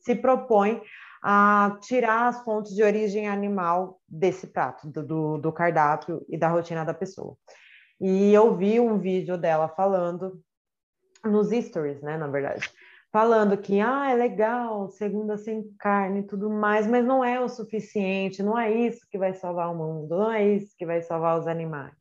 Se 0.00 0.14
propõe 0.14 0.82
a 1.22 1.78
tirar 1.80 2.28
as 2.28 2.44
fontes 2.44 2.74
de 2.74 2.82
origem 2.82 3.28
animal 3.28 4.00
desse 4.06 4.46
prato, 4.46 4.88
do, 4.88 5.38
do 5.38 5.52
cardápio 5.52 6.24
e 6.28 6.36
da 6.36 6.48
rotina 6.48 6.84
da 6.84 6.92
pessoa. 6.92 7.36
E 8.00 8.32
eu 8.32 8.54
vi 8.54 8.78
um 8.78 8.98
vídeo 8.98 9.38
dela 9.38 9.68
falando 9.68 10.40
nos 11.24 11.48
stories, 11.50 12.02
né, 12.02 12.18
na 12.18 12.26
verdade, 12.26 12.70
falando 13.10 13.56
que 13.56 13.80
ah, 13.80 14.10
é 14.10 14.14
legal, 14.14 14.90
segunda 14.90 15.38
sem 15.38 15.72
carne 15.78 16.20
e 16.20 16.26
tudo 16.26 16.50
mais, 16.50 16.86
mas 16.86 17.04
não 17.04 17.24
é 17.24 17.40
o 17.40 17.48
suficiente, 17.48 18.42
não 18.42 18.58
é 18.58 18.70
isso 18.70 19.06
que 19.08 19.16
vai 19.16 19.32
salvar 19.32 19.72
o 19.72 19.74
mundo, 19.74 20.18
não 20.18 20.32
é 20.32 20.44
isso 20.46 20.74
que 20.76 20.84
vai 20.84 21.00
salvar 21.00 21.38
os 21.38 21.46
animais. 21.46 21.94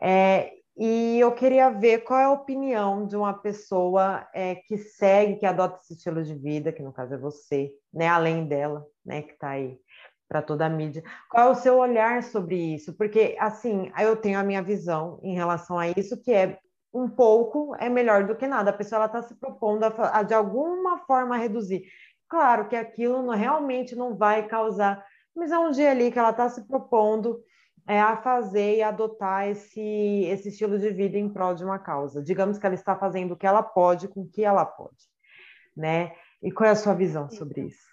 É, 0.00 0.52
e 0.76 1.20
eu 1.20 1.32
queria 1.32 1.70
ver 1.70 1.98
qual 2.04 2.18
é 2.18 2.24
a 2.24 2.30
opinião 2.30 3.06
de 3.06 3.16
uma 3.16 3.34
pessoa 3.34 4.26
é, 4.34 4.54
que 4.54 4.78
segue, 4.78 5.36
que 5.36 5.46
adota 5.46 5.78
esse 5.82 5.94
estilo 5.94 6.22
de 6.22 6.34
vida, 6.34 6.72
que 6.72 6.82
no 6.82 6.92
caso 6.92 7.14
é 7.14 7.18
você, 7.18 7.72
né, 7.92 8.08
além 8.08 8.46
dela, 8.46 8.86
né, 9.04 9.22
que 9.22 9.32
está 9.32 9.50
aí 9.50 9.78
para 10.26 10.40
toda 10.40 10.64
a 10.64 10.70
mídia. 10.70 11.02
Qual 11.30 11.48
é 11.48 11.50
o 11.50 11.54
seu 11.54 11.76
olhar 11.76 12.22
sobre 12.22 12.56
isso? 12.56 12.94
Porque, 12.96 13.36
assim, 13.38 13.92
eu 14.00 14.16
tenho 14.16 14.38
a 14.38 14.42
minha 14.42 14.62
visão 14.62 15.20
em 15.22 15.34
relação 15.34 15.78
a 15.78 15.88
isso, 15.88 16.20
que 16.22 16.32
é 16.32 16.58
um 16.92 17.08
pouco 17.08 17.74
é 17.78 17.88
melhor 17.90 18.26
do 18.26 18.34
que 18.34 18.46
nada. 18.46 18.70
A 18.70 18.74
pessoa 18.74 19.04
está 19.04 19.20
se 19.22 19.34
propondo 19.34 19.84
a, 19.84 20.18
a, 20.18 20.22
de 20.22 20.32
alguma 20.32 20.98
forma, 21.00 21.36
reduzir. 21.36 21.84
Claro 22.28 22.66
que 22.66 22.76
aquilo 22.76 23.22
não, 23.22 23.34
realmente 23.34 23.94
não 23.94 24.16
vai 24.16 24.48
causar, 24.48 25.04
mas 25.36 25.52
é 25.52 25.58
um 25.58 25.70
dia 25.70 25.90
ali 25.90 26.10
que 26.10 26.18
ela 26.18 26.30
está 26.30 26.48
se 26.48 26.66
propondo 26.66 27.42
é, 27.86 28.00
a 28.00 28.16
fazer 28.16 28.76
e 28.76 28.82
adotar 28.82 29.48
esse, 29.48 29.80
esse 29.80 30.48
estilo 30.48 30.78
de 30.78 30.90
vida 30.90 31.18
em 31.18 31.28
prol 31.28 31.54
de 31.54 31.64
uma 31.64 31.78
causa. 31.78 32.22
Digamos 32.22 32.58
que 32.58 32.66
ela 32.66 32.74
está 32.74 32.96
fazendo 32.96 33.32
o 33.32 33.36
que 33.36 33.46
ela 33.46 33.62
pode 33.62 34.08
com 34.08 34.22
o 34.22 34.28
que 34.28 34.44
ela 34.44 34.64
pode, 34.64 35.08
né? 35.76 36.14
E 36.42 36.50
qual 36.50 36.68
é 36.68 36.72
a 36.72 36.76
sua 36.76 36.94
visão 36.94 37.28
sobre 37.30 37.62
isso? 37.62 37.92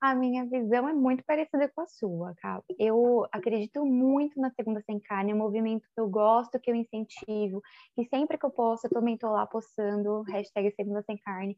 A 0.00 0.14
minha 0.14 0.46
visão 0.46 0.88
é 0.88 0.92
muito 0.92 1.24
parecida 1.24 1.68
com 1.68 1.80
a 1.80 1.86
sua, 1.86 2.32
Cal. 2.36 2.64
Eu 2.78 3.26
acredito 3.32 3.84
muito 3.84 4.40
na 4.40 4.48
Segunda 4.52 4.80
Sem 4.82 5.00
Carne, 5.00 5.32
é 5.32 5.34
um 5.34 5.38
movimento 5.38 5.88
que 5.92 6.00
eu 6.00 6.08
gosto, 6.08 6.58
que 6.60 6.70
eu 6.70 6.74
incentivo, 6.74 7.60
que 7.96 8.04
sempre 8.04 8.38
que 8.38 8.46
eu 8.46 8.50
posso, 8.50 8.86
eu 8.86 8.90
também 8.90 9.14
estou 9.14 9.30
lá 9.30 9.44
postando 9.44 10.22
hashtag 10.22 10.72
Segunda 10.76 11.02
Sem 11.02 11.18
Carne. 11.18 11.56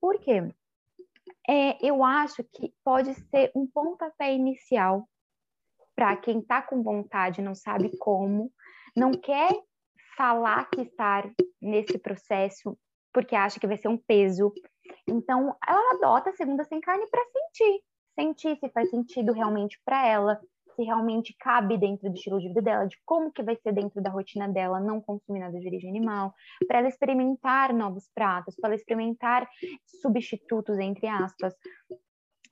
Por 0.00 0.18
quê? 0.18 0.42
É, 1.46 1.86
eu 1.86 2.02
acho 2.02 2.42
que 2.44 2.72
pode 2.82 3.12
ser 3.14 3.52
um 3.54 3.66
pontapé 3.66 4.32
inicial 4.32 5.06
para 5.94 6.16
quem 6.16 6.40
está 6.40 6.62
com 6.62 6.82
vontade, 6.82 7.42
não 7.42 7.54
sabe 7.54 7.96
como, 7.98 8.50
não 8.96 9.12
quer 9.12 9.50
falar 10.16 10.68
que 10.70 10.82
está 10.82 11.30
nesse 11.60 11.98
processo 11.98 12.76
porque 13.12 13.36
acha 13.36 13.60
que 13.60 13.66
vai 13.66 13.76
ser 13.76 13.88
um 13.88 13.98
peso, 13.98 14.52
então, 15.06 15.54
ela 15.66 15.94
adota 15.94 16.30
a 16.30 16.34
segunda 16.34 16.64
sem 16.64 16.80
carne 16.80 17.06
para 17.08 17.22
sentir, 17.24 17.80
sentir 18.14 18.56
se 18.58 18.68
faz 18.70 18.90
sentido 18.90 19.32
realmente 19.32 19.80
para 19.84 20.06
ela, 20.06 20.40
se 20.74 20.82
realmente 20.82 21.34
cabe 21.38 21.76
dentro 21.76 22.08
do 22.08 22.14
estilo 22.14 22.40
de 22.40 22.48
vida 22.48 22.62
dela, 22.62 22.86
de 22.86 22.96
como 23.04 23.30
que 23.30 23.42
vai 23.42 23.56
ser 23.56 23.72
dentro 23.72 24.00
da 24.00 24.10
rotina 24.10 24.48
dela 24.48 24.80
não 24.80 25.00
consumir 25.00 25.40
nada 25.40 25.58
de 25.58 25.66
origem 25.66 25.90
animal, 25.90 26.34
para 26.66 26.78
ela 26.78 26.88
experimentar 26.88 27.74
novos 27.74 28.08
pratos, 28.14 28.56
para 28.56 28.68
ela 28.70 28.76
experimentar 28.76 29.48
substitutos 30.00 30.78
entre 30.78 31.06
aspas. 31.06 31.54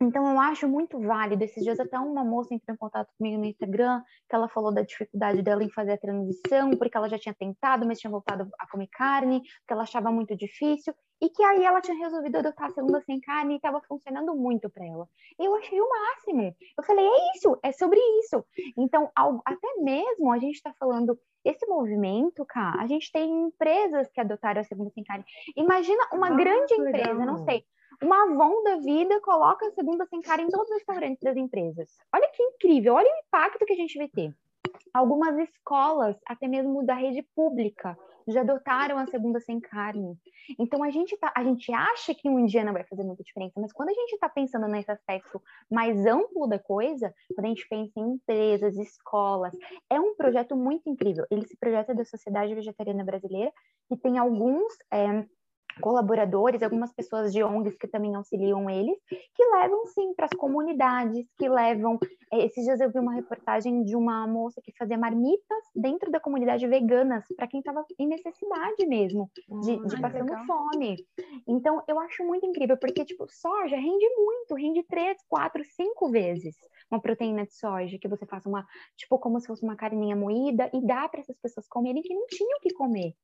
Então, 0.02 0.26
eu 0.30 0.40
acho 0.40 0.66
muito 0.66 0.98
válido. 0.98 1.44
Esses 1.44 1.62
dias, 1.62 1.78
até 1.78 1.98
uma 1.98 2.24
moça 2.24 2.54
entrou 2.54 2.74
em 2.74 2.78
contato 2.78 3.10
comigo 3.18 3.36
no 3.36 3.44
Instagram, 3.44 4.02
que 4.26 4.34
ela 4.34 4.48
falou 4.48 4.72
da 4.72 4.80
dificuldade 4.80 5.42
dela 5.42 5.62
em 5.62 5.68
fazer 5.68 5.92
a 5.92 5.98
transição, 5.98 6.70
porque 6.70 6.96
ela 6.96 7.06
já 7.06 7.18
tinha 7.18 7.34
tentado, 7.34 7.86
mas 7.86 7.98
tinha 8.00 8.10
voltado 8.10 8.48
a 8.58 8.66
comer 8.66 8.88
carne, 8.88 9.40
porque 9.40 9.72
ela 9.74 9.82
achava 9.82 10.10
muito 10.10 10.34
difícil, 10.34 10.94
e 11.20 11.28
que 11.28 11.44
aí 11.44 11.66
ela 11.66 11.82
tinha 11.82 11.98
resolvido 11.98 12.36
adotar 12.36 12.68
a 12.68 12.70
segunda 12.70 13.02
sem 13.02 13.20
carne 13.20 13.52
e 13.52 13.56
estava 13.56 13.82
funcionando 13.86 14.34
muito 14.34 14.70
para 14.70 14.86
ela. 14.86 15.06
Eu 15.38 15.54
achei 15.56 15.78
o 15.78 15.88
máximo. 15.88 16.56
Eu 16.78 16.84
falei, 16.84 17.04
é 17.04 17.36
isso, 17.36 17.58
é 17.62 17.70
sobre 17.70 18.00
isso. 18.20 18.42
Então, 18.78 19.10
até 19.44 19.74
mesmo 19.82 20.32
a 20.32 20.38
gente 20.38 20.54
está 20.54 20.72
falando, 20.80 21.18
esse 21.44 21.66
movimento, 21.66 22.42
cara, 22.46 22.80
a 22.80 22.86
gente 22.86 23.12
tem 23.12 23.30
empresas 23.42 24.10
que 24.10 24.20
adotaram 24.20 24.62
a 24.62 24.64
segunda 24.64 24.90
sem 24.94 25.04
carne. 25.04 25.26
Imagina 25.54 26.08
uma 26.10 26.28
ah, 26.28 26.34
grande 26.34 26.72
empresa, 26.72 27.26
não 27.26 27.44
sei 27.44 27.66
uma 28.02 28.24
Avon 28.24 28.62
da 28.62 28.76
vida 28.76 29.20
coloca 29.20 29.66
a 29.66 29.72
segunda 29.72 30.06
sem 30.06 30.20
cara 30.20 30.42
em 30.42 30.48
todos 30.48 30.68
os 30.68 30.74
restaurantes 30.74 31.22
das 31.22 31.36
empresas. 31.36 31.96
Olha 32.14 32.28
que 32.32 32.42
incrível, 32.42 32.94
olha 32.94 33.08
o 33.08 33.26
impacto 33.26 33.64
que 33.64 33.72
a 33.72 33.76
gente 33.76 33.98
vai 33.98 34.08
ter. 34.08 34.34
Algumas 34.92 35.38
escolas, 35.38 36.16
até 36.26 36.48
mesmo 36.48 36.84
da 36.84 36.94
rede 36.94 37.22
pública, 37.34 37.96
já 38.26 38.40
adotaram 38.40 38.98
a 38.98 39.06
segunda 39.06 39.40
sem 39.40 39.60
carne. 39.60 40.16
Então 40.58 40.82
a 40.82 40.90
gente 40.90 41.16
tá, 41.16 41.32
a 41.34 41.44
gente 41.44 41.72
acha 41.72 42.14
que 42.14 42.28
um 42.28 42.44
dia 42.44 42.64
não 42.64 42.72
vai 42.72 42.84
fazer 42.84 43.04
muita 43.04 43.22
diferença, 43.22 43.60
mas 43.60 43.72
quando 43.72 43.90
a 43.90 43.94
gente 43.94 44.12
está 44.12 44.28
pensando 44.28 44.66
nesse 44.66 44.90
aspecto 44.90 45.42
mais 45.70 46.06
amplo 46.06 46.46
da 46.46 46.58
coisa, 46.58 47.14
quando 47.34 47.46
a 47.46 47.48
gente 47.48 47.66
pensa 47.68 47.92
em 47.96 48.14
empresas, 48.14 48.76
escolas, 48.76 49.52
é 49.88 50.00
um 50.00 50.14
projeto 50.14 50.56
muito 50.56 50.88
incrível. 50.88 51.24
Ele 51.30 51.46
se 51.46 51.56
projeta 51.56 51.94
da 51.94 52.04
Sociedade 52.04 52.54
Vegetariana 52.54 53.04
Brasileira 53.04 53.52
e 53.90 53.96
tem 53.96 54.18
alguns 54.18 54.72
é, 54.92 55.24
colaboradores, 55.80 56.62
algumas 56.62 56.92
pessoas 56.92 57.32
de 57.32 57.42
ONGs 57.42 57.76
que 57.76 57.88
também 57.88 58.14
auxiliam 58.14 58.68
eles, 58.68 58.96
que 59.08 59.44
levam 59.44 59.86
sim 59.86 60.14
para 60.14 60.26
as 60.26 60.32
comunidades, 60.32 61.26
que 61.38 61.48
levam. 61.48 61.98
É, 62.32 62.44
esses 62.44 62.64
dias 62.64 62.80
eu 62.80 62.90
vi 62.90 62.98
uma 62.98 63.14
reportagem 63.14 63.82
de 63.82 63.96
uma 63.96 64.26
moça 64.26 64.60
que 64.62 64.72
fazia 64.76 64.96
marmitas 64.96 65.64
dentro 65.74 66.10
da 66.10 66.20
comunidade 66.20 66.66
veganas 66.66 67.24
para 67.36 67.46
quem 67.46 67.60
estava 67.60 67.84
em 67.98 68.06
necessidade 68.06 68.86
mesmo, 68.86 69.30
de, 69.62 69.76
de 69.86 69.96
ah, 69.96 70.00
passando 70.00 70.30
legal. 70.30 70.46
fome. 70.46 70.96
Então 71.46 71.82
eu 71.88 71.98
acho 72.00 72.24
muito 72.24 72.46
incrível, 72.46 72.76
porque 72.76 73.04
tipo, 73.04 73.26
soja 73.28 73.76
rende 73.76 74.08
muito, 74.16 74.54
rende 74.54 74.82
três, 74.84 75.18
quatro, 75.28 75.64
cinco 75.64 76.10
vezes 76.10 76.56
uma 76.90 77.00
proteína 77.00 77.46
de 77.46 77.54
soja, 77.54 77.98
que 77.98 78.08
você 78.08 78.26
faça 78.26 78.48
uma, 78.48 78.66
tipo, 78.96 79.18
como 79.18 79.38
se 79.40 79.46
fosse 79.46 79.62
uma 79.62 79.76
carninha 79.76 80.16
moída 80.16 80.68
e 80.74 80.84
dá 80.84 81.08
para 81.08 81.20
essas 81.20 81.38
pessoas 81.38 81.68
comerem 81.68 82.02
que 82.02 82.12
não 82.12 82.26
tinham 82.26 82.58
o 82.58 82.60
que 82.60 82.74
comer. 82.74 83.14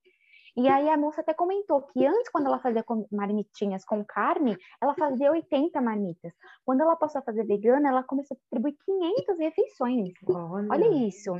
E 0.56 0.68
aí 0.68 0.88
a 0.88 0.96
moça 0.96 1.20
até 1.20 1.34
comentou 1.34 1.82
que 1.82 2.06
antes, 2.06 2.30
quando 2.30 2.46
ela 2.46 2.58
fazia 2.58 2.84
marmitinhas 3.12 3.84
com 3.84 4.04
carne, 4.04 4.56
ela 4.80 4.94
fazia 4.94 5.30
80 5.30 5.80
marmitas. 5.82 6.32
Quando 6.64 6.80
ela 6.80 6.96
passou 6.96 7.18
a 7.20 7.24
fazer 7.24 7.44
vegana, 7.44 7.88
ela 7.88 8.02
começou 8.02 8.34
a 8.34 8.38
distribuir 8.38 8.74
500 8.84 9.38
refeições. 9.38 10.14
Olha, 10.26 10.66
Olha 10.70 11.06
isso. 11.06 11.32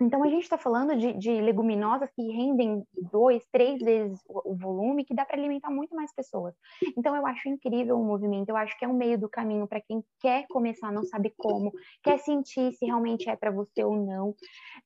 Então, 0.00 0.24
a 0.24 0.28
gente 0.28 0.42
está 0.42 0.58
falando 0.58 0.96
de, 0.96 1.12
de, 1.12 1.40
leguminosas 1.40 2.10
que 2.10 2.22
rendem 2.32 2.82
dois, 3.12 3.44
três 3.52 3.80
vezes 3.80 4.20
o, 4.28 4.52
o 4.52 4.56
volume, 4.56 5.04
que 5.04 5.14
dá 5.14 5.24
para 5.24 5.36
alimentar 5.36 5.70
muito 5.70 5.94
mais 5.94 6.12
pessoas. 6.12 6.54
Então, 6.98 7.14
eu 7.14 7.24
acho 7.26 7.48
incrível 7.48 7.98
o 7.98 8.04
movimento, 8.04 8.48
eu 8.48 8.56
acho 8.56 8.76
que 8.76 8.84
é 8.84 8.88
um 8.88 8.96
meio 8.96 9.18
do 9.18 9.28
caminho 9.28 9.68
para 9.68 9.80
quem 9.80 10.02
quer 10.20 10.46
começar, 10.48 10.90
não 10.90 11.04
sabe 11.04 11.32
como, 11.36 11.72
quer 12.02 12.18
sentir 12.18 12.72
se 12.72 12.84
realmente 12.84 13.30
é 13.30 13.36
para 13.36 13.52
você 13.52 13.84
ou 13.84 13.96
não. 13.96 14.34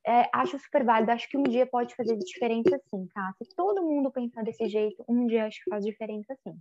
É, 0.06 0.28
acho 0.32 0.58
super 0.58 0.84
válido, 0.84 1.12
acho 1.12 1.28
que 1.28 1.38
um 1.38 1.42
dia 1.42 1.66
pode 1.66 1.94
fazer 1.94 2.16
diferença 2.16 2.78
sim, 2.90 3.06
tá? 3.14 3.32
Se 3.42 3.54
todo 3.56 3.82
mundo 3.82 4.10
pensar 4.10 4.42
desse 4.44 4.68
jeito, 4.68 5.02
um 5.08 5.26
dia 5.26 5.46
acho 5.46 5.62
que 5.64 5.70
faz 5.70 5.84
diferença 5.84 6.36
sim. 6.42 6.54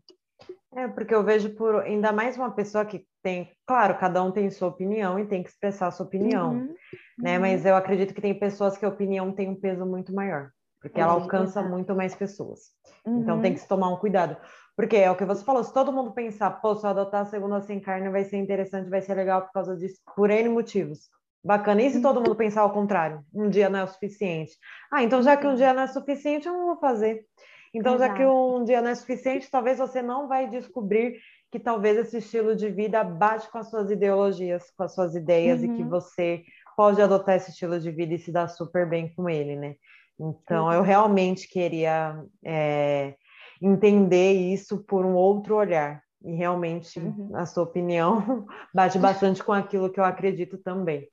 É, 0.75 0.87
porque 0.87 1.13
eu 1.13 1.23
vejo 1.23 1.55
por 1.55 1.81
ainda 1.81 2.11
mais 2.11 2.37
uma 2.37 2.51
pessoa 2.51 2.85
que 2.85 3.05
tem, 3.23 3.51
claro, 3.65 3.97
cada 3.97 4.21
um 4.21 4.31
tem 4.31 4.49
sua 4.49 4.67
opinião 4.67 5.17
e 5.17 5.25
tem 5.25 5.41
que 5.41 5.49
expressar 5.49 5.87
a 5.87 5.91
sua 5.91 6.05
opinião, 6.05 6.51
uhum, 6.53 6.75
né? 7.17 7.35
Uhum. 7.35 7.41
Mas 7.41 7.65
eu 7.65 7.75
acredito 7.75 8.13
que 8.13 8.21
tem 8.21 8.37
pessoas 8.37 8.77
que 8.77 8.85
a 8.85 8.89
opinião 8.89 9.31
tem 9.31 9.49
um 9.49 9.59
peso 9.59 9.85
muito 9.85 10.13
maior, 10.13 10.51
porque 10.81 10.99
ela 10.99 11.13
alcança 11.13 11.63
muito 11.63 11.95
mais 11.95 12.13
pessoas. 12.13 12.71
Uhum. 13.05 13.21
Então 13.21 13.41
tem 13.41 13.51
uhum. 13.51 13.55
que 13.55 13.61
se 13.61 13.67
tomar 13.67 13.89
um 13.89 13.97
cuidado. 13.97 14.37
Porque 14.75 14.95
é 14.95 15.09
o 15.09 15.15
que 15.15 15.25
você 15.25 15.43
falou, 15.43 15.63
se 15.63 15.73
todo 15.73 15.91
mundo 15.91 16.11
pensar, 16.11 16.51
pô, 16.61 16.75
se 16.75 16.85
eu 16.85 16.91
adotar 16.91 17.21
a 17.21 17.25
segunda 17.25 17.59
sem 17.61 17.79
carne 17.79 18.09
vai 18.09 18.23
ser 18.23 18.37
interessante, 18.37 18.89
vai 18.89 19.01
ser 19.01 19.15
legal 19.15 19.41
por 19.41 19.51
causa 19.51 19.75
disso, 19.75 19.99
por 20.15 20.29
N 20.29 20.49
motivos. 20.49 21.09
Bacana. 21.43 21.81
E 21.81 21.89
se 21.89 22.01
todo 22.01 22.19
mundo 22.19 22.35
pensar 22.35 22.61
ao 22.61 22.71
contrário? 22.71 23.23
Um 23.33 23.49
dia 23.49 23.69
não 23.69 23.79
é 23.79 23.83
o 23.83 23.87
suficiente. 23.87 24.51
Ah, 24.91 25.01
então 25.01 25.23
já 25.23 25.35
que 25.35 25.47
um 25.47 25.55
dia 25.55 25.73
não 25.73 25.83
é 25.83 25.87
suficiente, 25.87 26.47
eu 26.47 26.53
não 26.53 26.65
vou 26.67 26.77
fazer. 26.77 27.25
Então, 27.73 27.95
Exato. 27.95 28.11
já 28.11 28.17
que 28.17 28.25
um 28.25 28.63
dia 28.63 28.81
não 28.81 28.89
é 28.89 28.95
suficiente, 28.95 29.49
talvez 29.49 29.77
você 29.77 30.01
não 30.01 30.27
vai 30.27 30.49
descobrir 30.49 31.19
que 31.51 31.59
talvez 31.59 31.97
esse 31.97 32.17
estilo 32.17 32.55
de 32.55 32.69
vida 32.69 33.03
bate 33.03 33.49
com 33.49 33.57
as 33.57 33.69
suas 33.69 33.89
ideologias, 33.89 34.69
com 34.71 34.83
as 34.83 34.93
suas 34.93 35.15
ideias, 35.15 35.61
uhum. 35.61 35.73
e 35.73 35.77
que 35.77 35.83
uhum. 35.83 35.89
você 35.89 36.43
pode 36.75 37.01
adotar 37.01 37.35
esse 37.35 37.51
estilo 37.51 37.79
de 37.79 37.91
vida 37.91 38.13
e 38.13 38.19
se 38.19 38.31
dar 38.31 38.47
super 38.47 38.87
bem 38.87 39.13
com 39.15 39.29
ele, 39.29 39.55
né? 39.55 39.75
Então, 40.19 40.65
uhum. 40.65 40.73
eu 40.73 40.81
realmente 40.81 41.47
queria 41.47 42.23
é, 42.43 43.15
entender 43.61 44.33
isso 44.33 44.83
por 44.83 45.05
um 45.05 45.15
outro 45.15 45.55
olhar. 45.55 46.03
E 46.23 46.33
realmente, 46.33 46.99
uhum. 46.99 47.35
a 47.35 47.45
sua 47.45 47.63
opinião 47.63 48.45
bate 48.73 48.97
bastante 48.97 49.43
com 49.43 49.53
aquilo 49.53 49.91
que 49.91 49.99
eu 49.99 50.03
acredito 50.03 50.57
também. 50.57 51.07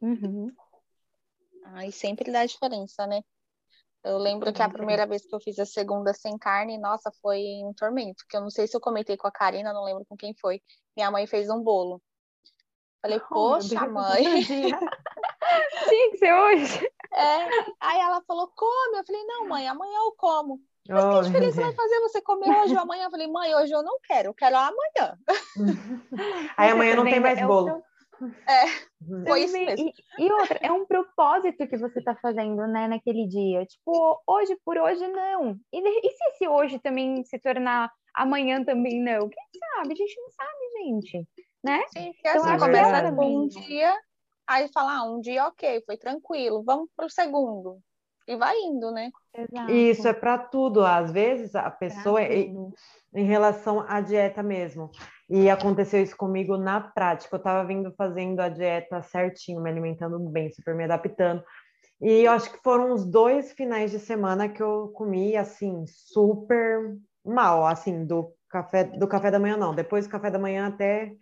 Uhum. 0.00 0.50
Ah, 1.64 1.86
e 1.86 1.92
sempre 1.92 2.30
dá 2.30 2.44
diferença, 2.44 3.06
né? 3.06 3.22
Eu 4.04 4.18
lembro 4.18 4.52
que 4.52 4.60
a 4.60 4.68
primeira 4.68 5.06
vez 5.06 5.24
que 5.24 5.34
eu 5.34 5.40
fiz 5.40 5.58
a 5.58 5.64
segunda 5.64 6.12
sem 6.12 6.36
carne, 6.36 6.76
nossa, 6.76 7.10
foi 7.22 7.40
um 7.64 7.72
tormento. 7.72 8.24
Que 8.28 8.36
eu 8.36 8.40
não 8.40 8.50
sei 8.50 8.66
se 8.66 8.76
eu 8.76 8.80
comentei 8.80 9.16
com 9.16 9.28
a 9.28 9.32
Karina, 9.32 9.72
não 9.72 9.84
lembro 9.84 10.04
com 10.04 10.16
quem 10.16 10.34
foi. 10.34 10.60
Minha 10.96 11.10
mãe 11.10 11.26
fez 11.26 11.48
um 11.48 11.62
bolo. 11.62 12.02
Falei, 13.00 13.20
poxa, 13.30 13.86
mãe. 13.86 14.24
Tinha 15.88 16.10
que 16.10 16.16
ser 16.18 16.32
hoje. 16.32 16.90
É. 17.12 17.46
Aí 17.80 18.00
ela 18.00 18.20
falou, 18.26 18.50
come. 18.56 18.98
Eu 18.98 19.04
falei, 19.04 19.24
não, 19.24 19.48
mãe, 19.48 19.68
amanhã 19.68 19.98
eu 19.98 20.14
como. 20.16 20.60
Mas 20.88 21.04
oh, 21.04 21.20
que 21.20 21.26
diferença 21.26 21.60
vai 21.60 21.72
fazer 21.72 22.00
você 22.00 22.20
comer 22.20 22.50
hoje 22.60 22.74
ou 22.74 22.80
amanhã? 22.80 23.04
Eu 23.04 23.10
falei, 23.10 23.28
mãe, 23.28 23.54
hoje 23.54 23.72
eu 23.72 23.84
não 23.84 23.98
quero, 24.02 24.30
eu 24.30 24.34
quero 24.34 24.56
amanhã. 24.56 25.16
Aí 26.56 26.70
amanhã 26.70 26.96
não 26.96 27.04
tem 27.04 27.20
mais 27.20 27.40
bolo. 27.40 27.82
É, 28.48 28.64
uhum. 29.08 29.24
foi 29.26 29.44
isso 29.44 29.52
mesmo. 29.52 29.88
E, 30.18 30.24
e, 30.24 30.32
outra, 30.32 30.58
é 30.62 30.70
um 30.70 30.86
propósito 30.86 31.66
que 31.66 31.76
você 31.76 31.98
está 31.98 32.14
fazendo, 32.16 32.66
né, 32.66 32.88
naquele 32.88 33.26
dia. 33.26 33.64
Tipo, 33.66 34.22
hoje 34.26 34.56
por 34.64 34.76
hoje 34.78 35.06
não. 35.08 35.56
E, 35.72 35.80
e 35.80 36.10
se 36.10 36.24
esse 36.28 36.48
hoje 36.48 36.78
também 36.78 37.24
se 37.24 37.38
tornar 37.38 37.90
amanhã 38.14 38.64
também 38.64 39.02
não? 39.02 39.28
Quem 39.28 39.44
sabe? 39.76 39.92
A 39.92 39.96
gente 39.96 40.20
não 40.20 40.30
sabe, 40.30 40.84
gente. 40.84 41.28
Né? 41.64 41.82
Sim, 41.88 42.12
porque 42.12 42.28
então, 42.28 42.44
assim, 42.44 42.58
começa 42.58 43.12
com 43.12 43.36
um 43.36 43.46
dia, 43.46 43.96
aí 44.46 44.68
fala, 44.72 44.98
ah, 44.98 45.04
um 45.04 45.20
dia 45.20 45.46
ok, 45.46 45.82
foi 45.86 45.96
tranquilo, 45.96 46.64
vamos 46.64 46.88
pro 46.96 47.08
segundo. 47.08 47.78
E 48.26 48.36
vai 48.36 48.56
indo, 48.56 48.90
né? 48.90 49.10
Exato. 49.34 49.72
Isso 49.72 50.06
é 50.06 50.12
para 50.12 50.38
tudo. 50.38 50.84
Às 50.84 51.10
vezes 51.10 51.54
a 51.54 51.70
pessoa, 51.70 52.22
em 52.22 53.24
relação 53.24 53.80
à 53.88 54.00
dieta 54.00 54.42
mesmo, 54.42 54.90
e 55.32 55.48
aconteceu 55.48 56.02
isso 56.02 56.14
comigo 56.14 56.58
na 56.58 56.78
prática. 56.78 57.34
Eu 57.34 57.38
estava 57.38 57.66
vindo 57.66 57.90
fazendo 57.96 58.38
a 58.40 58.50
dieta 58.50 59.00
certinho, 59.00 59.62
me 59.62 59.70
alimentando 59.70 60.18
bem, 60.18 60.52
super 60.52 60.74
me 60.74 60.84
adaptando. 60.84 61.42
E 62.02 62.24
eu 62.24 62.32
acho 62.32 62.52
que 62.52 62.62
foram 62.62 62.92
uns 62.92 63.06
dois 63.06 63.50
finais 63.52 63.90
de 63.90 63.98
semana 63.98 64.46
que 64.46 64.62
eu 64.62 64.88
comi 64.88 65.34
assim 65.34 65.86
super 65.86 66.98
mal, 67.24 67.66
assim, 67.66 68.04
do 68.04 68.34
café 68.50 68.84
do 68.84 69.08
café 69.08 69.30
da 69.30 69.38
manhã 69.38 69.56
não, 69.56 69.74
depois 69.74 70.06
do 70.06 70.10
café 70.10 70.30
da 70.30 70.38
manhã 70.38 70.66
até 70.66 71.14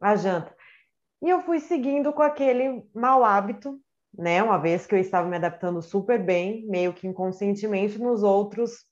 a 0.00 0.14
janta. 0.14 0.54
E 1.20 1.28
eu 1.28 1.40
fui 1.40 1.58
seguindo 1.58 2.12
com 2.12 2.22
aquele 2.22 2.84
mau 2.94 3.24
hábito, 3.24 3.76
né? 4.16 4.40
Uma 4.40 4.58
vez 4.58 4.86
que 4.86 4.94
eu 4.94 5.00
estava 5.00 5.26
me 5.26 5.34
adaptando 5.34 5.82
super 5.82 6.24
bem, 6.24 6.64
meio 6.68 6.92
que 6.92 7.08
inconscientemente 7.08 7.98
nos 7.98 8.22
outros 8.22 8.84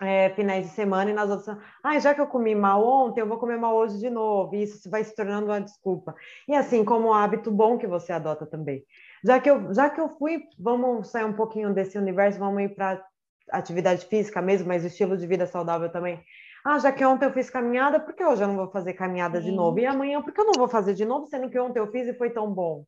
é, 0.00 0.30
finais 0.30 0.66
de 0.66 0.72
semana 0.72 1.10
e 1.10 1.14
nas 1.14 1.30
outras, 1.30 1.58
ah, 1.82 1.98
já 1.98 2.14
que 2.14 2.20
eu 2.20 2.26
comi 2.26 2.54
mal 2.54 2.84
ontem, 2.84 3.20
eu 3.20 3.26
vou 3.26 3.38
comer 3.38 3.58
mal 3.58 3.76
hoje 3.76 3.98
de 3.98 4.08
novo, 4.08 4.54
e 4.54 4.62
isso 4.62 4.88
vai 4.88 5.02
se 5.02 5.14
tornando 5.14 5.46
uma 5.46 5.60
desculpa. 5.60 6.14
E 6.46 6.54
assim, 6.54 6.84
como 6.84 7.08
um 7.08 7.12
hábito 7.12 7.50
bom 7.50 7.76
que 7.76 7.86
você 7.86 8.12
adota 8.12 8.46
também. 8.46 8.84
Já 9.24 9.40
que 9.40 9.50
eu, 9.50 9.74
já 9.74 9.90
que 9.90 10.00
eu 10.00 10.08
fui, 10.16 10.44
vamos 10.58 11.08
sair 11.08 11.24
um 11.24 11.32
pouquinho 11.32 11.74
desse 11.74 11.98
universo, 11.98 12.38
vamos 12.38 12.62
ir 12.62 12.74
para 12.74 13.04
atividade 13.50 14.06
física 14.06 14.40
mesmo, 14.40 14.68
mas 14.68 14.84
estilo 14.84 15.16
de 15.16 15.26
vida 15.26 15.46
saudável 15.46 15.90
também. 15.90 16.22
Ah, 16.64 16.78
já 16.78 16.92
que 16.92 17.04
ontem 17.04 17.24
eu 17.24 17.32
fiz 17.32 17.48
caminhada, 17.48 17.98
por 17.98 18.14
que 18.14 18.24
hoje 18.24 18.42
eu 18.42 18.48
não 18.48 18.56
vou 18.56 18.70
fazer 18.70 18.92
caminhada 18.92 19.40
Sim. 19.40 19.50
de 19.50 19.56
novo? 19.56 19.78
E 19.78 19.86
amanhã, 19.86 20.20
por 20.20 20.32
que 20.32 20.40
eu 20.40 20.44
não 20.44 20.52
vou 20.52 20.68
fazer 20.68 20.94
de 20.94 21.04
novo, 21.04 21.26
sendo 21.26 21.48
que 21.48 21.58
ontem 21.58 21.78
eu 21.78 21.90
fiz 21.90 22.06
e 22.06 22.14
foi 22.14 22.30
tão 22.30 22.52
bom? 22.52 22.84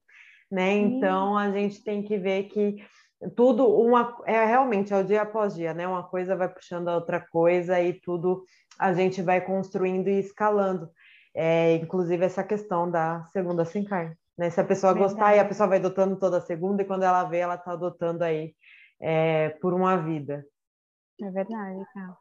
Né? 0.50 0.72
Então, 0.72 1.38
a 1.38 1.50
gente 1.50 1.82
tem 1.82 2.02
que 2.02 2.18
ver 2.18 2.44
que 2.44 2.76
tudo 3.36 3.68
uma 3.68 4.16
é 4.26 4.44
realmente 4.44 4.92
é 4.92 4.96
o 4.98 5.04
dia 5.04 5.22
após 5.22 5.54
dia, 5.54 5.74
né? 5.74 5.86
Uma 5.86 6.02
coisa 6.02 6.36
vai 6.36 6.48
puxando 6.48 6.88
a 6.88 6.94
outra 6.94 7.20
coisa 7.20 7.80
e 7.80 7.92
tudo 7.92 8.44
a 8.78 8.92
gente 8.92 9.20
vai 9.20 9.40
construindo 9.40 10.08
e 10.08 10.18
escalando. 10.18 10.90
É, 11.34 11.74
inclusive 11.74 12.24
essa 12.24 12.42
questão 12.42 12.90
da 12.90 13.24
segunda 13.26 13.64
sem 13.64 13.84
carne. 13.84 14.16
Né? 14.36 14.50
Se 14.50 14.60
a 14.60 14.64
pessoa 14.64 14.94
Verdade. 14.94 15.14
gostar 15.14 15.36
e 15.36 15.38
a 15.38 15.44
pessoa 15.44 15.68
vai 15.68 15.78
adotando 15.78 16.18
toda 16.18 16.40
segunda, 16.40 16.82
e 16.82 16.86
quando 16.86 17.02
ela 17.02 17.24
vê, 17.24 17.38
ela 17.38 17.56
está 17.56 17.72
adotando 17.72 18.24
aí 18.24 18.54
é, 19.00 19.50
por 19.60 19.74
uma 19.74 19.96
vida. 19.96 20.44
É 21.20 21.30
verdade, 21.30 21.84
cara. 21.92 22.16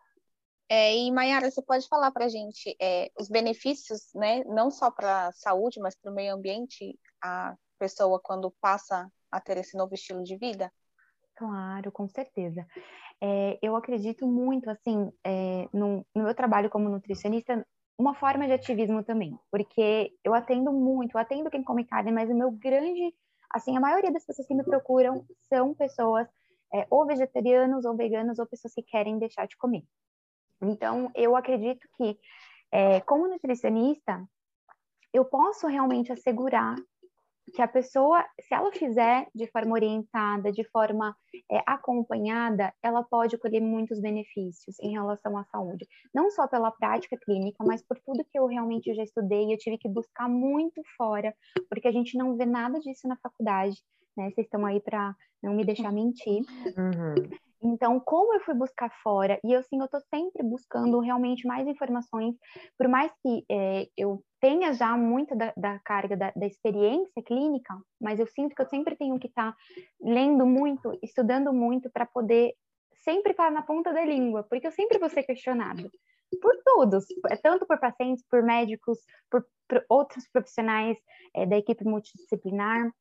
É, 0.71 0.95
e 0.95 1.11
Mayara, 1.11 1.49
você 1.49 1.63
pode 1.63 1.87
falar 1.87 2.11
para 2.11 2.25
a 2.25 2.29
gente 2.29 2.75
é, 2.79 3.09
os 3.19 3.27
benefícios, 3.27 4.13
né, 4.13 4.43
não 4.43 4.69
só 4.69 4.91
para 4.91 5.27
a 5.27 5.31
saúde, 5.31 5.79
mas 5.79 5.95
para 5.95 6.11
o 6.11 6.13
meio 6.13 6.35
ambiente, 6.35 6.99
a 7.23 7.55
pessoa 7.79 8.19
quando 8.21 8.53
passa 8.61 9.09
a 9.31 9.41
ter 9.41 9.57
esse 9.57 9.75
novo 9.75 9.95
estilo 9.95 10.21
de 10.23 10.37
vida? 10.37 10.71
Claro, 11.39 11.89
com 11.89 12.05
certeza. 12.09 12.67
É, 13.21 13.57
eu 13.61 13.73
acredito 13.77 14.27
muito, 14.27 14.69
assim, 14.69 15.09
é, 15.23 15.69
no, 15.71 16.05
no, 16.13 16.23
meu 16.23 16.35
trabalho 16.35 16.69
como 16.69 16.89
nutricionista, 16.89 17.65
uma 17.97 18.13
forma 18.13 18.45
de 18.45 18.51
ativismo 18.51 19.01
também, 19.05 19.39
porque 19.49 20.11
eu 20.21 20.33
atendo 20.33 20.73
muito, 20.73 21.15
eu 21.15 21.21
atendo 21.21 21.49
quem 21.49 21.63
come 21.63 21.85
carne, 21.85 22.11
mas 22.11 22.29
o 22.29 22.35
meu 22.35 22.51
grande, 22.51 23.15
assim, 23.51 23.77
a 23.77 23.79
maioria 23.79 24.11
das 24.11 24.25
pessoas 24.25 24.45
que 24.49 24.53
me 24.53 24.65
procuram 24.65 25.25
são 25.47 25.73
pessoas 25.73 26.27
é, 26.73 26.85
ou 26.89 27.05
vegetarianos 27.05 27.85
ou 27.85 27.95
veganos 27.95 28.37
ou 28.37 28.45
pessoas 28.45 28.73
que 28.73 28.83
querem 28.83 29.17
deixar 29.17 29.47
de 29.47 29.55
comer. 29.55 29.83
Então, 30.61 31.09
eu 31.15 31.37
acredito 31.37 31.87
que, 31.95 32.19
é, 32.69 32.99
como 32.99 33.29
nutricionista, 33.29 34.27
eu 35.13 35.23
posso 35.23 35.67
realmente 35.67 36.11
assegurar 36.11 36.75
que 37.49 37.61
a 37.61 37.67
pessoa, 37.67 38.25
se 38.39 38.53
ela 38.53 38.71
fizer 38.71 39.27
de 39.33 39.47
forma 39.47 39.73
orientada, 39.73 40.51
de 40.51 40.63
forma 40.69 41.15
é, 41.51 41.61
acompanhada, 41.65 42.73
ela 42.83 43.03
pode 43.03 43.37
colher 43.37 43.61
muitos 43.61 43.99
benefícios 43.99 44.79
em 44.79 44.91
relação 44.91 45.37
à 45.37 45.43
saúde. 45.45 45.87
Não 46.13 46.29
só 46.29 46.47
pela 46.47 46.71
prática 46.71 47.17
clínica, 47.17 47.63
mas 47.63 47.81
por 47.81 47.97
tudo 47.99 48.25
que 48.25 48.37
eu 48.37 48.45
realmente 48.45 48.93
já 48.93 49.03
estudei, 49.03 49.53
eu 49.53 49.57
tive 49.57 49.77
que 49.77 49.89
buscar 49.89 50.29
muito 50.29 50.81
fora, 50.97 51.33
porque 51.69 51.87
a 51.87 51.91
gente 51.91 52.17
não 52.17 52.35
vê 52.35 52.45
nada 52.45 52.79
disso 52.79 53.07
na 53.07 53.17
faculdade, 53.17 53.77
né? 54.15 54.31
Vocês 54.31 54.45
estão 54.45 54.65
aí 54.65 54.79
para 54.79 55.15
não 55.41 55.53
me 55.53 55.65
deixar 55.65 55.91
mentir. 55.91 56.43
Uhum. 56.77 57.29
Então, 57.61 57.99
como 57.99 58.33
eu 58.33 58.39
fui 58.39 58.53
buscar 58.53 58.89
fora, 59.03 59.39
e 59.43 59.51
eu, 59.51 59.59
assim, 59.59 59.77
eu 59.79 59.85
estou 59.85 59.99
sempre 60.13 60.43
buscando 60.43 60.99
realmente 60.99 61.45
mais 61.45 61.67
informações, 61.67 62.35
por 62.77 62.87
mais 62.87 63.11
que 63.21 63.43
é, 63.49 63.87
eu 63.97 64.23
tenha 64.39 64.73
já 64.73 64.95
muita 64.95 65.35
da, 65.35 65.53
da 65.55 65.79
carga 65.79 66.15
da, 66.15 66.31
da, 66.35 66.45
experiência 66.45 67.21
clínica, 67.23 67.77
mas 67.99 68.19
eu 68.19 68.27
sinto 68.27 68.55
que 68.55 68.61
eu 68.61 68.67
sempre 68.67 68.95
tenho 68.95 69.19
que 69.19 69.27
estar 69.27 69.51
tá 69.51 69.57
lendo 70.01 70.45
muito, 70.45 70.97
estudando 71.03 71.53
muito, 71.53 71.89
para 71.89 72.05
poder 72.05 72.53
sempre 73.03 73.31
estar 73.31 73.45
tá 73.45 73.51
na 73.51 73.61
ponta 73.61 73.93
da 73.93 74.03
língua, 74.03 74.43
porque 74.43 74.67
eu 74.67 74.71
sempre 74.71 74.97
vou 74.97 75.09
ser 75.09 75.23
questionado 75.23 75.89
por 76.41 76.55
todos, 76.63 77.05
é, 77.29 77.35
tanto 77.35 77.65
por 77.65 77.79
pacientes, 77.79 78.23
por 78.29 78.43
médicos, 78.43 78.99
por, 79.29 79.45
por 79.67 79.83
outros 79.89 80.27
profissionais 80.27 80.97
é, 81.33 81.45
da 81.45 81.57
equipe 81.57 81.83
multidisciplinar. 81.83 82.91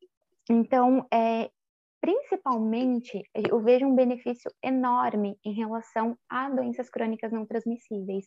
Então, 0.51 1.07
é, 1.13 1.51
principalmente, 2.09 3.23
eu 3.35 3.61
vejo 3.61 3.85
um 3.85 3.95
benefício 3.95 4.51
enorme 4.65 5.37
em 5.45 5.53
relação 5.53 6.17
a 6.27 6.49
doenças 6.49 6.89
crônicas 6.89 7.31
não 7.31 7.45
transmissíveis. 7.45 8.25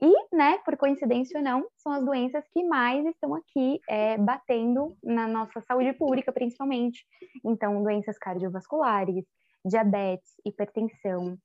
E, 0.00 0.36
né, 0.36 0.58
por 0.64 0.76
coincidência 0.76 1.36
ou 1.36 1.44
não, 1.44 1.66
são 1.76 1.90
as 1.90 2.04
doenças 2.04 2.44
que 2.52 2.62
mais 2.62 3.04
estão 3.04 3.34
aqui 3.34 3.80
é, 3.88 4.16
batendo 4.16 4.96
na 5.02 5.26
nossa 5.26 5.60
saúde 5.62 5.92
pública, 5.94 6.32
principalmente. 6.32 7.04
Então, 7.44 7.82
doenças 7.82 8.16
cardiovasculares, 8.16 9.24
diabetes, 9.64 10.32
hipertensão, 10.46 11.36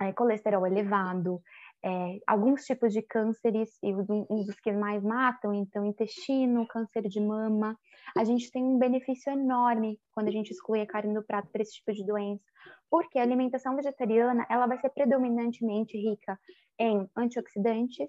é, 0.00 0.12
colesterol 0.12 0.64
elevado, 0.64 1.40
é, 1.82 2.18
alguns 2.26 2.64
tipos 2.64 2.92
de 2.92 3.02
cânceres, 3.02 3.70
e 3.82 3.94
um 3.94 4.44
dos 4.44 4.58
que 4.60 4.72
mais 4.72 5.02
matam, 5.02 5.54
então, 5.54 5.84
intestino, 5.84 6.66
câncer 6.66 7.08
de 7.08 7.20
mama. 7.20 7.76
A 8.16 8.24
gente 8.24 8.50
tem 8.50 8.62
um 8.62 8.78
benefício 8.78 9.32
enorme 9.32 9.98
quando 10.12 10.28
a 10.28 10.32
gente 10.32 10.50
exclui 10.50 10.80
a 10.80 10.86
carne 10.86 11.14
do 11.14 11.24
prato 11.24 11.48
para 11.50 11.62
esse 11.62 11.72
tipo 11.72 11.92
de 11.92 12.04
doença, 12.04 12.44
porque 12.90 13.18
a 13.18 13.22
alimentação 13.22 13.74
vegetariana 13.76 14.46
ela 14.50 14.66
vai 14.66 14.78
ser 14.78 14.90
predominantemente 14.90 15.96
rica 15.96 16.38
em 16.78 17.08
antioxidantes, 17.16 18.08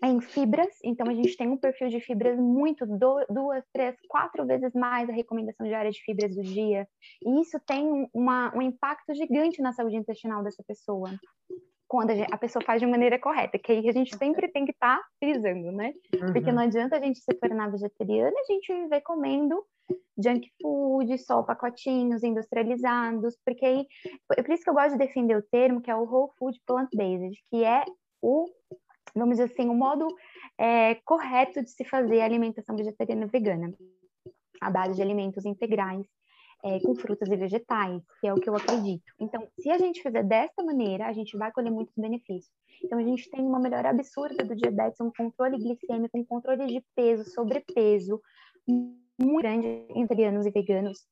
em 0.00 0.20
fibras, 0.20 0.78
então 0.84 1.08
a 1.08 1.14
gente 1.14 1.36
tem 1.36 1.48
um 1.48 1.56
perfil 1.56 1.88
de 1.88 2.00
fibras 2.00 2.38
muito, 2.38 2.86
duas, 2.86 3.64
três, 3.72 3.96
quatro 4.08 4.46
vezes 4.46 4.72
mais 4.72 5.10
a 5.10 5.12
recomendação 5.12 5.66
diária 5.66 5.90
de 5.90 6.00
fibras 6.00 6.36
do 6.36 6.42
dia, 6.42 6.86
e 7.20 7.40
isso 7.40 7.58
tem 7.66 8.08
uma, 8.14 8.54
um 8.56 8.62
impacto 8.62 9.12
gigante 9.14 9.60
na 9.60 9.72
saúde 9.72 9.96
intestinal 9.96 10.44
dessa 10.44 10.62
pessoa 10.62 11.10
quando 11.88 12.10
a, 12.10 12.14
gente, 12.14 12.32
a, 12.32 12.36
pessoa 12.36 12.62
faz 12.62 12.80
de 12.80 12.86
maneira 12.86 13.18
correta, 13.18 13.58
que 13.58 13.72
aí 13.72 13.88
a 13.88 13.92
gente 13.92 14.14
sempre 14.16 14.46
tem 14.48 14.66
que 14.66 14.72
estar 14.72 14.98
tá 14.98 15.04
frisando, 15.18 15.72
né? 15.72 15.94
Uhum. 16.14 16.32
Porque 16.34 16.52
não 16.52 16.62
adianta 16.62 16.96
a 16.96 17.00
gente 17.00 17.18
se 17.18 17.34
tornar 17.34 17.70
vegetariana 17.70 18.30
e 18.36 18.40
a 18.40 18.44
gente 18.44 18.72
viver 18.72 19.00
comendo 19.00 19.64
junk 20.18 20.50
food, 20.60 21.16
só 21.18 21.42
pacotinhos 21.42 22.22
industrializados, 22.22 23.36
porque 23.42 23.64
aí, 23.64 23.86
é 24.36 24.42
por 24.42 24.52
isso 24.52 24.62
que 24.62 24.68
eu 24.68 24.74
gosto 24.74 24.92
de 24.92 24.98
defender 24.98 25.36
o 25.36 25.42
termo 25.42 25.80
que 25.80 25.90
é 25.90 25.96
o 25.96 26.04
whole 26.04 26.30
food 26.38 26.60
plant-based, 26.66 27.38
que 27.50 27.64
é 27.64 27.84
o, 28.20 28.44
vamos 29.14 29.38
dizer 29.38 29.50
assim, 29.50 29.68
o 29.70 29.74
modo 29.74 30.06
é, 30.58 30.96
correto 31.06 31.62
de 31.62 31.70
se 31.70 31.84
fazer 31.84 32.20
a 32.20 32.24
alimentação 32.24 32.76
vegetariana 32.76 33.26
vegana, 33.26 33.72
a 34.60 34.70
base 34.70 34.96
de 34.96 35.02
alimentos 35.02 35.46
integrais, 35.46 36.06
é, 36.64 36.80
com 36.80 36.94
frutas 36.94 37.28
e 37.28 37.36
vegetais, 37.36 38.02
que 38.20 38.26
é 38.26 38.32
o 38.32 38.40
que 38.40 38.48
eu 38.48 38.56
acredito. 38.56 39.04
Então, 39.20 39.46
se 39.58 39.70
a 39.70 39.78
gente 39.78 40.02
fizer 40.02 40.24
desta 40.24 40.62
maneira, 40.62 41.06
a 41.06 41.12
gente 41.12 41.36
vai 41.36 41.52
colher 41.52 41.70
muitos 41.70 41.94
benefícios. 41.96 42.52
Então, 42.82 42.98
a 42.98 43.02
gente 43.02 43.30
tem 43.30 43.40
uma 43.40 43.58
melhora 43.58 43.90
absurda 43.90 44.44
do 44.44 44.54
diabetes, 44.54 45.00
um 45.00 45.10
controle 45.10 45.58
glicêmico, 45.58 46.18
um 46.18 46.24
controle 46.24 46.66
de 46.66 46.84
peso, 46.94 47.24
sobrepeso, 47.30 48.20
muito 48.66 49.42
grande 49.42 49.66
em 49.66 50.06
vegetarianos 50.06 50.46
e 50.46 50.50
veganos. 50.50 51.06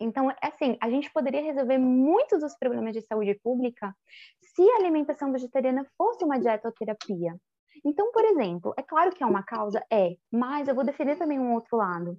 Então, 0.00 0.32
assim, 0.40 0.78
a 0.80 0.88
gente 0.88 1.12
poderia 1.12 1.42
resolver 1.42 1.76
muitos 1.76 2.40
dos 2.40 2.56
problemas 2.56 2.94
de 2.94 3.02
saúde 3.02 3.38
pública 3.42 3.94
se 4.40 4.62
a 4.62 4.76
alimentação 4.76 5.30
vegetariana 5.30 5.86
fosse 5.96 6.24
uma 6.24 6.40
dietoterapia. 6.40 7.36
Então, 7.84 8.10
por 8.10 8.24
exemplo, 8.24 8.74
é 8.78 8.82
claro 8.82 9.10
que 9.10 9.22
é 9.22 9.26
uma 9.26 9.42
causa? 9.42 9.84
É, 9.90 10.16
mas 10.30 10.68
eu 10.68 10.74
vou 10.74 10.84
defender 10.84 11.16
também 11.16 11.38
um 11.38 11.52
outro 11.52 11.76
lado. 11.76 12.18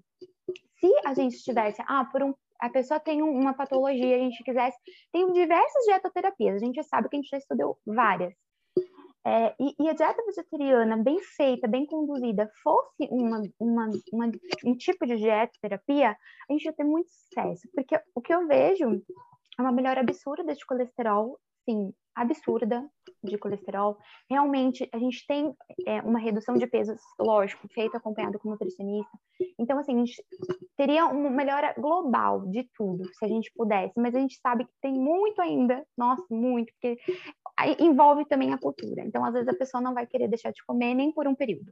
Se 0.79 0.91
a 1.05 1.13
gente 1.13 1.43
tivesse, 1.43 1.81
ah, 1.87 2.05
por 2.05 2.21
um 2.21 2.33
a 2.61 2.69
pessoa 2.69 2.99
tem 2.99 3.23
uma 3.23 3.53
patologia, 3.53 4.15
a 4.15 4.19
gente 4.19 4.43
quisesse. 4.43 4.77
Tem 5.11 5.31
diversas 5.33 5.83
dietoterapias, 5.85 6.61
a 6.61 6.65
gente 6.65 6.83
sabe 6.83 7.09
que 7.09 7.15
a 7.15 7.19
gente 7.19 7.29
já 7.29 7.37
estudou 7.37 7.77
várias. 7.85 8.33
É, 9.25 9.53
e, 9.59 9.75
e, 9.79 9.89
a 9.89 9.93
dieta 9.93 10.23
vegetariana 10.25 10.97
bem 10.97 11.19
feita, 11.19 11.67
bem 11.67 11.85
conduzida, 11.85 12.51
fosse 12.63 13.07
uma, 13.11 13.41
uma, 13.59 13.89
uma, 14.11 14.31
um 14.65 14.75
tipo 14.75 15.05
de 15.05 15.15
dietoterapia, 15.17 16.17
a 16.49 16.53
gente 16.53 16.65
ia 16.65 16.73
ter 16.73 16.83
muito 16.83 17.09
sucesso. 17.11 17.67
Porque 17.73 17.99
o 18.15 18.21
que 18.21 18.33
eu 18.33 18.47
vejo 18.47 19.01
é 19.57 19.61
uma 19.61 19.71
melhora 19.71 20.01
absurda 20.01 20.55
de 20.55 20.65
colesterol, 20.65 21.39
sim, 21.69 21.93
absurda 22.15 22.87
de 23.23 23.37
colesterol. 23.37 23.97
Realmente, 24.29 24.87
a 24.93 24.97
gente 24.97 25.25
tem 25.27 25.53
é, 25.85 26.01
uma 26.01 26.19
redução 26.19 26.55
de 26.55 26.67
peso, 26.67 26.95
lógico, 27.19 27.67
feita 27.69 27.97
acompanhado 27.97 28.39
com 28.39 28.49
nutricionista. 28.49 29.11
Então, 29.59 29.77
assim, 29.79 29.95
a 29.95 29.99
gente 29.99 30.23
teria 30.77 31.05
uma 31.07 31.29
melhora 31.29 31.73
global 31.77 32.47
de 32.47 32.67
tudo, 32.75 33.05
se 33.13 33.25
a 33.25 33.27
gente 33.27 33.51
pudesse. 33.55 33.93
Mas 33.99 34.15
a 34.15 34.19
gente 34.19 34.39
sabe 34.39 34.65
que 34.65 34.73
tem 34.81 34.93
muito 34.93 35.41
ainda, 35.41 35.85
nossa, 35.97 36.23
muito, 36.29 36.71
porque 36.73 36.99
envolve 37.79 38.25
também 38.25 38.53
a 38.53 38.57
cultura. 38.57 39.03
Então, 39.05 39.23
às 39.23 39.33
vezes, 39.33 39.47
a 39.47 39.57
pessoa 39.57 39.81
não 39.81 39.93
vai 39.93 40.05
querer 40.05 40.27
deixar 40.27 40.51
de 40.51 40.63
comer 40.65 40.93
nem 40.93 41.11
por 41.11 41.27
um 41.27 41.35
período. 41.35 41.71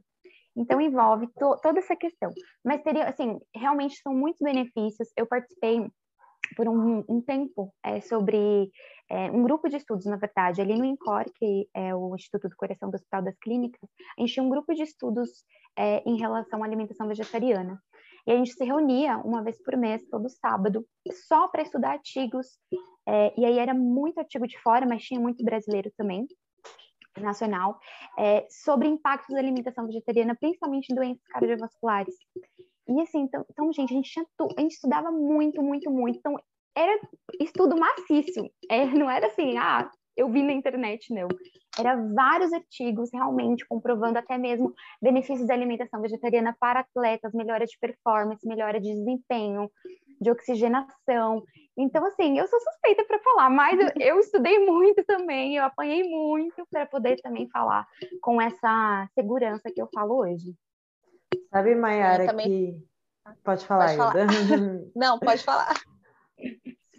Então, 0.56 0.80
envolve 0.80 1.26
to 1.38 1.56
toda 1.62 1.78
essa 1.78 1.96
questão. 1.96 2.30
Mas 2.64 2.82
teria, 2.82 3.08
assim, 3.08 3.38
realmente 3.54 4.00
são 4.02 4.14
muitos 4.14 4.40
benefícios. 4.40 5.08
Eu 5.16 5.26
participei 5.26 5.86
por 6.56 6.68
um, 6.68 7.04
um 7.08 7.20
tempo 7.20 7.72
é, 7.84 8.00
sobre 8.00 8.70
é, 9.10 9.30
um 9.30 9.42
grupo 9.42 9.68
de 9.68 9.76
estudos, 9.76 10.06
na 10.06 10.16
verdade, 10.16 10.60
ali 10.60 10.76
no 10.76 10.84
INCOR, 10.84 11.24
que 11.34 11.68
é 11.74 11.94
o 11.94 12.14
Instituto 12.14 12.48
do 12.48 12.56
Coração 12.56 12.90
do 12.90 12.94
Hospital 12.94 13.22
das 13.22 13.38
Clínicas, 13.38 13.88
a 14.16 14.20
gente 14.20 14.34
tinha 14.34 14.44
um 14.44 14.50
grupo 14.50 14.74
de 14.74 14.82
estudos 14.82 15.44
é, 15.76 16.02
em 16.08 16.18
relação 16.18 16.62
à 16.62 16.66
alimentação 16.66 17.08
vegetariana. 17.08 17.80
E 18.26 18.32
a 18.32 18.36
gente 18.36 18.52
se 18.52 18.64
reunia 18.64 19.16
uma 19.18 19.42
vez 19.42 19.60
por 19.62 19.76
mês, 19.76 20.06
todo 20.10 20.28
sábado, 20.28 20.86
só 21.26 21.48
para 21.48 21.62
estudar 21.62 21.92
artigos. 21.92 22.58
É, 23.08 23.32
e 23.40 23.44
aí 23.44 23.58
era 23.58 23.74
muito 23.74 24.18
artigo 24.18 24.46
de 24.46 24.60
fora, 24.60 24.86
mas 24.86 25.02
tinha 25.02 25.18
muito 25.18 25.42
brasileiro 25.42 25.90
também, 25.96 26.26
nacional, 27.18 27.78
é, 28.18 28.46
sobre 28.48 28.88
impactos 28.88 29.34
da 29.34 29.40
alimentação 29.40 29.86
vegetariana, 29.86 30.36
principalmente 30.38 30.90
em 30.90 30.94
doenças 30.94 31.26
cardiovasculares. 31.28 32.14
E 32.88 33.00
assim, 33.00 33.20
então, 33.20 33.44
então 33.50 33.72
gente, 33.72 33.92
a 33.92 33.96
gente, 33.96 34.10
tinha 34.10 34.26
tu, 34.36 34.48
a 34.56 34.60
gente 34.60 34.72
estudava 34.72 35.10
muito, 35.10 35.62
muito, 35.62 35.90
muito. 35.90 36.18
Então, 36.18 36.36
era 36.76 37.00
estudo 37.40 37.76
maciço. 37.78 38.50
É, 38.70 38.86
não 38.86 39.10
era 39.10 39.26
assim, 39.26 39.56
ah, 39.58 39.90
eu 40.16 40.28
vi 40.28 40.42
na 40.42 40.52
internet, 40.52 41.12
não. 41.14 41.28
Era 41.78 41.96
vários 41.96 42.52
artigos 42.52 43.10
realmente 43.12 43.66
comprovando 43.66 44.18
até 44.18 44.36
mesmo 44.36 44.74
benefícios 45.00 45.46
da 45.46 45.54
alimentação 45.54 46.00
vegetariana 46.00 46.54
para 46.58 46.80
atletas, 46.80 47.32
melhora 47.32 47.64
de 47.64 47.78
performance, 47.80 48.46
melhora 48.46 48.80
de 48.80 48.92
desempenho, 48.92 49.70
de 50.20 50.30
oxigenação. 50.30 51.42
Então, 51.78 52.04
assim, 52.04 52.38
eu 52.38 52.46
sou 52.48 52.60
suspeita 52.60 53.04
para 53.04 53.20
falar, 53.20 53.48
mas 53.48 53.80
eu, 53.80 53.88
eu, 53.96 54.20
estudei 54.20 54.58
muito 54.58 55.02
também, 55.04 55.56
eu 55.56 55.64
apanhei 55.64 56.02
muito 56.02 56.66
para 56.70 56.84
poder 56.86 57.16
também 57.22 57.48
falar 57.48 57.86
com 58.20 58.40
essa 58.40 59.08
segurança 59.14 59.70
que 59.74 59.80
eu 59.80 59.88
falo 59.94 60.18
hoje. 60.18 60.54
Sabe, 61.50 61.74
Mayara, 61.74 62.26
também... 62.26 62.46
que. 62.46 62.90
Pode 63.44 63.66
falar, 63.66 63.96
pode 63.96 63.96
falar. 63.96 64.14
Não, 64.96 65.18
pode 65.18 65.42
falar. 65.42 65.74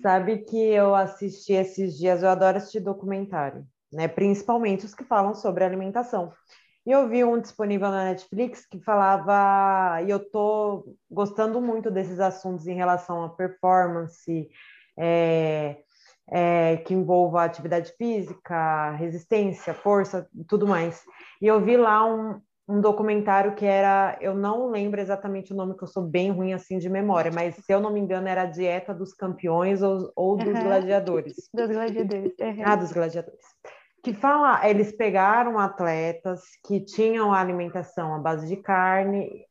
Sabe 0.02 0.40
que 0.40 0.58
eu 0.58 0.96
assisti 0.96 1.54
esses 1.54 1.98
dias, 1.98 2.24
eu 2.24 2.30
adoro 2.30 2.58
assistir 2.58 2.80
documentário. 2.80 3.66
né? 3.92 4.08
Principalmente 4.08 4.86
os 4.86 4.96
que 4.96 5.04
falam 5.04 5.34
sobre 5.34 5.64
alimentação. 5.64 6.32
E 6.86 6.92
eu 6.92 7.08
vi 7.08 7.24
um 7.24 7.40
disponível 7.40 7.90
na 7.90 8.06
Netflix 8.06 8.66
que 8.66 8.80
falava, 8.80 10.02
e 10.02 10.10
eu 10.10 10.20
tô 10.20 10.96
gostando 11.10 11.62
muito 11.62 11.92
desses 11.92 12.20
assuntos 12.20 12.66
em 12.66 12.74
relação 12.74 13.24
à 13.24 13.30
performance, 13.30 14.50
é, 14.98 15.78
é, 16.32 16.78
que 16.78 16.94
envolva 16.96 17.44
atividade 17.44 17.94
física, 17.98 18.92
resistência, 18.92 19.76
força, 19.76 20.28
tudo 20.48 20.66
mais. 20.68 21.04
E 21.40 21.46
eu 21.46 21.62
vi 21.62 21.78
lá 21.78 22.04
um, 22.04 22.42
um 22.68 22.80
documentário 22.80 23.56
que 23.56 23.66
era, 23.66 24.18
eu 24.22 24.34
não 24.34 24.70
lembro 24.70 25.02
exatamente 25.02 25.52
o 25.52 25.56
nome, 25.56 25.76
que 25.76 25.84
eu 25.84 25.88
sou 25.88 26.04
bem 26.04 26.32
ruim 26.32 26.54
assim 26.54 26.78
de 26.78 26.90
memória, 26.90 27.32
mas 27.34 27.56
se 27.56 27.74
eu 27.74 27.80
não 27.80 27.92
me 27.92 28.00
engano 28.00 28.28
era 28.28 28.44
a 28.44 28.46
Dieta 28.46 28.94
dos 28.94 29.14
Campeões 29.14 29.82
ou, 29.82 30.12
ou 30.16 30.38
dos 30.38 30.54
uhum. 30.54 30.64
Gladiadores. 30.64 31.50
Dos 31.54 31.68
Gladiadores. 31.68 32.34
Uhum. 32.40 32.64
Ah, 32.64 32.76
dos 32.76 32.92
Gladiadores 32.92 33.46
que 34.04 34.14
fala, 34.14 34.68
eles 34.68 34.92
pegaram 34.92 35.60
atletas 35.60 36.42
que 36.66 36.80
tinham 36.80 37.34
alimentação 37.34 38.16
à 38.16 38.20
base 38.20 38.48
de 38.48 38.58
carne 38.58 39.46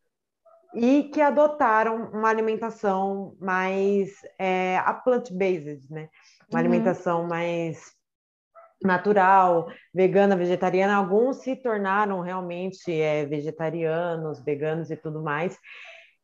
e 0.75 1.05
que 1.05 1.21
adotaram 1.21 2.11
uma 2.13 2.29
alimentação 2.29 3.37
mais 3.41 4.11
é, 4.39 4.79
a 4.79 4.93
plant-based, 4.93 5.87
né? 5.91 6.09
Uma 6.49 6.59
uhum. 6.61 6.67
alimentação 6.67 7.27
mais 7.27 7.93
natural, 8.83 9.69
vegana, 9.95 10.37
vegetariana. 10.37 10.95
Alguns 10.97 11.39
se 11.39 11.57
tornaram 11.57 12.21
realmente 12.21 12.93
é, 12.93 13.25
vegetarianos, 13.27 14.43
veganos 14.43 14.91
e 14.91 14.97
tudo 14.97 15.23
mais. 15.23 15.59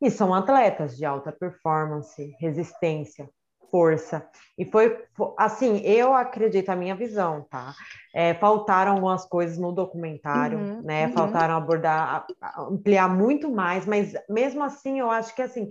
E 0.00 0.10
são 0.10 0.34
atletas 0.34 0.96
de 0.96 1.04
alta 1.04 1.32
performance, 1.32 2.34
resistência, 2.38 3.28
força. 3.70 4.26
E 4.58 4.64
foi 4.64 5.04
assim, 5.38 5.78
eu 5.78 6.14
acredito, 6.14 6.70
a 6.70 6.76
minha 6.76 6.94
visão, 6.94 7.46
tá? 7.50 7.74
É, 8.14 8.34
faltaram 8.34 8.92
algumas 8.92 9.26
coisas 9.26 9.58
no 9.58 9.72
documentário, 9.72 10.58
uhum, 10.58 10.82
né? 10.82 11.06
Uhum. 11.06 11.12
Faltaram 11.12 11.56
abordar, 11.56 12.26
ampliar 12.58 13.08
muito 13.08 13.50
mais, 13.50 13.86
mas 13.86 14.14
mesmo 14.28 14.62
assim, 14.62 15.00
eu 15.00 15.10
acho 15.10 15.34
que 15.34 15.42
assim, 15.42 15.68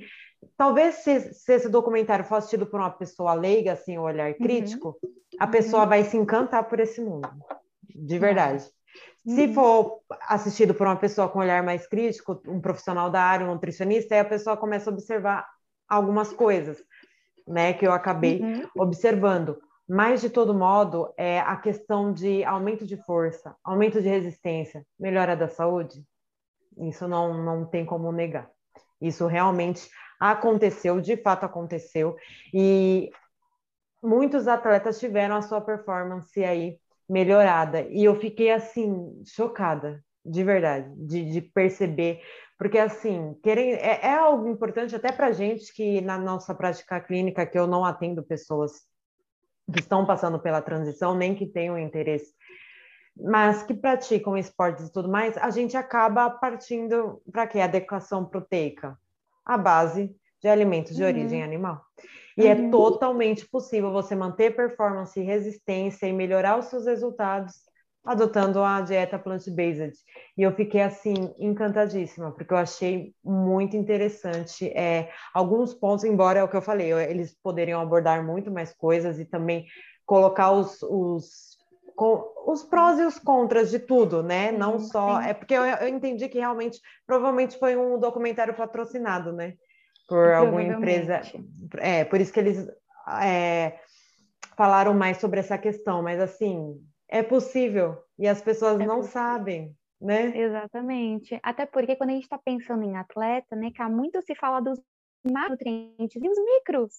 talvez 0.57 0.95
se, 0.95 1.33
se 1.33 1.53
esse 1.53 1.69
documentário 1.69 2.25
fosse 2.25 2.49
tido 2.49 2.65
por 2.65 2.79
uma 2.79 2.91
pessoa 2.91 3.33
leiga, 3.33 3.73
assim, 3.73 3.97
o 3.97 4.03
olhar 4.03 4.31
uhum. 4.31 4.37
crítico, 4.37 4.97
uhum. 5.01 5.09
a 5.39 5.47
pessoa 5.47 5.85
vai 5.85 6.03
se 6.03 6.17
encantar 6.17 6.67
por 6.67 6.79
esse 6.79 7.01
mundo, 7.01 7.29
de 7.93 8.17
verdade. 8.19 8.63
Se 9.27 9.47
uhum. 9.47 9.53
for 9.53 9.99
assistido 10.21 10.73
por 10.73 10.85
uma 10.85 10.95
pessoa 10.95 11.27
com 11.27 11.39
olhar 11.39 11.63
mais 11.63 11.87
crítico, 11.87 12.41
um 12.47 12.61
profissional 12.61 13.09
da 13.09 13.21
área, 13.21 13.45
um 13.45 13.53
nutricionista, 13.53 14.13
aí 14.13 14.21
a 14.21 14.25
pessoa 14.25 14.55
começa 14.55 14.89
a 14.89 14.93
observar 14.93 15.47
algumas 15.87 16.31
coisas 16.31 16.83
né, 17.47 17.73
que 17.73 17.85
eu 17.85 17.91
acabei 17.91 18.39
uhum. 18.41 18.69
observando. 18.77 19.57
Mas, 19.87 20.21
de 20.21 20.29
todo 20.29 20.53
modo, 20.53 21.13
é 21.15 21.39
a 21.39 21.55
questão 21.57 22.11
de 22.11 22.43
aumento 22.43 22.85
de 22.85 22.97
força, 22.97 23.55
aumento 23.63 24.01
de 24.01 24.07
resistência, 24.07 24.85
melhora 24.99 25.35
da 25.35 25.47
saúde, 25.47 26.03
isso 26.77 27.07
não, 27.07 27.43
não 27.43 27.65
tem 27.65 27.85
como 27.85 28.11
negar. 28.11 28.49
Isso 28.99 29.27
realmente 29.27 29.89
aconteceu, 30.19 31.01
de 31.01 31.17
fato 31.17 31.45
aconteceu, 31.45 32.15
e 32.53 33.09
muitos 34.01 34.47
atletas 34.47 34.99
tiveram 34.99 35.35
a 35.35 35.41
sua 35.41 35.61
performance 35.61 36.43
aí 36.43 36.77
melhorada. 37.07 37.81
E 37.89 38.03
eu 38.03 38.19
fiquei, 38.19 38.51
assim, 38.51 39.21
chocada, 39.25 40.03
de 40.23 40.43
verdade, 40.43 40.91
de, 40.95 41.31
de 41.31 41.41
perceber 41.41 42.21
porque 42.57 42.77
assim, 42.77 43.37
querem, 43.43 43.73
é, 43.73 44.05
é 44.05 44.13
algo 44.15 44.47
importante 44.47 44.95
até 44.95 45.11
para 45.11 45.31
gente 45.31 45.73
que 45.73 45.99
na 46.01 46.17
nossa 46.17 46.55
prática 46.55 46.99
clínica, 47.01 47.45
que 47.45 47.59
eu 47.59 47.67
não 47.67 47.83
atendo 47.83 48.23
pessoas 48.23 48.71
que 49.71 49.79
estão 49.79 50.05
passando 50.05 50.39
pela 50.39 50.61
transição, 50.61 51.15
nem 51.15 51.35
que 51.35 51.45
tenham 51.45 51.77
interesse, 51.77 52.33
mas 53.17 53.63
que 53.63 53.73
praticam 53.73 54.37
esportes 54.37 54.87
e 54.87 54.91
tudo 54.91 55.09
mais, 55.09 55.37
a 55.37 55.49
gente 55.49 55.75
acaba 55.75 56.29
partindo 56.29 57.21
para 57.31 57.47
quê? 57.47 57.59
Adequação 57.59 58.23
proteica, 58.23 58.97
a 59.45 59.57
base 59.57 60.15
de 60.41 60.47
alimentos 60.47 60.95
de 60.95 61.03
uhum. 61.03 61.09
origem 61.09 61.43
animal. 61.43 61.81
E 62.37 62.47
é 62.47 62.53
uhum. 62.53 62.67
é 62.67 62.71
totalmente 62.71 63.47
possível 63.47 63.91
você 63.91 64.15
manter 64.15 64.55
performance 64.55 65.19
e 65.19 65.23
resistência 65.23 66.07
e 66.07 66.13
melhorar 66.13 66.57
os 66.57 66.65
seus 66.65 66.85
resultados 66.85 67.53
adotando 68.05 68.61
a 68.61 68.81
dieta 68.81 69.17
plant-based. 69.17 69.97
E 70.37 70.43
eu 70.43 70.53
fiquei 70.53 70.81
assim 70.81 71.33
encantadíssima, 71.39 72.31
porque 72.31 72.53
eu 72.53 72.57
achei 72.57 73.13
muito 73.23 73.75
interessante 73.75 74.67
é, 74.67 75.11
alguns 75.33 75.73
pontos, 75.73 76.05
embora 76.05 76.39
é 76.39 76.43
o 76.43 76.47
que 76.47 76.55
eu 76.55 76.61
falei, 76.61 76.91
eles 76.91 77.35
poderiam 77.41 77.81
abordar 77.81 78.23
muito 78.23 78.51
mais 78.51 78.71
coisas 78.73 79.17
e 79.17 79.25
também 79.25 79.65
colocar 80.05 80.51
os, 80.51 80.83
os, 80.83 81.54
com, 81.95 82.33
os 82.45 82.63
prós 82.63 82.99
e 82.99 83.03
os 83.03 83.17
contras 83.17 83.71
de 83.71 83.79
tudo, 83.79 84.21
né? 84.21 84.51
Não 84.51 84.79
só. 84.79 85.21
Sim. 85.21 85.29
É 85.29 85.33
porque 85.33 85.53
eu, 85.53 85.63
eu 85.63 85.87
entendi 85.87 86.29
que 86.29 86.39
realmente, 86.39 86.79
provavelmente 87.05 87.57
foi 87.57 87.75
um 87.75 87.99
documentário 87.99 88.53
patrocinado, 88.53 89.31
né? 89.31 89.55
Por 90.07 90.31
alguma 90.33 90.61
empresa. 90.61 91.21
É, 91.77 92.05
por 92.05 92.21
isso 92.21 92.31
que 92.31 92.39
eles 92.39 92.67
é, 93.21 93.79
falaram 94.55 94.93
mais 94.93 95.17
sobre 95.17 95.39
essa 95.39 95.57
questão, 95.57 96.03
mas 96.03 96.19
assim 96.19 96.79
é 97.07 97.23
possível 97.23 97.97
e 98.17 98.27
as 98.27 98.41
pessoas 98.41 98.79
é 98.79 98.85
não 98.85 98.97
possível. 98.97 99.13
sabem, 99.13 99.75
né? 99.99 100.37
Exatamente. 100.37 101.39
Até 101.41 101.65
porque 101.65 101.95
quando 101.95 102.11
a 102.11 102.13
gente 102.13 102.23
está 102.23 102.37
pensando 102.37 102.83
em 102.83 102.95
atleta, 102.95 103.55
né, 103.55 103.71
há 103.77 103.89
muito 103.89 104.21
se 104.21 104.35
fala 104.35 104.59
dos 104.59 104.79
macronutrientes 105.23 106.21
e 106.21 106.29
os 106.29 106.37
micros, 106.37 106.93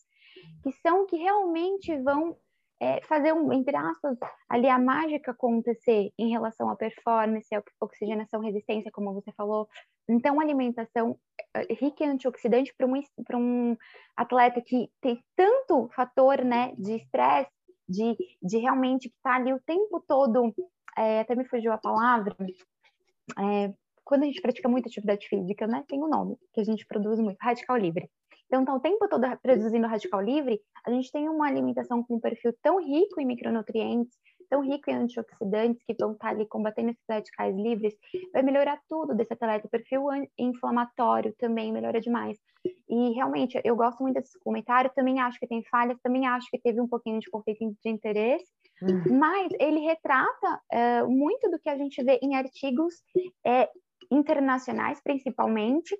que 0.62 0.72
são 0.72 1.06
que 1.06 1.16
realmente 1.16 1.96
vão 2.02 2.36
é, 2.80 3.00
fazer, 3.02 3.32
um, 3.32 3.52
entre 3.52 3.74
aspas, 3.76 4.18
ali 4.48 4.68
a 4.68 4.78
mágica 4.78 5.30
acontecer 5.30 6.12
em 6.18 6.30
relação 6.30 6.68
à 6.68 6.76
performance, 6.76 7.54
à 7.54 7.62
oxigenação, 7.80 8.40
resistência, 8.40 8.90
como 8.92 9.14
você 9.14 9.32
falou. 9.32 9.68
Então, 10.08 10.40
alimentação 10.40 11.18
é, 11.54 11.72
rica 11.72 12.04
em 12.04 12.10
antioxidante 12.10 12.74
para 12.76 12.86
um, 12.86 13.02
um 13.34 13.76
atleta 14.16 14.60
que 14.60 14.90
tem 15.00 15.22
tanto 15.34 15.88
fator 15.94 16.44
né, 16.44 16.74
de 16.76 16.96
estresse 16.96 17.50
de, 17.88 18.16
de 18.42 18.58
realmente 18.58 19.06
estar 19.08 19.30
tá 19.30 19.36
ali 19.36 19.52
o 19.52 19.60
tempo 19.60 20.02
todo, 20.06 20.54
é, 20.96 21.20
até 21.20 21.34
me 21.34 21.46
fugiu 21.46 21.72
a 21.72 21.78
palavra, 21.78 22.34
é, 23.38 23.72
quando 24.04 24.22
a 24.22 24.26
gente 24.26 24.40
pratica 24.40 24.68
muita 24.68 24.88
atividade 24.88 25.26
física, 25.28 25.66
né, 25.66 25.84
tem 25.88 26.02
um 26.02 26.08
nome 26.08 26.36
que 26.52 26.60
a 26.60 26.64
gente 26.64 26.86
produz 26.86 27.18
muito, 27.18 27.38
radical 27.40 27.76
livre. 27.76 28.08
Então, 28.46 28.64
tá 28.64 28.74
o 28.74 28.80
tempo 28.80 29.08
todo 29.08 29.24
produzindo 29.42 29.86
radical 29.86 30.20
livre, 30.20 30.60
a 30.84 30.90
gente 30.90 31.10
tem 31.10 31.28
uma 31.28 31.48
alimentação 31.48 32.02
com 32.02 32.16
um 32.16 32.20
perfil 32.20 32.52
tão 32.62 32.78
rico 32.78 33.20
em 33.20 33.26
micronutrientes, 33.26 34.16
tão 34.48 34.60
rico 34.60 34.90
em 34.90 34.94
antioxidantes 34.94 35.82
que 35.84 35.96
vão 35.98 36.12
estar 36.12 36.28
ali 36.28 36.46
combatendo 36.46 36.90
esses 36.90 37.04
radicais 37.08 37.56
livres, 37.56 37.94
vai 38.32 38.42
melhorar 38.42 38.80
tudo 38.88 39.14
desse 39.14 39.32
atleta. 39.32 39.66
O 39.66 39.70
perfil 39.70 40.04
inflamatório 40.38 41.34
também 41.38 41.72
melhora 41.72 42.00
demais. 42.00 42.38
E 42.88 43.10
realmente, 43.14 43.60
eu 43.64 43.76
gosto 43.76 44.02
muito 44.02 44.14
desse 44.14 44.38
comentário, 44.40 44.90
também 44.94 45.20
acho 45.20 45.38
que 45.38 45.46
tem 45.46 45.62
falhas, 45.64 45.98
também 46.02 46.26
acho 46.26 46.48
que 46.50 46.58
teve 46.58 46.80
um 46.80 46.88
pouquinho 46.88 47.18
de 47.20 47.30
conflito 47.30 47.58
de 47.60 47.90
interesse, 47.90 48.46
uhum. 48.82 49.18
mas 49.18 49.48
ele 49.60 49.80
retrata 49.80 50.60
é, 50.70 51.02
muito 51.02 51.50
do 51.50 51.58
que 51.58 51.68
a 51.68 51.76
gente 51.76 52.02
vê 52.02 52.18
em 52.22 52.36
artigos 52.36 52.94
é, 53.44 53.68
internacionais, 54.10 55.00
principalmente, 55.02 55.96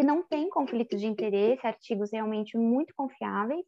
que 0.00 0.06
não 0.06 0.22
tem 0.22 0.48
conflito 0.48 0.96
de 0.96 1.06
interesse, 1.06 1.66
artigos 1.66 2.10
realmente 2.10 2.56
muito 2.56 2.94
confiáveis, 2.96 3.66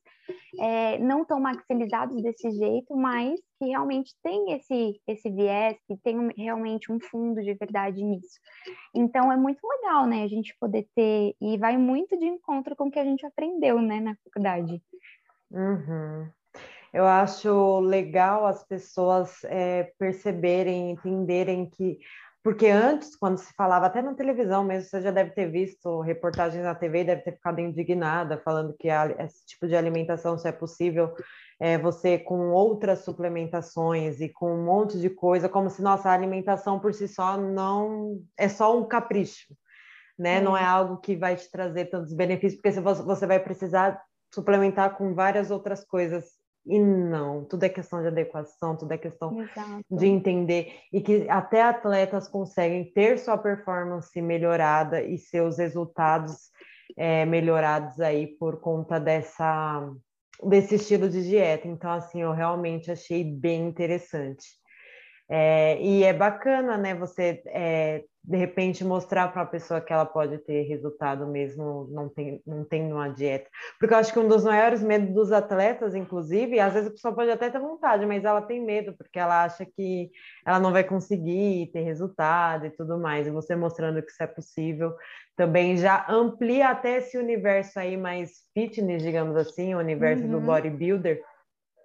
é, 0.59 0.99
não 0.99 1.26
tão 1.26 1.39
maximizados 1.39 2.22
desse 2.22 2.51
jeito, 2.53 2.97
mas 2.97 3.39
que 3.59 3.66
realmente 3.66 4.14
tem 4.22 4.55
esse, 4.55 4.99
esse 5.07 5.30
viés, 5.30 5.76
que 5.87 5.95
tem 5.99 6.16
realmente 6.35 6.91
um 6.91 6.99
fundo 6.99 7.43
de 7.43 7.53
verdade 7.53 8.03
nisso. 8.03 8.41
Então 8.95 9.30
é 9.30 9.37
muito 9.37 9.61
legal, 9.62 10.07
né, 10.07 10.22
a 10.22 10.26
gente 10.26 10.57
poder 10.59 10.89
ter, 10.97 11.35
e 11.39 11.59
vai 11.59 11.76
muito 11.76 12.18
de 12.18 12.24
encontro 12.24 12.74
com 12.74 12.87
o 12.87 12.91
que 12.91 12.99
a 12.99 13.05
gente 13.05 13.26
aprendeu, 13.26 13.78
né, 13.83 14.01
na 14.01 14.16
faculdade. 14.24 14.83
Uhum. 15.51 16.30
Eu 16.95 17.05
acho 17.05 17.80
legal 17.80 18.47
as 18.47 18.64
pessoas 18.64 19.45
é, 19.45 19.93
perceberem, 19.99 20.93
entenderem 20.93 21.68
que 21.68 21.99
porque 22.43 22.66
antes, 22.66 23.14
quando 23.14 23.38
se 23.38 23.53
falava, 23.55 23.86
até 23.86 24.03
na 24.03 24.14
televisão 24.14 24.64
mesmo, 24.64 24.88
você 24.88 25.01
já 25.01 25.12
deve 25.12 25.30
ter 25.30 25.47
visto 25.49 26.01
reportagens 26.01 26.64
na 26.64 26.74
TV 26.74 27.01
e 27.01 27.05
deve 27.05 27.22
ter 27.22 27.32
ficado 27.32 27.61
indignada, 27.61 28.36
falando 28.38 28.74
que 28.76 28.88
esse 28.88 29.47
tipo 29.47 29.68
de 29.68 29.76
alimentação 29.76 30.36
só 30.36 30.49
é 30.49 30.53
possível 30.53 31.14
é, 31.61 31.78
você 31.78 32.18
com 32.18 32.51
outras 32.51 33.05
suplementações 33.05 34.20
e 34.20 34.28
com 34.28 34.53
um 34.53 34.64
monte 34.64 34.99
de 34.99 35.09
coisa, 35.09 35.49
como 35.49 35.70
se 35.70 35.80
nossa 35.80 36.11
alimentação 36.11 36.80
por 36.80 36.93
si 36.93 37.07
só 37.07 37.36
não 37.36 38.20
é 38.36 38.49
só 38.49 38.76
um 38.76 38.88
capricho, 38.88 39.55
né? 40.18 40.40
Não 40.40 40.57
é 40.57 40.64
algo 40.64 40.97
que 40.97 41.14
vai 41.14 41.36
te 41.36 41.49
trazer 41.49 41.84
tantos 41.84 42.12
benefícios, 42.12 42.61
porque 42.61 42.80
você 42.80 43.26
vai 43.26 43.38
precisar 43.38 44.03
suplementar 44.34 44.97
com 44.97 45.14
várias 45.14 45.53
outras 45.53 45.84
coisas 45.84 46.41
e 46.65 46.79
não, 46.79 47.45
tudo 47.45 47.65
é 47.65 47.69
questão 47.69 48.01
de 48.01 48.09
adequação, 48.09 48.77
tudo 48.77 48.93
é 48.93 48.99
questão 48.99 49.41
Exato. 49.43 49.85
de 49.91 50.07
entender 50.07 50.73
e 50.93 51.01
que 51.01 51.29
até 51.29 51.63
atletas 51.63 52.29
conseguem 52.29 52.93
ter 52.93 53.19
sua 53.19 53.37
performance 53.37 54.21
melhorada 54.23 55.03
e 55.03 55.19
seus 55.19 55.59
resultados 55.59 56.51
é, 56.97 57.25
melhorados 57.25 57.99
aí 58.01 58.27
por 58.39 58.61
conta 58.61 59.01
dessa 59.01 59.91
desse 60.45 60.75
estilo 60.75 61.09
de 61.09 61.23
dieta. 61.23 61.69
Então, 61.69 61.91
assim, 61.91 62.23
eu 62.23 62.33
realmente 62.33 62.91
achei 62.91 63.23
bem 63.23 63.67
interessante. 63.69 64.45
É, 65.29 65.81
e 65.81 66.03
é 66.03 66.13
bacana, 66.13 66.77
né, 66.77 66.95
você 66.95 67.43
é, 67.47 68.05
de 68.25 68.37
repente 68.37 68.85
mostrar 68.85 69.33
para 69.33 69.43
a 69.43 69.47
pessoa 69.47 69.81
que 69.81 69.93
ela 69.93 70.07
pode 70.07 70.39
ter 70.39 70.62
resultado 70.62 71.27
mesmo 71.27 71.89
não, 71.91 72.09
tem, 72.09 72.41
não 72.47 72.64
tendo 72.64 72.95
uma 72.95 73.09
dieta. 73.09 73.51
Porque 73.79 73.93
eu 73.93 73.99
acho 73.99 74.12
que 74.12 74.18
um 74.18 74.29
dos 74.29 74.45
maiores 74.45 74.81
medos 74.83 75.12
dos 75.12 75.33
atletas, 75.33 75.95
inclusive, 75.95 76.61
às 76.61 76.73
vezes 76.73 76.89
a 76.89 76.93
pessoa 76.93 77.14
pode 77.14 77.31
até 77.31 77.51
ter 77.51 77.59
vontade, 77.59 78.07
mas 78.07 78.25
ela 78.25 78.41
tem 78.41 78.64
medo, 78.64 78.95
porque 78.97 79.18
ela 79.18 79.45
acha 79.45 79.66
que 79.66 80.11
ela 80.47 80.61
não 80.61 80.70
vai 80.70 80.85
conseguir 80.85 81.70
ter 81.73 81.81
resultado 81.81 82.66
e 82.66 82.70
tudo 82.70 82.97
mais. 82.97 83.27
E 83.27 83.31
você 83.31 83.57
mostrando 83.57 84.01
que 84.01 84.11
isso 84.11 84.23
é 84.23 84.27
possível 84.27 84.95
também 85.37 85.77
já 85.77 86.07
amplia 86.09 86.68
até 86.68 86.99
esse 86.99 87.18
universo 87.18 87.81
aí 87.81 87.97
mais 87.97 88.43
fitness, 88.55 89.03
digamos 89.03 89.35
assim, 89.37 89.75
o 89.75 89.79
universo 89.79 90.25
uhum. 90.25 90.31
do 90.31 90.41
bodybuilder, 90.41 91.23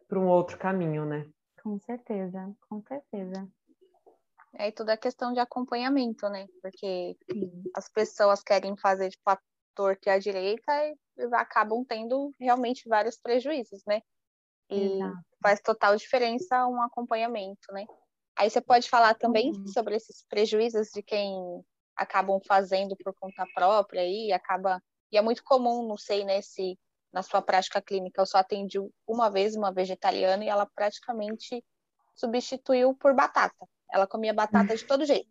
para 0.08 0.20
um 0.20 0.28
outro 0.28 0.58
caminho, 0.58 1.06
né? 1.06 1.26
Com 1.64 1.80
certeza, 1.80 2.54
com 2.70 2.82
certeza. 2.82 3.48
É, 4.58 4.70
e 4.70 4.72
tudo 4.72 4.90
é 4.90 4.98
questão 4.98 5.32
de 5.32 5.40
acompanhamento, 5.40 6.28
né? 6.30 6.48
Porque 6.62 7.16
Sim. 7.32 7.64
as 7.76 7.88
pessoas 7.90 8.42
querem 8.42 8.76
fazer 8.76 9.12
tipo, 9.12 9.30
a 9.30 9.40
torta 9.76 10.10
e 10.10 10.12
a 10.12 10.18
direita 10.18 10.72
e 10.84 10.98
acabam 11.34 11.86
tendo 11.86 12.34
realmente 12.40 12.90
vários 12.90 13.18
prejuízos, 13.18 13.84
né? 13.86 14.02
E 14.70 14.96
Exato. 14.96 15.26
faz 15.42 15.62
total 15.62 15.96
diferença 15.96 16.66
um 16.68 16.82
acompanhamento, 16.82 17.72
né? 17.72 17.86
Aí 18.36 18.50
você 18.50 18.60
pode 18.60 18.90
falar 18.90 19.14
também 19.16 19.52
uhum. 19.52 19.68
sobre 19.68 19.96
esses 19.96 20.26
prejuízos 20.28 20.90
de 20.94 21.04
quem 21.04 21.36
acabam 21.96 22.40
fazendo 22.48 22.96
por 23.04 23.14
conta 23.20 23.46
própria 23.54 24.06
e 24.06 24.32
acaba 24.32 24.82
e 25.12 25.18
é 25.18 25.22
muito 25.22 25.44
comum, 25.44 25.88
não 25.88 25.98
sei, 25.98 26.26
né, 26.26 26.42
se 26.42 26.78
na 27.14 27.24
sua 27.24 27.42
prática 27.42 27.82
clínica 27.82 28.22
eu 28.22 28.26
só 28.26 28.40
atendi 28.40 28.78
uma 29.08 29.30
vez 29.30 29.56
uma 29.56 29.72
vegetariana 29.72 30.44
e 30.44 30.50
ela 30.50 30.66
praticamente 30.66 31.64
substituiu 32.14 32.94
por 32.96 33.16
batata. 33.16 33.68
Ela 33.92 34.08
comia 34.08 34.34
batata 34.34 34.76
de 34.76 34.86
todo 34.86 35.06
jeito. 35.06 35.30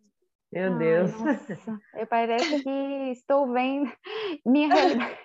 Meu 0.51 0.71
Ai, 0.71 0.77
Deus. 0.77 1.19
Nossa, 1.19 1.57
eu 1.95 2.07
parece 2.07 2.63
que 2.63 3.11
estou 3.11 3.51
vendo 3.51 3.91
minha 4.45 4.67
realidade. 4.73 5.17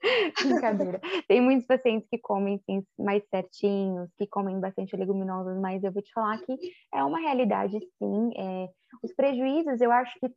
Brincadeira. 0.40 1.00
Tem 1.26 1.40
muitos 1.40 1.66
pacientes 1.66 2.08
que 2.08 2.18
comem 2.18 2.60
sim, 2.64 2.84
mais 2.96 3.22
certinhos, 3.28 4.08
que 4.16 4.26
comem 4.26 4.60
bastante 4.60 4.96
leguminosas, 4.96 5.58
mas 5.60 5.82
eu 5.82 5.92
vou 5.92 6.00
te 6.00 6.12
falar 6.12 6.38
que 6.38 6.56
é 6.94 7.02
uma 7.02 7.18
realidade 7.18 7.78
sim. 7.98 8.30
É, 8.36 8.68
os 9.02 9.12
prejuízos, 9.12 9.80
eu 9.80 9.90
acho 9.90 10.18
que 10.20 10.32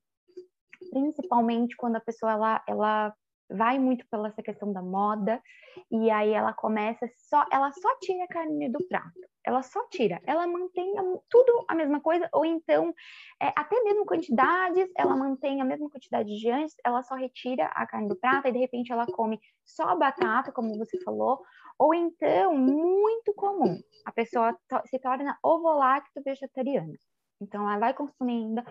principalmente 0.90 1.76
quando 1.76 1.98
a 1.98 2.02
pessoa 2.02 2.32
ela, 2.32 2.64
ela 2.68 3.14
vai 3.52 3.80
muito 3.80 4.06
pela 4.10 4.30
essa 4.30 4.42
questão 4.42 4.72
da 4.72 4.82
moda 4.82 5.42
e 5.90 6.10
aí 6.10 6.32
ela 6.32 6.54
começa 6.54 7.08
só, 7.18 7.46
ela 7.52 7.72
só 7.72 7.98
tira 8.00 8.24
a 8.24 8.28
carne 8.28 8.70
do 8.70 8.80
prato. 8.88 9.20
Ela 9.44 9.64
só 9.64 9.88
tira, 9.90 10.22
ela 10.26 10.46
mantém 10.46 10.94
tudo 11.30 11.66
a 11.68 11.74
mesma 11.74 12.00
coisa, 12.00 12.30
ou 12.32 12.46
então, 12.46 12.94
é, 13.42 13.52
até 13.56 13.82
mesmo 13.84 14.06
quantidades, 14.06 14.88
ela 14.96 15.16
mantém 15.16 15.60
a 15.60 15.66
mesma 15.66 15.90
quantidade 15.90 16.30
de 16.38 16.52
antes, 16.52 16.76
ela 16.86 17.02
só 17.02 17.16
retira 17.16 17.66
a 17.74 17.88
carne 17.88 18.08
do 18.08 18.16
prato 18.16 18.48
e 18.48 18.52
de 18.52 18.60
repente 18.60 18.92
ela 18.92 19.08
come 19.08 19.40
só 19.66 19.96
batata, 19.96 20.52
como 20.52 20.78
você 20.78 21.02
falou, 21.04 21.42
ou 21.80 21.94
então, 21.94 22.56
muito 22.56 23.34
comum, 23.34 23.80
a 24.06 24.12
pessoa 24.12 24.54
to 24.70 24.80
se 24.86 25.00
torna 25.00 25.36
ovolacto 25.44 26.22
vegetariana. 26.24 26.94
Então, 27.42 27.68
ela 27.68 27.80
vai 27.80 27.94
consumindo 27.96 28.62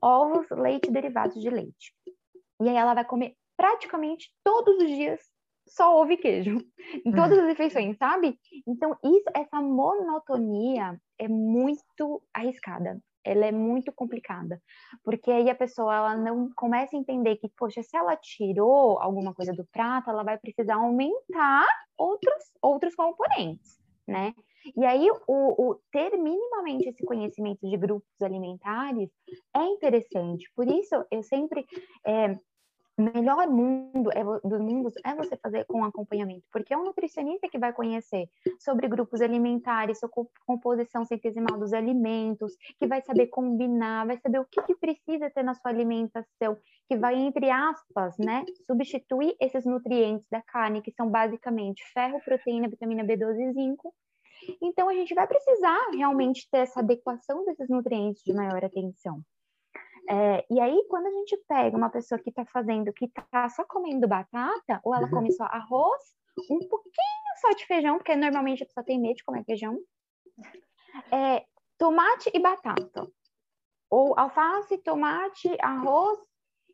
ovos, 0.00 0.46
leite 0.50 0.88
e 0.88 0.92
derivados 0.92 1.40
de 1.40 1.50
leite. 1.50 1.92
E 2.60 2.68
aí 2.68 2.76
ela 2.76 2.94
vai 2.94 3.04
comer 3.04 3.34
praticamente 3.60 4.30
todos 4.42 4.74
os 4.78 4.88
dias 4.88 5.20
só 5.68 6.00
ovo 6.00 6.12
e 6.12 6.16
queijo, 6.16 6.56
em 7.04 7.12
todas 7.12 7.38
as 7.38 7.46
refeições, 7.46 7.94
sabe? 7.98 8.38
Então, 8.66 8.96
isso, 9.04 9.30
essa 9.36 9.60
monotonia 9.60 10.98
é 11.18 11.28
muito 11.28 12.22
arriscada. 12.32 12.98
Ela 13.22 13.44
é 13.44 13.52
muito 13.52 13.92
complicada, 13.92 14.58
porque 15.04 15.30
aí 15.30 15.50
a 15.50 15.54
pessoa 15.54 15.94
ela 15.94 16.16
não 16.16 16.50
começa 16.56 16.96
a 16.96 16.98
entender 16.98 17.36
que, 17.36 17.50
poxa, 17.50 17.82
se 17.82 17.94
ela 17.94 18.16
tirou 18.16 18.98
alguma 18.98 19.34
coisa 19.34 19.52
do 19.52 19.66
prato, 19.70 20.08
ela 20.08 20.22
vai 20.22 20.38
precisar 20.38 20.76
aumentar 20.76 21.66
outros, 21.98 22.44
outros 22.62 22.94
componentes, 22.94 23.78
né? 24.08 24.32
E 24.74 24.86
aí, 24.86 25.06
o, 25.28 25.70
o, 25.70 25.74
ter 25.92 26.16
minimamente 26.16 26.88
esse 26.88 27.04
conhecimento 27.04 27.68
de 27.68 27.76
grupos 27.76 28.08
alimentares 28.22 29.10
é 29.54 29.64
interessante. 29.64 30.50
Por 30.56 30.66
isso, 30.66 30.94
eu 31.10 31.22
sempre 31.22 31.66
é, 32.06 32.38
melhor 33.00 33.48
mundo 33.48 34.10
é, 34.12 34.22
dos 34.22 34.60
mundos 34.60 34.94
é 35.04 35.14
você 35.14 35.36
fazer 35.36 35.64
com 35.64 35.84
acompanhamento, 35.84 36.44
porque 36.52 36.74
é 36.74 36.76
um 36.76 36.84
nutricionista 36.84 37.48
que 37.48 37.58
vai 37.58 37.72
conhecer 37.72 38.28
sobre 38.58 38.88
grupos 38.88 39.20
alimentares, 39.20 39.98
sua 39.98 40.10
composição 40.46 41.04
centesimal 41.04 41.58
dos 41.58 41.72
alimentos, 41.72 42.54
que 42.78 42.86
vai 42.86 43.00
saber 43.02 43.28
combinar, 43.28 44.06
vai 44.06 44.18
saber 44.18 44.40
o 44.40 44.44
que, 44.44 44.62
que 44.62 44.74
precisa 44.74 45.30
ter 45.30 45.42
na 45.42 45.54
sua 45.54 45.70
alimentação, 45.70 46.56
que 46.88 46.96
vai, 46.96 47.14
entre 47.14 47.50
aspas, 47.50 48.16
né, 48.18 48.44
substituir 48.66 49.36
esses 49.40 49.64
nutrientes 49.64 50.26
da 50.30 50.42
carne, 50.42 50.82
que 50.82 50.92
são 50.92 51.08
basicamente 51.08 51.82
ferro, 51.92 52.20
proteína, 52.24 52.68
vitamina 52.68 53.04
B12 53.04 53.50
e 53.50 53.52
zinco. 53.52 53.94
Então, 54.60 54.88
a 54.88 54.94
gente 54.94 55.14
vai 55.14 55.26
precisar 55.26 55.90
realmente 55.92 56.48
ter 56.50 56.58
essa 56.58 56.80
adequação 56.80 57.44
desses 57.44 57.68
nutrientes 57.68 58.22
de 58.24 58.32
maior 58.32 58.64
atenção. 58.64 59.22
É, 60.12 60.44
e 60.50 60.58
aí, 60.58 60.84
quando 60.88 61.06
a 61.06 61.10
gente 61.12 61.36
pega 61.46 61.76
uma 61.76 61.88
pessoa 61.88 62.18
que 62.18 62.30
está 62.30 62.44
fazendo, 62.44 62.92
que 62.92 63.04
está 63.04 63.48
só 63.48 63.64
comendo 63.64 64.08
batata, 64.08 64.80
ou 64.82 64.92
ela 64.92 65.08
come 65.08 65.30
só 65.30 65.44
arroz, 65.44 66.02
um 66.50 66.58
pouquinho 66.58 67.36
só 67.40 67.50
de 67.50 67.64
feijão, 67.64 67.96
porque 67.96 68.16
normalmente 68.16 68.64
a 68.64 68.66
pessoa 68.66 68.84
tem 68.84 69.00
medo 69.00 69.14
de 69.14 69.24
comer 69.24 69.44
feijão, 69.44 69.78
é, 71.12 71.46
tomate 71.78 72.28
e 72.34 72.40
batata, 72.40 73.08
ou 73.88 74.18
alface, 74.18 74.78
tomate, 74.78 75.56
arroz 75.62 76.18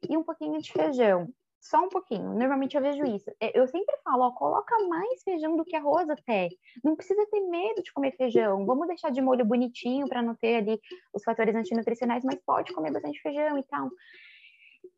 e 0.08 0.16
um 0.16 0.24
pouquinho 0.24 0.58
de 0.58 0.72
feijão 0.72 1.28
só 1.68 1.84
um 1.84 1.88
pouquinho. 1.88 2.34
Normalmente 2.34 2.76
eu 2.76 2.82
vejo 2.82 3.04
isso. 3.04 3.30
É, 3.40 3.58
eu 3.58 3.66
sempre 3.66 3.94
falo, 4.04 4.24
ó, 4.24 4.30
coloca 4.32 4.74
mais 4.88 5.22
feijão 5.22 5.56
do 5.56 5.64
que 5.64 5.76
arroz 5.76 6.08
até. 6.08 6.48
Não 6.82 6.96
precisa 6.96 7.26
ter 7.30 7.40
medo 7.40 7.82
de 7.82 7.92
comer 7.92 8.12
feijão. 8.16 8.64
Vamos 8.64 8.86
deixar 8.86 9.10
de 9.10 9.20
molho 9.20 9.44
bonitinho 9.44 10.08
para 10.08 10.22
não 10.22 10.34
ter 10.34 10.56
ali 10.56 10.80
os 11.12 11.22
fatores 11.24 11.54
antinutricionais, 11.54 12.24
mas 12.24 12.38
pode 12.44 12.72
comer 12.72 12.92
bastante 12.92 13.20
feijão 13.20 13.58
e 13.58 13.62
tal. 13.64 13.90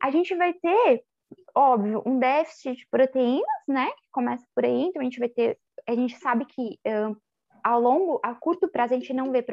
A 0.01 0.11
gente 0.11 0.35
vai 0.37 0.53
ter, 0.53 1.03
óbvio, 1.55 2.03
um 2.07 2.19
déficit 2.19 2.77
de 2.77 2.87
proteínas, 2.91 3.64
né? 3.66 3.91
Começa 4.12 4.47
por 4.55 4.64
aí, 4.64 4.83
então 4.83 5.01
a 5.01 5.05
gente 5.05 5.19
vai 5.19 5.29
ter, 5.29 5.59
a 5.87 5.95
gente 5.95 6.16
sabe 6.19 6.45
que 6.45 6.79
uh, 6.87 7.16
a 7.63 7.77
longo, 7.77 8.21
a 8.23 8.35
curto 8.35 8.69
prazo, 8.69 8.95
a 8.95 8.99
gente 8.99 9.13
não 9.13 9.31
vê 9.31 9.45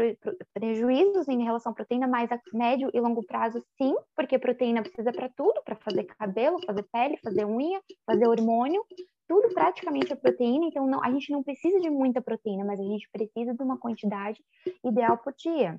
prejuízos 0.54 1.28
em 1.28 1.44
relação 1.44 1.72
à 1.72 1.76
proteína, 1.76 2.08
mas 2.08 2.32
a 2.32 2.40
médio 2.54 2.90
e 2.94 3.00
longo 3.00 3.26
prazo, 3.26 3.64
sim, 3.78 3.96
porque 4.16 4.40
proteína 4.40 4.82
precisa 4.82 5.12
para 5.12 5.30
tudo, 5.30 5.62
para 5.64 5.76
fazer 5.76 6.04
cabelo, 6.04 6.60
fazer 6.66 6.84
pele, 6.92 7.18
fazer 7.18 7.46
unha, 7.46 7.82
fazer 8.06 8.28
hormônio, 8.28 8.84
tudo 9.28 9.54
praticamente 9.54 10.14
é 10.14 10.16
proteína, 10.16 10.66
então 10.66 10.86
não, 10.86 11.04
a 11.04 11.12
gente 11.12 11.32
não 11.32 11.44
precisa 11.44 11.80
de 11.80 11.90
muita 11.90 12.22
proteína, 12.22 12.64
mas 12.64 12.80
a 12.80 12.84
gente 12.84 13.10
precisa 13.12 13.54
de 13.54 13.64
uma 13.64 13.78
quantidade 13.78 14.44
ideal 14.84 15.18
por 15.18 15.34
dia. 15.34 15.78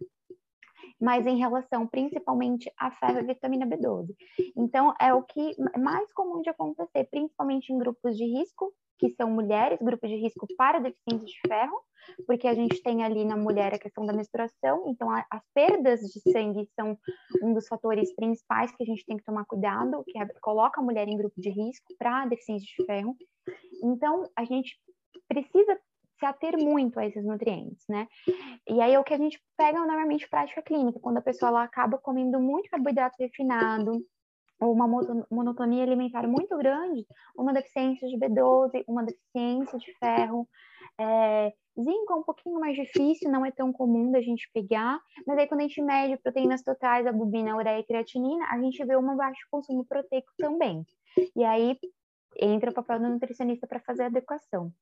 Mas 1.01 1.27
em 1.27 1.39
relação 1.39 1.87
principalmente 1.87 2.71
a 2.79 2.91
ferro 2.91 3.19
e 3.21 3.23
vitamina 3.23 3.67
B12. 3.67 4.15
Então, 4.57 4.95
é 5.01 5.13
o 5.13 5.23
que 5.23 5.55
é 5.75 5.79
mais 5.79 6.13
comum 6.13 6.41
de 6.43 6.51
acontecer, 6.51 7.05
principalmente 7.11 7.73
em 7.73 7.79
grupos 7.79 8.17
de 8.17 8.25
risco, 8.25 8.73
que 8.99 9.11
são 9.11 9.31
mulheres, 9.31 9.79
grupos 9.81 10.09
de 10.09 10.17
risco 10.17 10.47
para 10.57 10.79
deficiência 10.79 11.27
de 11.27 11.41
ferro, 11.47 11.79
porque 12.27 12.47
a 12.47 12.55
gente 12.55 12.83
tem 12.83 13.05
ali 13.05 13.25
na 13.25 13.37
mulher 13.37 13.75
a 13.75 13.79
questão 13.79 14.07
da 14.07 14.13
menstruação, 14.13 14.85
então 14.89 15.11
a, 15.11 15.25
as 15.31 15.43
perdas 15.55 16.01
de 16.01 16.21
sangue 16.33 16.69
são 16.75 16.97
um 17.43 17.53
dos 17.53 17.67
fatores 17.69 18.15
principais 18.15 18.75
que 18.75 18.83
a 18.83 18.87
gente 18.87 19.05
tem 19.05 19.17
que 19.17 19.25
tomar 19.25 19.45
cuidado, 19.45 20.03
que 20.05 20.19
é, 20.19 20.27
coloca 20.41 20.81
a 20.81 20.85
mulher 20.85 21.09
em 21.09 21.17
grupo 21.17 21.39
de 21.41 21.51
risco 21.51 21.95
para 21.99 22.27
deficiência 22.27 22.67
de 22.67 22.87
ferro. 22.87 23.17
Então, 23.83 24.31
a 24.37 24.45
gente 24.45 24.79
precisa 25.29 25.79
se 26.19 26.27
ater 26.27 26.57
muito 26.59 26.99
a 26.99 27.07
esses 27.07 27.25
nutrientes, 27.25 27.85
né? 27.89 28.07
E 28.69 28.81
aí 28.81 28.95
é 28.95 28.99
o 28.99 29.05
que 29.05 29.15
a 29.15 29.19
gente 29.19 29.41
pega 29.57 29.79
normalmente 29.79 30.29
prática 30.29 30.63
clínica, 30.63 31.01
quando 31.01 31.19
a 31.19 31.23
pessoa 31.23 31.51
ela 31.51 31.63
acaba 31.63 31.99
comendo 31.99 32.41
muito 32.41 32.71
carboidrato 32.71 33.17
refinado, 33.19 34.03
ou 34.59 34.73
uma 34.73 34.89
monotonia 35.31 35.83
alimentar 35.83 36.27
muito 36.27 36.57
grande, 36.57 37.07
uma 37.37 37.53
deficiência 37.53 38.09
de 38.09 38.17
B12, 38.17 38.85
uma 38.89 39.05
deficiência 39.05 39.79
de 39.79 39.93
ferro, 39.99 40.49
é, 40.99 41.53
Zinco 41.79 42.13
é 42.13 42.17
um 42.17 42.23
pouquinho 42.23 42.59
mais 42.59 42.75
difícil, 42.75 43.31
não 43.31 43.45
é 43.45 43.51
tão 43.51 43.71
comum 43.71 44.11
da 44.11 44.21
gente 44.23 44.51
pegar, 44.53 44.99
mas 45.27 45.37
aí 45.37 45.47
quando 45.47 45.61
a 45.61 45.65
gente 45.65 45.83
mede 45.83 46.17
proteínas 46.17 46.63
totais, 46.63 47.07
albumina, 47.07 47.55
ureia 47.55 47.81
e 47.81 47.85
creatinina, 47.85 48.47
a 48.51 48.59
gente 48.59 48.83
vê 48.83 48.97
um 48.97 49.17
baixo 49.17 49.47
consumo 49.51 49.85
proteico 49.85 50.33
também. 50.39 50.87
E 51.37 51.45
aí 51.45 51.79
entra 52.41 52.71
o 52.71 52.75
papel 52.75 52.99
do 53.01 53.09
nutricionista 53.11 53.67
para 53.67 53.81
fazer 53.81 54.05
a 54.05 54.07
adequação. 54.07 54.73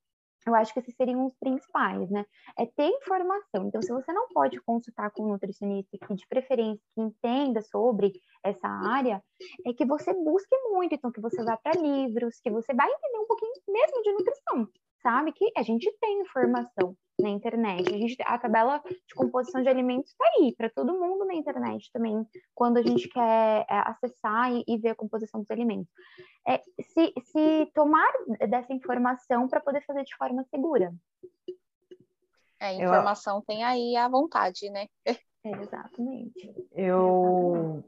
Eu 0.46 0.54
acho 0.54 0.72
que 0.72 0.80
esses 0.80 0.94
seriam 0.94 1.26
os 1.26 1.34
principais, 1.38 2.10
né? 2.10 2.24
É 2.58 2.66
ter 2.66 2.88
informação. 2.88 3.66
Então, 3.66 3.80
se 3.80 3.92
você 3.92 4.12
não 4.12 4.28
pode 4.28 4.60
consultar 4.60 5.10
com 5.10 5.24
um 5.24 5.28
nutricionista 5.28 5.96
que, 5.96 6.14
de 6.14 6.26
preferência, 6.28 6.84
que 6.94 7.00
entenda 7.00 7.62
sobre 7.62 8.12
essa 8.44 8.68
área, 8.68 9.22
é 9.66 9.72
que 9.72 9.86
você 9.86 10.12
busque 10.12 10.56
muito. 10.70 10.94
Então, 10.94 11.10
que 11.10 11.20
você 11.20 11.42
vá 11.42 11.56
para 11.56 11.80
livros, 11.80 12.40
que 12.40 12.50
você 12.50 12.74
vai 12.74 12.88
entender 12.90 13.18
um 13.18 13.26
pouquinho 13.26 13.52
mesmo 13.68 14.02
de 14.02 14.12
nutrição 14.12 14.68
sabe 15.04 15.32
que 15.32 15.52
a 15.56 15.62
gente 15.62 15.94
tem 16.00 16.22
informação, 16.22 16.96
na 17.20 17.28
internet. 17.28 17.94
A, 17.94 17.98
gente, 17.98 18.16
a 18.22 18.38
tabela 18.38 18.82
de 18.88 19.14
composição 19.14 19.62
de 19.62 19.68
alimentos 19.68 20.10
está 20.10 20.24
aí 20.36 20.54
para 20.56 20.70
todo 20.70 20.98
mundo 20.98 21.24
na 21.24 21.34
internet 21.34 21.90
também, 21.92 22.26
quando 22.54 22.78
a 22.78 22.82
gente 22.82 23.08
quer 23.08 23.66
é, 23.68 23.78
acessar 23.86 24.52
e, 24.52 24.64
e, 24.66 24.78
ver 24.78 24.90
a 24.90 24.94
composição 24.94 25.40
dos 25.40 25.50
alimentos. 25.50 25.88
É, 26.46 26.58
se, 26.58 27.12
se 27.24 27.70
tomar 27.74 28.10
dessa 28.48 28.72
informação 28.72 29.48
para 29.48 29.60
poder 29.60 29.84
fazer 29.86 30.04
de 30.04 30.16
forma 30.16 30.44
segura. 30.50 30.92
É, 32.60 32.74
informação 32.74 33.38
Eu... 33.38 33.42
tem 33.42 33.62
aí 33.62 33.96
à 33.96 34.08
vontade, 34.08 34.68
né? 34.70 34.86
É, 35.04 35.16
exatamente. 35.44 36.52
Eu 36.72 37.84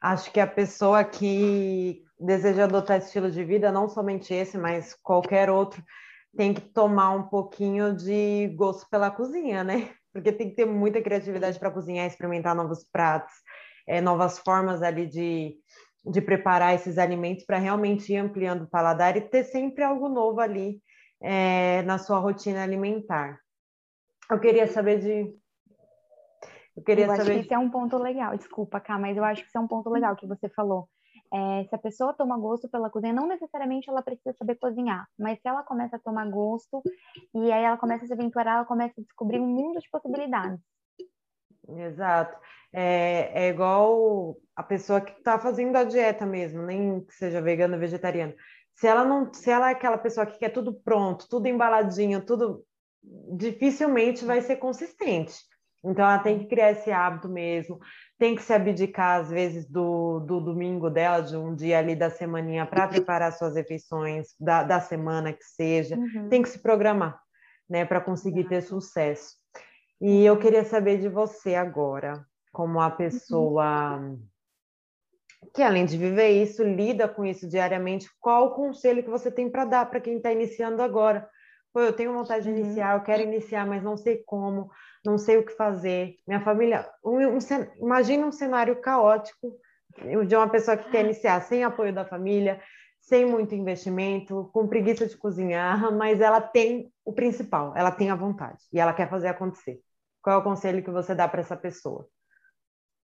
acho 0.00 0.32
que 0.32 0.40
a 0.40 0.46
pessoa 0.46 1.02
que 1.04 2.02
deseja 2.18 2.64
adotar 2.64 2.98
estilo 2.98 3.30
de 3.30 3.44
vida, 3.44 3.72
não 3.72 3.88
somente 3.88 4.32
esse, 4.32 4.56
mas 4.56 4.94
qualquer 5.02 5.50
outro, 5.50 5.82
tem 6.36 6.54
que 6.54 6.60
tomar 6.60 7.10
um 7.10 7.24
pouquinho 7.24 7.94
de 7.94 8.48
gosto 8.56 8.88
pela 8.90 9.10
cozinha, 9.10 9.64
né? 9.64 9.90
Porque 10.12 10.32
tem 10.32 10.50
que 10.50 10.56
ter 10.56 10.64
muita 10.64 11.02
criatividade 11.02 11.58
para 11.58 11.70
cozinhar, 11.70 12.06
experimentar 12.06 12.54
novos 12.54 12.84
pratos, 12.84 13.32
é, 13.86 14.00
novas 14.00 14.38
formas 14.38 14.82
ali 14.82 15.06
de, 15.06 15.56
de 16.04 16.20
preparar 16.20 16.74
esses 16.74 16.98
alimentos 16.98 17.44
para 17.44 17.58
realmente 17.58 18.12
ir 18.12 18.18
ampliando 18.18 18.62
o 18.62 18.70
paladar 18.70 19.16
e 19.16 19.20
ter 19.20 19.44
sempre 19.44 19.82
algo 19.82 20.08
novo 20.08 20.40
ali 20.40 20.80
é, 21.20 21.82
na 21.82 21.98
sua 21.98 22.18
rotina 22.18 22.62
alimentar. 22.62 23.38
Eu 24.30 24.38
queria 24.40 24.66
saber 24.66 25.00
de. 25.00 25.34
Eu 26.76 26.82
queria 26.82 27.06
eu 27.06 27.10
saber. 27.10 27.22
Acho 27.22 27.30
que 27.32 27.38
esse 27.46 27.54
é 27.54 27.58
um 27.58 27.70
ponto 27.70 27.98
legal, 27.98 28.36
desculpa, 28.36 28.80
Cá, 28.80 28.98
mas 28.98 29.16
eu 29.16 29.24
acho 29.24 29.42
que 29.42 29.48
esse 29.48 29.56
é 29.56 29.60
um 29.60 29.68
ponto 29.68 29.90
legal 29.90 30.14
que 30.16 30.26
você 30.26 30.48
falou. 30.48 30.88
É, 31.34 31.64
se 31.64 31.74
a 31.74 31.78
pessoa 31.78 32.14
toma 32.14 32.38
gosto 32.38 32.68
pela 32.68 32.88
cozinha, 32.88 33.12
não 33.12 33.26
necessariamente 33.26 33.90
ela 33.90 34.02
precisa 34.02 34.32
saber 34.38 34.54
cozinhar, 34.54 35.08
mas 35.18 35.40
se 35.40 35.48
ela 35.48 35.64
começa 35.64 35.96
a 35.96 35.98
tomar 35.98 36.30
gosto 36.30 36.80
e 37.34 37.50
aí 37.50 37.64
ela 37.64 37.76
começa 37.76 38.04
a 38.04 38.06
se 38.06 38.12
aventurar, 38.12 38.56
ela 38.56 38.64
começa 38.64 39.00
a 39.00 39.02
descobrir 39.02 39.40
um 39.40 39.48
mundo 39.48 39.80
de 39.80 39.90
possibilidades. 39.90 40.60
Exato. 41.68 42.38
É, 42.72 43.46
é 43.46 43.48
igual 43.48 44.36
a 44.54 44.62
pessoa 44.62 45.00
que 45.00 45.10
está 45.12 45.36
fazendo 45.36 45.74
a 45.74 45.82
dieta 45.82 46.24
mesmo, 46.24 46.62
nem 46.62 47.00
que 47.04 47.14
seja 47.14 47.42
vegana 47.42 47.74
ou 47.74 47.80
vegetariana. 47.80 48.34
Se 48.76 48.86
ela 48.86 49.04
não, 49.04 49.32
se 49.32 49.50
ela 49.50 49.70
é 49.70 49.72
aquela 49.72 49.98
pessoa 49.98 50.26
que 50.26 50.38
quer 50.38 50.50
tudo 50.50 50.72
pronto, 50.72 51.28
tudo 51.28 51.48
embaladinho, 51.48 52.24
tudo 52.24 52.64
dificilmente 53.36 54.24
vai 54.24 54.40
ser 54.40 54.56
consistente. 54.56 55.34
Então 55.84 56.04
ela 56.04 56.18
tem 56.18 56.38
que 56.38 56.46
criar 56.46 56.72
esse 56.72 56.90
hábito 56.90 57.28
mesmo, 57.28 57.78
tem 58.18 58.34
que 58.34 58.42
se 58.42 58.52
abdicar, 58.52 59.20
às 59.20 59.30
vezes, 59.30 59.68
do, 59.68 60.20
do 60.20 60.40
domingo 60.40 60.88
dela, 60.88 61.20
de 61.20 61.36
um 61.36 61.54
dia 61.54 61.78
ali 61.78 61.94
da 61.94 62.08
semaninha, 62.08 62.64
para 62.64 62.88
preparar 62.88 63.32
suas 63.32 63.54
refeições, 63.54 64.28
da, 64.40 64.62
da 64.62 64.80
semana 64.80 65.32
que 65.32 65.44
seja. 65.44 65.96
Uhum. 65.96 66.28
Tem 66.28 66.42
que 66.42 66.48
se 66.48 66.58
programar, 66.58 67.20
né, 67.68 67.84
para 67.84 68.00
conseguir 68.00 68.44
ter 68.44 68.62
sucesso. 68.62 69.34
E 70.00 70.24
eu 70.24 70.38
queria 70.38 70.64
saber 70.64 70.98
de 70.98 71.08
você 71.08 71.54
agora, 71.54 72.24
como 72.52 72.80
a 72.80 72.90
pessoa 72.90 74.16
que, 75.52 75.62
além 75.62 75.84
de 75.84 75.98
viver 75.98 76.30
isso, 76.30 76.62
lida 76.62 77.08
com 77.08 77.24
isso 77.24 77.48
diariamente, 77.48 78.08
qual 78.20 78.46
o 78.46 78.54
conselho 78.54 79.02
que 79.02 79.10
você 79.10 79.30
tem 79.30 79.50
para 79.50 79.64
dar 79.64 79.90
para 79.90 80.00
quem 80.00 80.16
está 80.16 80.32
iniciando 80.32 80.82
agora? 80.82 81.28
Pô, 81.74 81.80
eu 81.80 81.92
tenho 81.92 82.14
vontade 82.14 82.44
de 82.44 82.50
uhum. 82.50 82.58
iniciar, 82.58 82.96
eu 82.96 83.02
quero 83.02 83.22
iniciar, 83.24 83.66
mas 83.66 83.82
não 83.82 83.96
sei 83.96 84.22
como 84.24 84.70
não 85.04 85.18
sei 85.18 85.38
o 85.38 85.44
que 85.44 85.52
fazer. 85.52 86.16
Minha 86.26 86.40
família, 86.40 86.88
um, 87.04 87.18
um, 87.18 87.38
imagina 87.78 88.24
um 88.24 88.30
cenário 88.30 88.80
caótico 88.80 89.58
de 90.26 90.36
uma 90.36 90.48
pessoa 90.48 90.76
que 90.76 90.88
quer 90.88 91.04
iniciar 91.04 91.40
sem 91.42 91.64
apoio 91.64 91.92
da 91.92 92.04
família, 92.04 92.62
sem 93.00 93.26
muito 93.26 93.56
investimento, 93.56 94.48
com 94.52 94.68
preguiça 94.68 95.06
de 95.06 95.16
cozinhar, 95.16 95.92
mas 95.92 96.20
ela 96.20 96.40
tem 96.40 96.92
o 97.04 97.12
principal, 97.12 97.76
ela 97.76 97.90
tem 97.90 98.08
a 98.08 98.14
vontade 98.14 98.62
e 98.72 98.78
ela 98.78 98.94
quer 98.94 99.10
fazer 99.10 99.26
acontecer. 99.26 99.80
Qual 100.22 100.36
é 100.36 100.38
o 100.38 100.44
conselho 100.44 100.82
que 100.82 100.92
você 100.92 101.12
dá 101.12 101.26
para 101.26 101.40
essa 101.40 101.56
pessoa? 101.56 102.08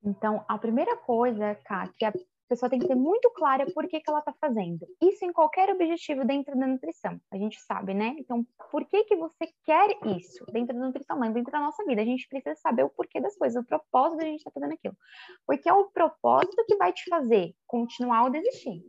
Então, 0.02 0.46
a 0.48 0.58
primeira 0.58 0.96
coisa, 0.96 1.56
Kátia, 1.66 2.14
a 2.46 2.50
pessoa 2.50 2.70
tem 2.70 2.80
que 2.80 2.88
ter 2.88 2.96
muito 2.96 3.30
clara 3.32 3.66
por 3.74 3.88
que, 3.88 4.00
que 4.00 4.10
ela 4.10 4.20
está 4.20 4.32
fazendo. 4.40 4.86
Isso 5.02 5.26
em 5.26 5.34
qualquer 5.34 5.70
objetivo 5.72 6.24
dentro 6.24 6.58
da 6.58 6.68
nutrição, 6.68 7.20
a 7.32 7.38
gente 7.38 7.60
sabe, 7.62 7.94
né? 7.96 8.16
Então, 8.20 8.46
por 8.72 8.86
que, 8.86 9.04
que 9.06 9.16
você 9.16 9.48
quer 9.64 9.98
isso 10.16 10.46
dentro 10.52 10.78
da 10.78 10.86
nutrição, 10.86 11.18
mas 11.18 11.34
dentro 11.34 11.52
da 11.52 11.60
nossa 11.60 11.84
vida? 11.86 12.04
A 12.04 12.06
gente 12.06 12.28
precisa 12.28 12.56
saber 12.56 12.84
o 12.84 12.90
porquê 12.90 13.20
das 13.20 13.36
coisas, 13.36 13.62
o 13.62 13.66
propósito 13.66 14.20
da 14.20 14.26
gente 14.26 14.38
estar 14.38 14.52
tá 14.52 14.60
fazendo 14.60 14.74
aquilo. 14.74 14.96
Porque 15.48 15.68
é 15.68 15.74
o 15.74 15.90
propósito 15.90 16.64
que 16.68 16.76
vai 16.76 16.94
te 16.94 17.10
fazer 17.10 17.56
continuar 17.66 18.26
ou 18.26 18.30
desistir. 18.30 18.84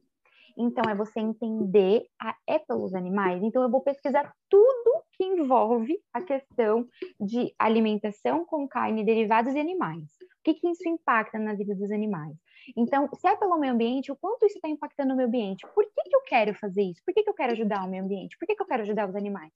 Então, 0.59 0.91
é 0.91 0.95
você 0.95 1.21
entender 1.21 2.07
a 2.21 2.35
é 2.47 2.59
pelos 2.59 2.95
animais. 2.95 3.43
Então, 3.43 3.63
eu 3.63 3.71
vou 3.71 3.83
pesquisar 3.83 4.35
tudo 4.51 5.03
que 5.13 5.25
envolve 5.25 5.99
a 6.13 6.23
questão 6.23 6.87
de 7.19 7.55
alimentação 7.59 8.45
com 8.45 8.69
carne, 8.69 9.05
derivados 9.05 9.55
e 9.55 9.59
animais. 9.59 10.05
O 10.05 10.43
que, 10.45 10.55
que 10.55 10.69
isso 10.69 10.87
impacta 10.89 11.39
na 11.39 11.55
vida 11.55 11.75
dos 11.75 11.91
animais? 11.91 12.37
Então, 12.77 13.09
se 13.15 13.27
é 13.29 13.37
pelo 13.37 13.59
meio 13.59 13.73
ambiente, 13.73 14.11
o 14.11 14.17
quanto 14.17 14.47
isso 14.47 14.57
está 14.57 14.69
impactando 14.69 15.13
o 15.13 15.17
meio 15.17 15.29
ambiente? 15.29 15.67
Por 15.75 15.85
que, 15.85 16.03
que 16.09 16.17
eu 16.17 16.23
quero 16.23 16.55
fazer 16.55 16.83
isso? 16.83 17.03
Por 17.05 17.13
que, 17.13 17.23
que 17.23 17.31
eu 17.31 17.35
quero 17.35 17.53
ajudar 17.53 17.85
o 17.85 17.89
meio 17.89 18.05
ambiente? 18.05 18.37
Por 18.39 18.47
que, 18.47 18.55
que 18.55 18.63
eu 18.63 18.67
quero 18.67 18.83
ajudar 18.83 19.09
os 19.09 19.17
animais? 19.17 19.53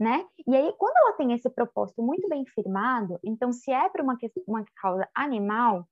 Né? 0.00 0.26
E 0.46 0.56
aí, 0.56 0.72
quando 0.78 0.96
ela 0.96 1.12
tem 1.12 1.32
esse 1.32 1.48
propósito 1.50 2.02
muito 2.02 2.28
bem 2.28 2.44
firmado, 2.46 3.20
então, 3.22 3.52
se 3.52 3.70
é 3.70 3.88
para 3.88 4.02
uma, 4.02 4.16
uma 4.46 4.64
causa 4.80 5.08
animal, 5.14 5.86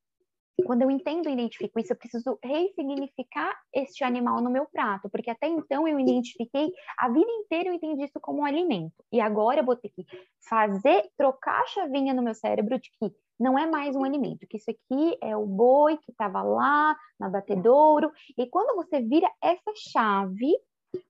quando 0.63 0.81
eu 0.83 0.91
entendo 0.91 1.29
e 1.29 1.33
identifico 1.33 1.79
isso, 1.79 1.93
eu 1.93 1.97
preciso 1.97 2.37
ressignificar 2.43 3.53
este 3.73 4.03
animal 4.03 4.41
no 4.41 4.49
meu 4.49 4.65
prato, 4.65 5.09
porque 5.09 5.29
até 5.29 5.47
então 5.47 5.87
eu 5.87 5.99
identifiquei, 5.99 6.71
a 6.97 7.09
vida 7.09 7.29
inteira 7.29 7.69
eu 7.69 7.73
entendi 7.73 8.03
isso 8.03 8.19
como 8.19 8.41
um 8.41 8.45
alimento. 8.45 9.03
E 9.11 9.19
agora 9.19 9.61
eu 9.61 9.65
vou 9.65 9.75
ter 9.75 9.89
que 9.89 10.05
fazer, 10.47 11.09
trocar 11.17 11.61
a 11.61 11.67
chavinha 11.67 12.13
no 12.13 12.23
meu 12.23 12.33
cérebro 12.33 12.79
de 12.79 12.89
que 12.99 13.13
não 13.39 13.57
é 13.57 13.65
mais 13.65 13.95
um 13.95 14.03
alimento, 14.03 14.47
que 14.47 14.57
isso 14.57 14.69
aqui 14.69 15.17
é 15.21 15.35
o 15.35 15.45
boi 15.45 15.97
que 15.97 16.11
estava 16.11 16.43
lá 16.43 16.95
na 17.19 17.27
batedouro. 17.27 18.11
E 18.37 18.47
quando 18.47 18.75
você 18.75 19.01
vira 19.01 19.29
essa 19.41 19.73
chave, 19.75 20.51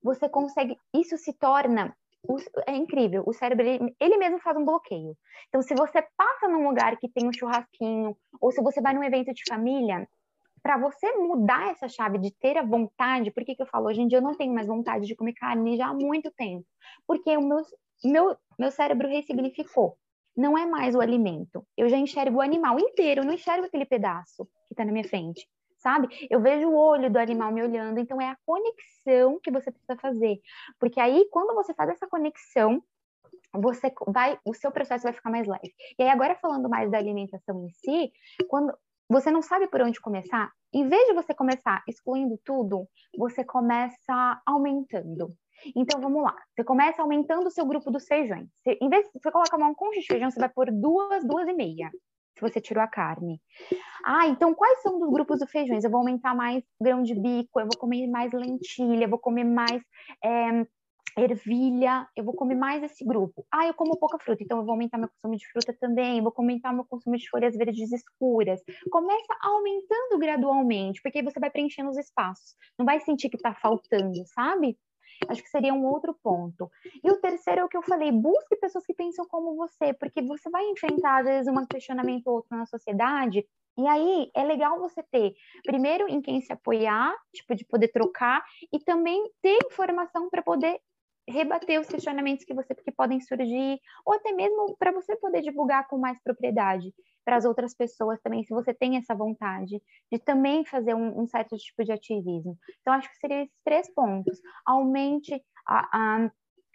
você 0.02 0.30
consegue, 0.30 0.78
isso 0.94 1.18
se 1.18 1.34
torna 1.34 1.96
é 2.68 2.76
incrível, 2.76 3.24
o 3.26 3.34
cérebro 3.34 3.66
ele, 3.66 3.96
ele, 4.00 4.18
mesmo 4.18 4.40
faz 4.40 4.56
um 4.58 4.66
bloqueio. 4.66 5.16
Então, 5.48 5.62
se 5.62 5.74
você 5.74 6.02
passa 6.16 6.48
num 6.48 6.68
lugar 6.68 6.98
que 6.98 7.10
tem 7.10 7.28
um 7.28 7.34
churrasquinho, 7.34 8.16
ou 8.40 8.52
se 8.52 8.62
você 8.62 8.82
vai 8.82 8.94
num 8.94 9.04
evento 9.04 9.34
de 9.34 9.44
família, 9.48 10.08
para 10.62 10.78
você 10.78 11.12
mudar 11.14 11.72
essa 11.72 11.88
chave 11.88 12.20
de 12.20 12.32
ter 12.32 12.58
a 12.58 12.64
vontade, 12.64 13.32
por 13.32 13.44
que, 13.44 13.56
que 13.56 13.62
eu 13.62 13.68
falo? 13.68 13.88
Hoje 13.88 14.02
em 14.02 14.08
dia 14.08 14.20
eu 14.20 14.24
não 14.24 14.36
tenho 14.36 14.54
mais 14.54 14.68
vontade 14.68 15.08
de 15.08 15.16
comer 15.16 15.34
carne 15.34 15.78
já 15.78 15.88
há 15.88 15.94
muito 15.94 16.32
tempo, 16.32 16.66
porque 17.08 17.36
o 17.36 17.42
meu, 17.42 17.62
meu, 18.04 18.38
meu 18.60 18.72
cérebro 18.72 19.08
ressignificou 19.08 19.98
não 20.36 20.58
é 20.58 20.66
mais 20.66 20.96
o 20.96 21.02
alimento. 21.02 21.66
Eu 21.76 21.90
já 21.90 21.98
enxergo 21.98 22.38
o 22.38 22.42
animal 22.42 22.80
inteiro, 22.80 23.22
eu 23.22 23.26
não 23.26 23.34
enxergo 23.34 23.66
aquele 23.66 23.86
pedaço 23.86 24.46
que 24.68 24.74
está 24.74 24.86
na 24.86 24.92
minha 24.92 25.04
frente, 25.04 25.48
sabe? 25.82 26.28
Eu 26.30 26.42
vejo 26.42 26.70
o 26.70 26.76
olho 26.76 27.12
do 27.12 27.18
animal 27.18 27.52
me 27.52 27.62
olhando, 27.62 28.00
então 28.00 28.22
é 28.22 28.30
a 28.30 28.38
conexão 28.46 29.40
que 29.42 29.52
você 29.52 29.72
precisa 29.72 29.98
fazer. 29.98 30.40
Porque 30.80 31.00
aí, 31.00 31.28
quando 31.32 31.54
você 31.54 31.74
faz 31.74 31.90
essa 31.90 32.08
conexão, 32.08 32.82
você 33.54 33.92
vai, 34.08 34.40
o 34.46 34.54
seu 34.54 34.72
processo 34.72 35.04
vai 35.04 35.14
ficar 35.14 35.30
mais 35.30 35.48
leve. 35.48 35.74
E 35.98 36.04
aí, 36.04 36.10
agora 36.10 36.36
falando 36.36 36.70
mais 36.70 36.90
da 36.90 36.98
alimentação 36.98 37.66
em 37.66 37.70
si, 37.70 38.12
quando 38.48 38.74
você 39.10 39.30
não 39.30 39.42
sabe 39.42 39.68
por 39.68 39.82
onde 39.82 40.00
começar, 40.00 40.52
em 40.74 40.88
vez 40.88 41.06
de 41.08 41.14
você 41.14 41.34
começar 41.34 41.84
excluindo 41.88 42.40
tudo, 42.46 42.88
você 43.18 43.44
começa 43.44 44.42
aumentando. 44.46 45.36
Então 45.76 46.00
vamos 46.00 46.24
lá. 46.24 46.36
Você 46.56 46.64
começa 46.64 47.02
aumentando 47.02 47.48
o 47.48 47.52
seu 47.52 47.66
grupo 47.66 47.92
dos 47.92 48.06
feijões. 48.06 48.48
Você, 48.64 48.78
em 48.82 48.90
vez 48.90 49.06
de 49.06 49.20
você 49.20 49.30
colocar 49.30 49.58
uma 49.58 49.76
concha 49.76 50.00
de 50.00 50.08
feijão, 50.08 50.32
você 50.32 50.40
vai 50.40 50.50
pôr 50.50 50.72
duas, 50.72 51.26
duas 51.26 51.48
e 51.48 51.54
meia. 51.54 51.92
Se 52.42 52.50
você 52.50 52.60
tirou 52.60 52.84
a 52.84 52.88
carne. 52.88 53.40
Ah, 54.04 54.28
então 54.28 54.56
quais 54.56 54.82
são 54.82 54.98
dos 54.98 55.12
grupos 55.12 55.40
dos 55.40 55.52
feijões? 55.52 55.84
Eu 55.84 55.92
vou 55.92 56.00
aumentar 56.00 56.36
mais 56.36 56.64
grão 56.82 57.04
de 57.04 57.14
bico, 57.14 57.60
eu 57.60 57.66
vou 57.66 57.78
comer 57.78 58.08
mais 58.08 58.34
lentilha, 58.34 59.06
eu 59.06 59.10
vou 59.10 59.20
comer 59.20 59.44
mais 59.44 59.80
é, 60.24 60.66
ervilha, 61.16 62.08
eu 62.18 62.24
vou 62.24 62.34
comer 62.34 62.56
mais 62.56 62.82
esse 62.82 63.06
grupo. 63.06 63.46
Ah, 63.54 63.68
eu 63.68 63.76
como 63.76 63.96
pouca 63.96 64.18
fruta, 64.18 64.44
então 64.44 64.58
eu 64.58 64.66
vou 64.66 64.72
aumentar 64.72 64.98
meu 64.98 65.08
consumo 65.08 65.38
de 65.38 65.48
fruta 65.52 65.72
também, 65.80 66.20
vou 66.20 66.34
aumentar 66.36 66.74
meu 66.74 66.84
consumo 66.84 67.16
de 67.16 67.30
folhas 67.30 67.56
verdes 67.56 67.92
escuras. 67.92 68.60
Começa 68.90 69.38
aumentando 69.44 70.18
gradualmente, 70.18 71.00
porque 71.04 71.20
aí 71.20 71.24
você 71.24 71.40
vai 71.40 71.52
preenchendo 71.52 71.92
os 71.92 71.98
espaços. 71.98 72.56
Não 72.76 72.88
vai 72.88 73.00
sentir 73.02 73.30
que 73.30 73.36
está 73.36 73.54
faltando, 73.54 74.26
sabe? 74.34 74.76
Acho 75.28 75.42
que 75.44 75.50
seria 75.50 75.74
um 75.74 75.86
outro 75.86 76.14
ponto. 76.24 76.70
E 77.04 77.12
o 77.12 77.20
terceiro 77.20 77.62
é 77.62 77.64
o 77.66 77.70
que 77.70 77.78
eu 77.78 77.82
falei: 77.82 78.12
busque 78.12 78.56
pessoas 78.58 78.86
que 78.86 78.94
pensam 78.94 79.26
como 79.28 79.56
você, 79.56 79.94
porque 79.94 80.22
você 80.22 80.50
vai 80.50 80.64
enfrentar, 80.70 81.20
às 81.20 81.26
vezes, 81.26 81.48
um 81.48 81.66
questionamento 81.66 82.28
ou 82.28 82.36
outro 82.36 82.58
na 82.58 82.66
sociedade. 82.66 83.46
E 83.78 83.88
aí 83.88 84.30
é 84.36 84.44
legal 84.44 84.80
você 84.80 85.02
ter, 85.04 85.34
primeiro, 85.64 86.08
em 86.10 86.22
quem 86.22 86.42
se 86.42 86.52
apoiar, 86.52 87.16
tipo, 87.34 87.56
de 87.56 87.66
poder 87.66 87.88
trocar, 87.90 88.44
e 88.72 88.80
também 88.80 89.32
ter 89.42 89.58
informação 89.66 90.30
para 90.30 90.42
poder 90.42 90.80
rebater 91.28 91.80
os 91.80 91.88
questionamentos 91.88 92.44
que 92.44 92.54
você 92.54 92.76
que 92.76 92.92
podem 92.92 93.22
surgir, 93.22 93.80
ou 94.06 94.14
até 94.14 94.32
mesmo 94.34 94.76
para 94.78 94.92
você 94.92 95.16
poder 95.16 95.42
divulgar 95.42 95.88
com 95.88 95.98
mais 95.98 96.22
propriedade 96.22 96.94
para 97.24 97.38
as 97.38 97.46
outras 97.46 97.74
pessoas 97.74 98.20
também, 98.22 98.44
se 98.44 98.54
você 98.54 98.74
tem 98.74 98.98
essa 98.98 99.16
vontade 99.16 99.82
de 100.12 100.20
também 100.20 100.66
fazer 100.66 100.94
um, 100.96 101.22
um 101.22 101.28
certo 101.28 101.56
tipo 101.58 101.84
de 101.84 101.92
ativismo. 101.92 102.58
Então, 102.82 102.94
acho 102.94 103.10
que 103.10 103.18
seriam 103.18 103.42
esses 103.42 103.58
três 103.64 103.94
pontos. 103.94 104.40
Aumente 104.66 105.42
a, 105.66 106.26
a 106.26 106.32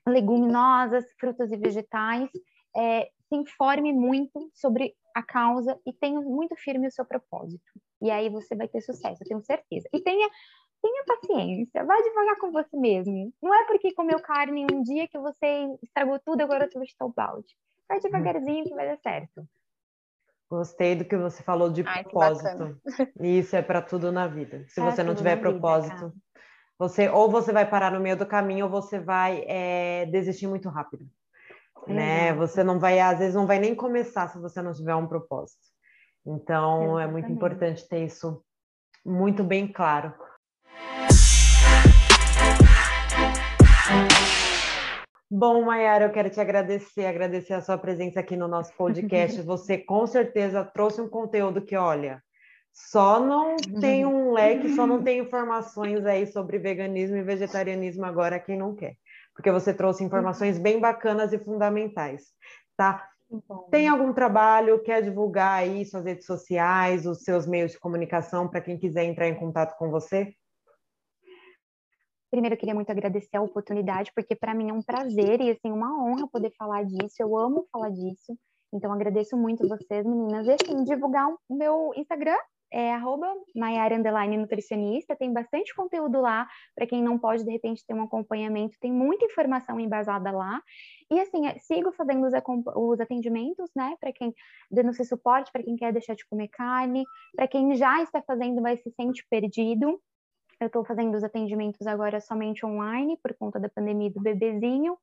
leguminosas, 0.06 1.04
frutas 1.18 1.50
e 1.50 1.56
vegetais, 1.56 2.30
é, 2.76 3.10
se 3.28 3.36
informe 3.36 3.92
muito 3.92 4.50
sobre 4.54 4.94
a 5.14 5.22
causa 5.22 5.78
e 5.86 5.92
tenha 5.92 6.20
muito 6.20 6.54
firme 6.56 6.86
o 6.86 6.92
seu 6.92 7.04
propósito. 7.04 7.64
E 8.00 8.10
aí 8.10 8.28
você 8.28 8.54
vai 8.54 8.68
ter 8.68 8.80
sucesso, 8.82 9.22
eu 9.22 9.26
tenho 9.26 9.42
certeza. 9.42 9.88
E 9.92 10.00
tenha, 10.00 10.28
tenha 10.82 11.04
paciência, 11.06 11.84
vá 11.84 11.96
devagar 11.96 12.36
com 12.38 12.52
você 12.52 12.76
mesmo. 12.76 13.32
Não 13.42 13.54
é 13.54 13.64
porque 13.66 13.94
comeu 13.94 14.20
carne 14.20 14.66
um 14.70 14.82
dia 14.82 15.08
que 15.08 15.18
você 15.18 15.66
estragou 15.82 16.20
tudo, 16.20 16.42
agora 16.42 16.68
você 16.70 16.78
vai 16.78 16.86
chutar 16.86 17.06
o 17.06 17.12
balde. 17.12 17.56
Vai 17.88 18.00
devagarzinho 18.00 18.64
que 18.64 18.74
vai 18.74 18.86
dar 18.86 18.98
certo. 18.98 19.48
Gostei 20.48 20.94
do 20.94 21.04
que 21.04 21.16
você 21.16 21.42
falou 21.42 21.70
de 21.70 21.82
Ai, 21.86 22.02
propósito. 22.02 22.80
Isso 23.20 23.56
é 23.56 23.62
para 23.62 23.82
tudo 23.82 24.12
na 24.12 24.28
vida. 24.28 24.64
Se 24.68 24.80
você 24.80 25.02
não 25.02 25.14
tiver 25.14 25.36
propósito, 25.36 26.08
vida, 26.08 26.14
você 26.78 27.08
ou 27.08 27.30
você 27.30 27.52
vai 27.52 27.68
parar 27.68 27.90
no 27.90 28.00
meio 28.00 28.16
do 28.16 28.26
caminho 28.26 28.66
ou 28.66 28.70
você 28.70 29.00
vai 29.00 29.44
é, 29.46 30.06
desistir 30.06 30.46
muito 30.46 30.68
rápido. 30.68 31.06
Né? 31.86 32.32
Você 32.34 32.62
não 32.62 32.78
vai, 32.78 32.98
às 33.00 33.18
vezes, 33.18 33.34
não 33.34 33.46
vai 33.46 33.58
nem 33.58 33.74
começar 33.74 34.28
se 34.28 34.38
você 34.38 34.62
não 34.62 34.72
tiver 34.72 34.94
um 34.94 35.06
propósito. 35.06 35.62
Então, 36.24 36.98
Exatamente. 36.98 37.08
é 37.08 37.12
muito 37.12 37.32
importante 37.32 37.88
ter 37.88 38.04
isso 38.04 38.44
muito 39.04 39.44
bem 39.44 39.72
claro. 39.72 40.12
Bom, 45.28 45.64
Mayara, 45.64 46.04
eu 46.04 46.12
quero 46.12 46.30
te 46.30 46.40
agradecer, 46.40 47.04
agradecer 47.04 47.54
a 47.54 47.60
sua 47.60 47.76
presença 47.76 48.20
aqui 48.20 48.36
no 48.36 48.46
nosso 48.46 48.72
podcast. 48.76 49.40
Você 49.42 49.76
com 49.76 50.06
certeza 50.06 50.64
trouxe 50.64 51.00
um 51.00 51.08
conteúdo 51.08 51.60
que, 51.62 51.76
olha, 51.76 52.22
só 52.72 53.18
não 53.18 53.56
tem 53.80 54.06
um 54.06 54.32
leque, 54.32 54.68
só 54.74 54.86
não 54.86 55.02
tem 55.02 55.18
informações 55.18 56.06
aí 56.06 56.26
sobre 56.26 56.58
veganismo 56.58 57.16
e 57.16 57.22
vegetarianismo 57.22 58.04
agora 58.04 58.38
quem 58.38 58.56
não 58.56 58.74
quer. 58.74 58.94
Porque 59.34 59.50
você 59.50 59.74
trouxe 59.74 60.04
informações 60.04 60.58
bem 60.58 60.78
bacanas 60.78 61.32
e 61.32 61.38
fundamentais, 61.38 62.26
tá? 62.76 63.08
Tem 63.70 63.88
algum 63.88 64.12
trabalho, 64.12 64.82
quer 64.82 65.02
divulgar 65.02 65.54
aí 65.54 65.84
suas 65.84 66.04
redes 66.04 66.24
sociais, 66.24 67.04
os 67.04 67.24
seus 67.24 67.46
meios 67.46 67.72
de 67.72 67.80
comunicação 67.80 68.46
para 68.46 68.60
quem 68.60 68.78
quiser 68.78 69.04
entrar 69.04 69.26
em 69.26 69.34
contato 69.34 69.76
com 69.76 69.90
você? 69.90 70.32
Primeiro, 72.30 72.54
eu 72.54 72.58
queria 72.58 72.74
muito 72.74 72.90
agradecer 72.90 73.36
a 73.36 73.42
oportunidade, 73.42 74.12
porque 74.14 74.34
para 74.34 74.54
mim 74.54 74.70
é 74.70 74.72
um 74.72 74.82
prazer 74.82 75.40
e 75.40 75.50
assim 75.50 75.70
uma 75.70 75.92
honra 76.04 76.28
poder 76.28 76.52
falar 76.58 76.84
disso. 76.84 77.16
Eu 77.20 77.36
amo 77.36 77.66
falar 77.72 77.90
disso. 77.90 78.36
Então, 78.72 78.92
agradeço 78.92 79.36
muito 79.36 79.66
vocês, 79.68 80.04
meninas. 80.04 80.46
E 80.46 80.52
assim, 80.52 80.84
divulgar 80.84 81.28
o 81.28 81.38
meu 81.54 81.92
Instagram 81.96 82.36
é 82.72 82.92
arroba 82.92 83.32
nutricionista, 84.38 85.16
tem 85.16 85.32
bastante 85.32 85.74
conteúdo 85.74 86.20
lá 86.20 86.46
para 86.74 86.86
quem 86.86 87.02
não 87.02 87.18
pode, 87.18 87.44
de 87.44 87.50
repente, 87.50 87.84
ter 87.86 87.94
um 87.94 88.02
acompanhamento, 88.02 88.76
tem 88.80 88.92
muita 88.92 89.24
informação 89.24 89.78
embasada 89.78 90.30
lá. 90.30 90.60
E 91.10 91.20
assim, 91.20 91.46
é, 91.46 91.58
sigo 91.58 91.92
fazendo 91.92 92.26
os, 92.26 92.32
os 92.74 93.00
atendimentos, 93.00 93.70
né, 93.74 93.94
para 94.00 94.12
quem 94.12 94.34
dando 94.70 94.90
esse 94.90 95.04
suporte, 95.04 95.52
para 95.52 95.62
quem 95.62 95.76
quer 95.76 95.92
deixar 95.92 96.14
de 96.14 96.26
comer 96.26 96.48
carne, 96.48 97.04
para 97.34 97.46
quem 97.46 97.74
já 97.76 98.02
está 98.02 98.20
fazendo, 98.20 98.60
mas 98.60 98.82
se 98.82 98.90
sente 98.90 99.24
perdido. 99.30 100.00
Eu 100.60 100.68
estou 100.68 100.84
fazendo 100.84 101.14
os 101.14 101.22
atendimentos 101.22 101.86
agora 101.86 102.20
somente 102.20 102.64
online 102.64 103.18
por 103.22 103.34
conta 103.34 103.60
da 103.60 103.68
pandemia 103.68 104.10
do 104.10 104.20
bebezinho. 104.20 104.96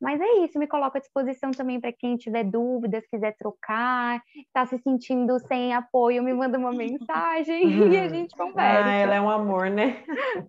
Mas 0.00 0.20
é 0.20 0.44
isso, 0.44 0.58
me 0.58 0.68
coloco 0.68 0.96
à 0.96 1.00
disposição 1.00 1.50
também 1.50 1.80
para 1.80 1.92
quem 1.92 2.16
tiver 2.16 2.44
dúvidas, 2.44 3.04
quiser 3.08 3.34
trocar, 3.36 4.22
está 4.36 4.64
se 4.64 4.78
sentindo 4.78 5.38
sem 5.40 5.74
apoio, 5.74 6.22
me 6.22 6.32
manda 6.32 6.56
uma 6.56 6.70
mensagem 6.70 7.62
e 7.92 7.98
a 7.98 8.08
gente 8.08 8.36
conversa. 8.36 8.84
Ah, 8.84 8.94
ela 8.94 9.14
é 9.16 9.20
um 9.20 9.28
amor, 9.28 9.68
né? 9.70 10.04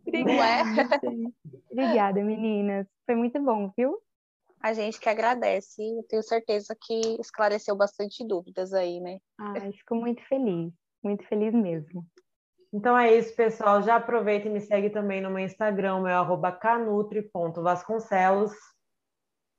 Obrigada. 0.05 0.64
Obrigada, 1.72 2.24
meninas. 2.24 2.86
Foi 3.07 3.16
muito 3.16 3.41
bom, 3.41 3.72
viu? 3.76 3.97
A 4.62 4.74
gente 4.74 4.99
que 4.99 5.10
agradece. 5.10 5.82
Eu 5.82 6.03
tenho 6.03 6.22
certeza 6.22 6.76
que 6.80 7.18
esclareceu 7.20 7.76
bastante 7.76 8.28
dúvidas 8.28 8.74
aí, 8.74 8.99
né? 8.99 9.18
Ah, 9.39 9.53
fico 9.72 9.95
muito 9.95 10.22
feliz. 10.28 10.72
Muito 11.03 11.26
feliz 11.28 11.53
mesmo. 11.53 12.05
Então 12.72 12.97
é 12.97 13.15
isso, 13.15 13.36
pessoal. 13.36 13.82
Já 13.82 13.95
aproveita 13.95 14.47
e 14.47 14.51
me 14.51 14.61
segue 14.61 14.89
também 14.89 15.22
no 15.22 15.30
meu 15.30 15.43
Instagram, 15.43 16.01
meu 16.01 16.15
arroba 16.15 16.51
canutri.vasconcelos. 16.51 18.51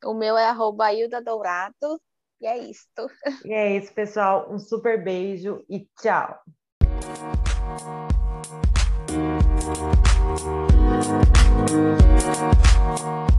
O 0.04 0.14
meu 0.14 0.38
é 0.38 0.46
arroba 0.46 0.92
Hilda 0.92 1.22
Dourado. 1.22 2.00
E 2.40 2.46
é 2.46 2.56
isto. 2.56 3.10
E 3.44 3.52
é 3.52 3.76
isso, 3.76 3.92
pessoal. 3.92 4.50
Um 4.50 4.58
super 4.58 5.02
beijo 5.02 5.64
e 5.68 5.86
tchau. 6.00 6.40
Thank 12.90 13.29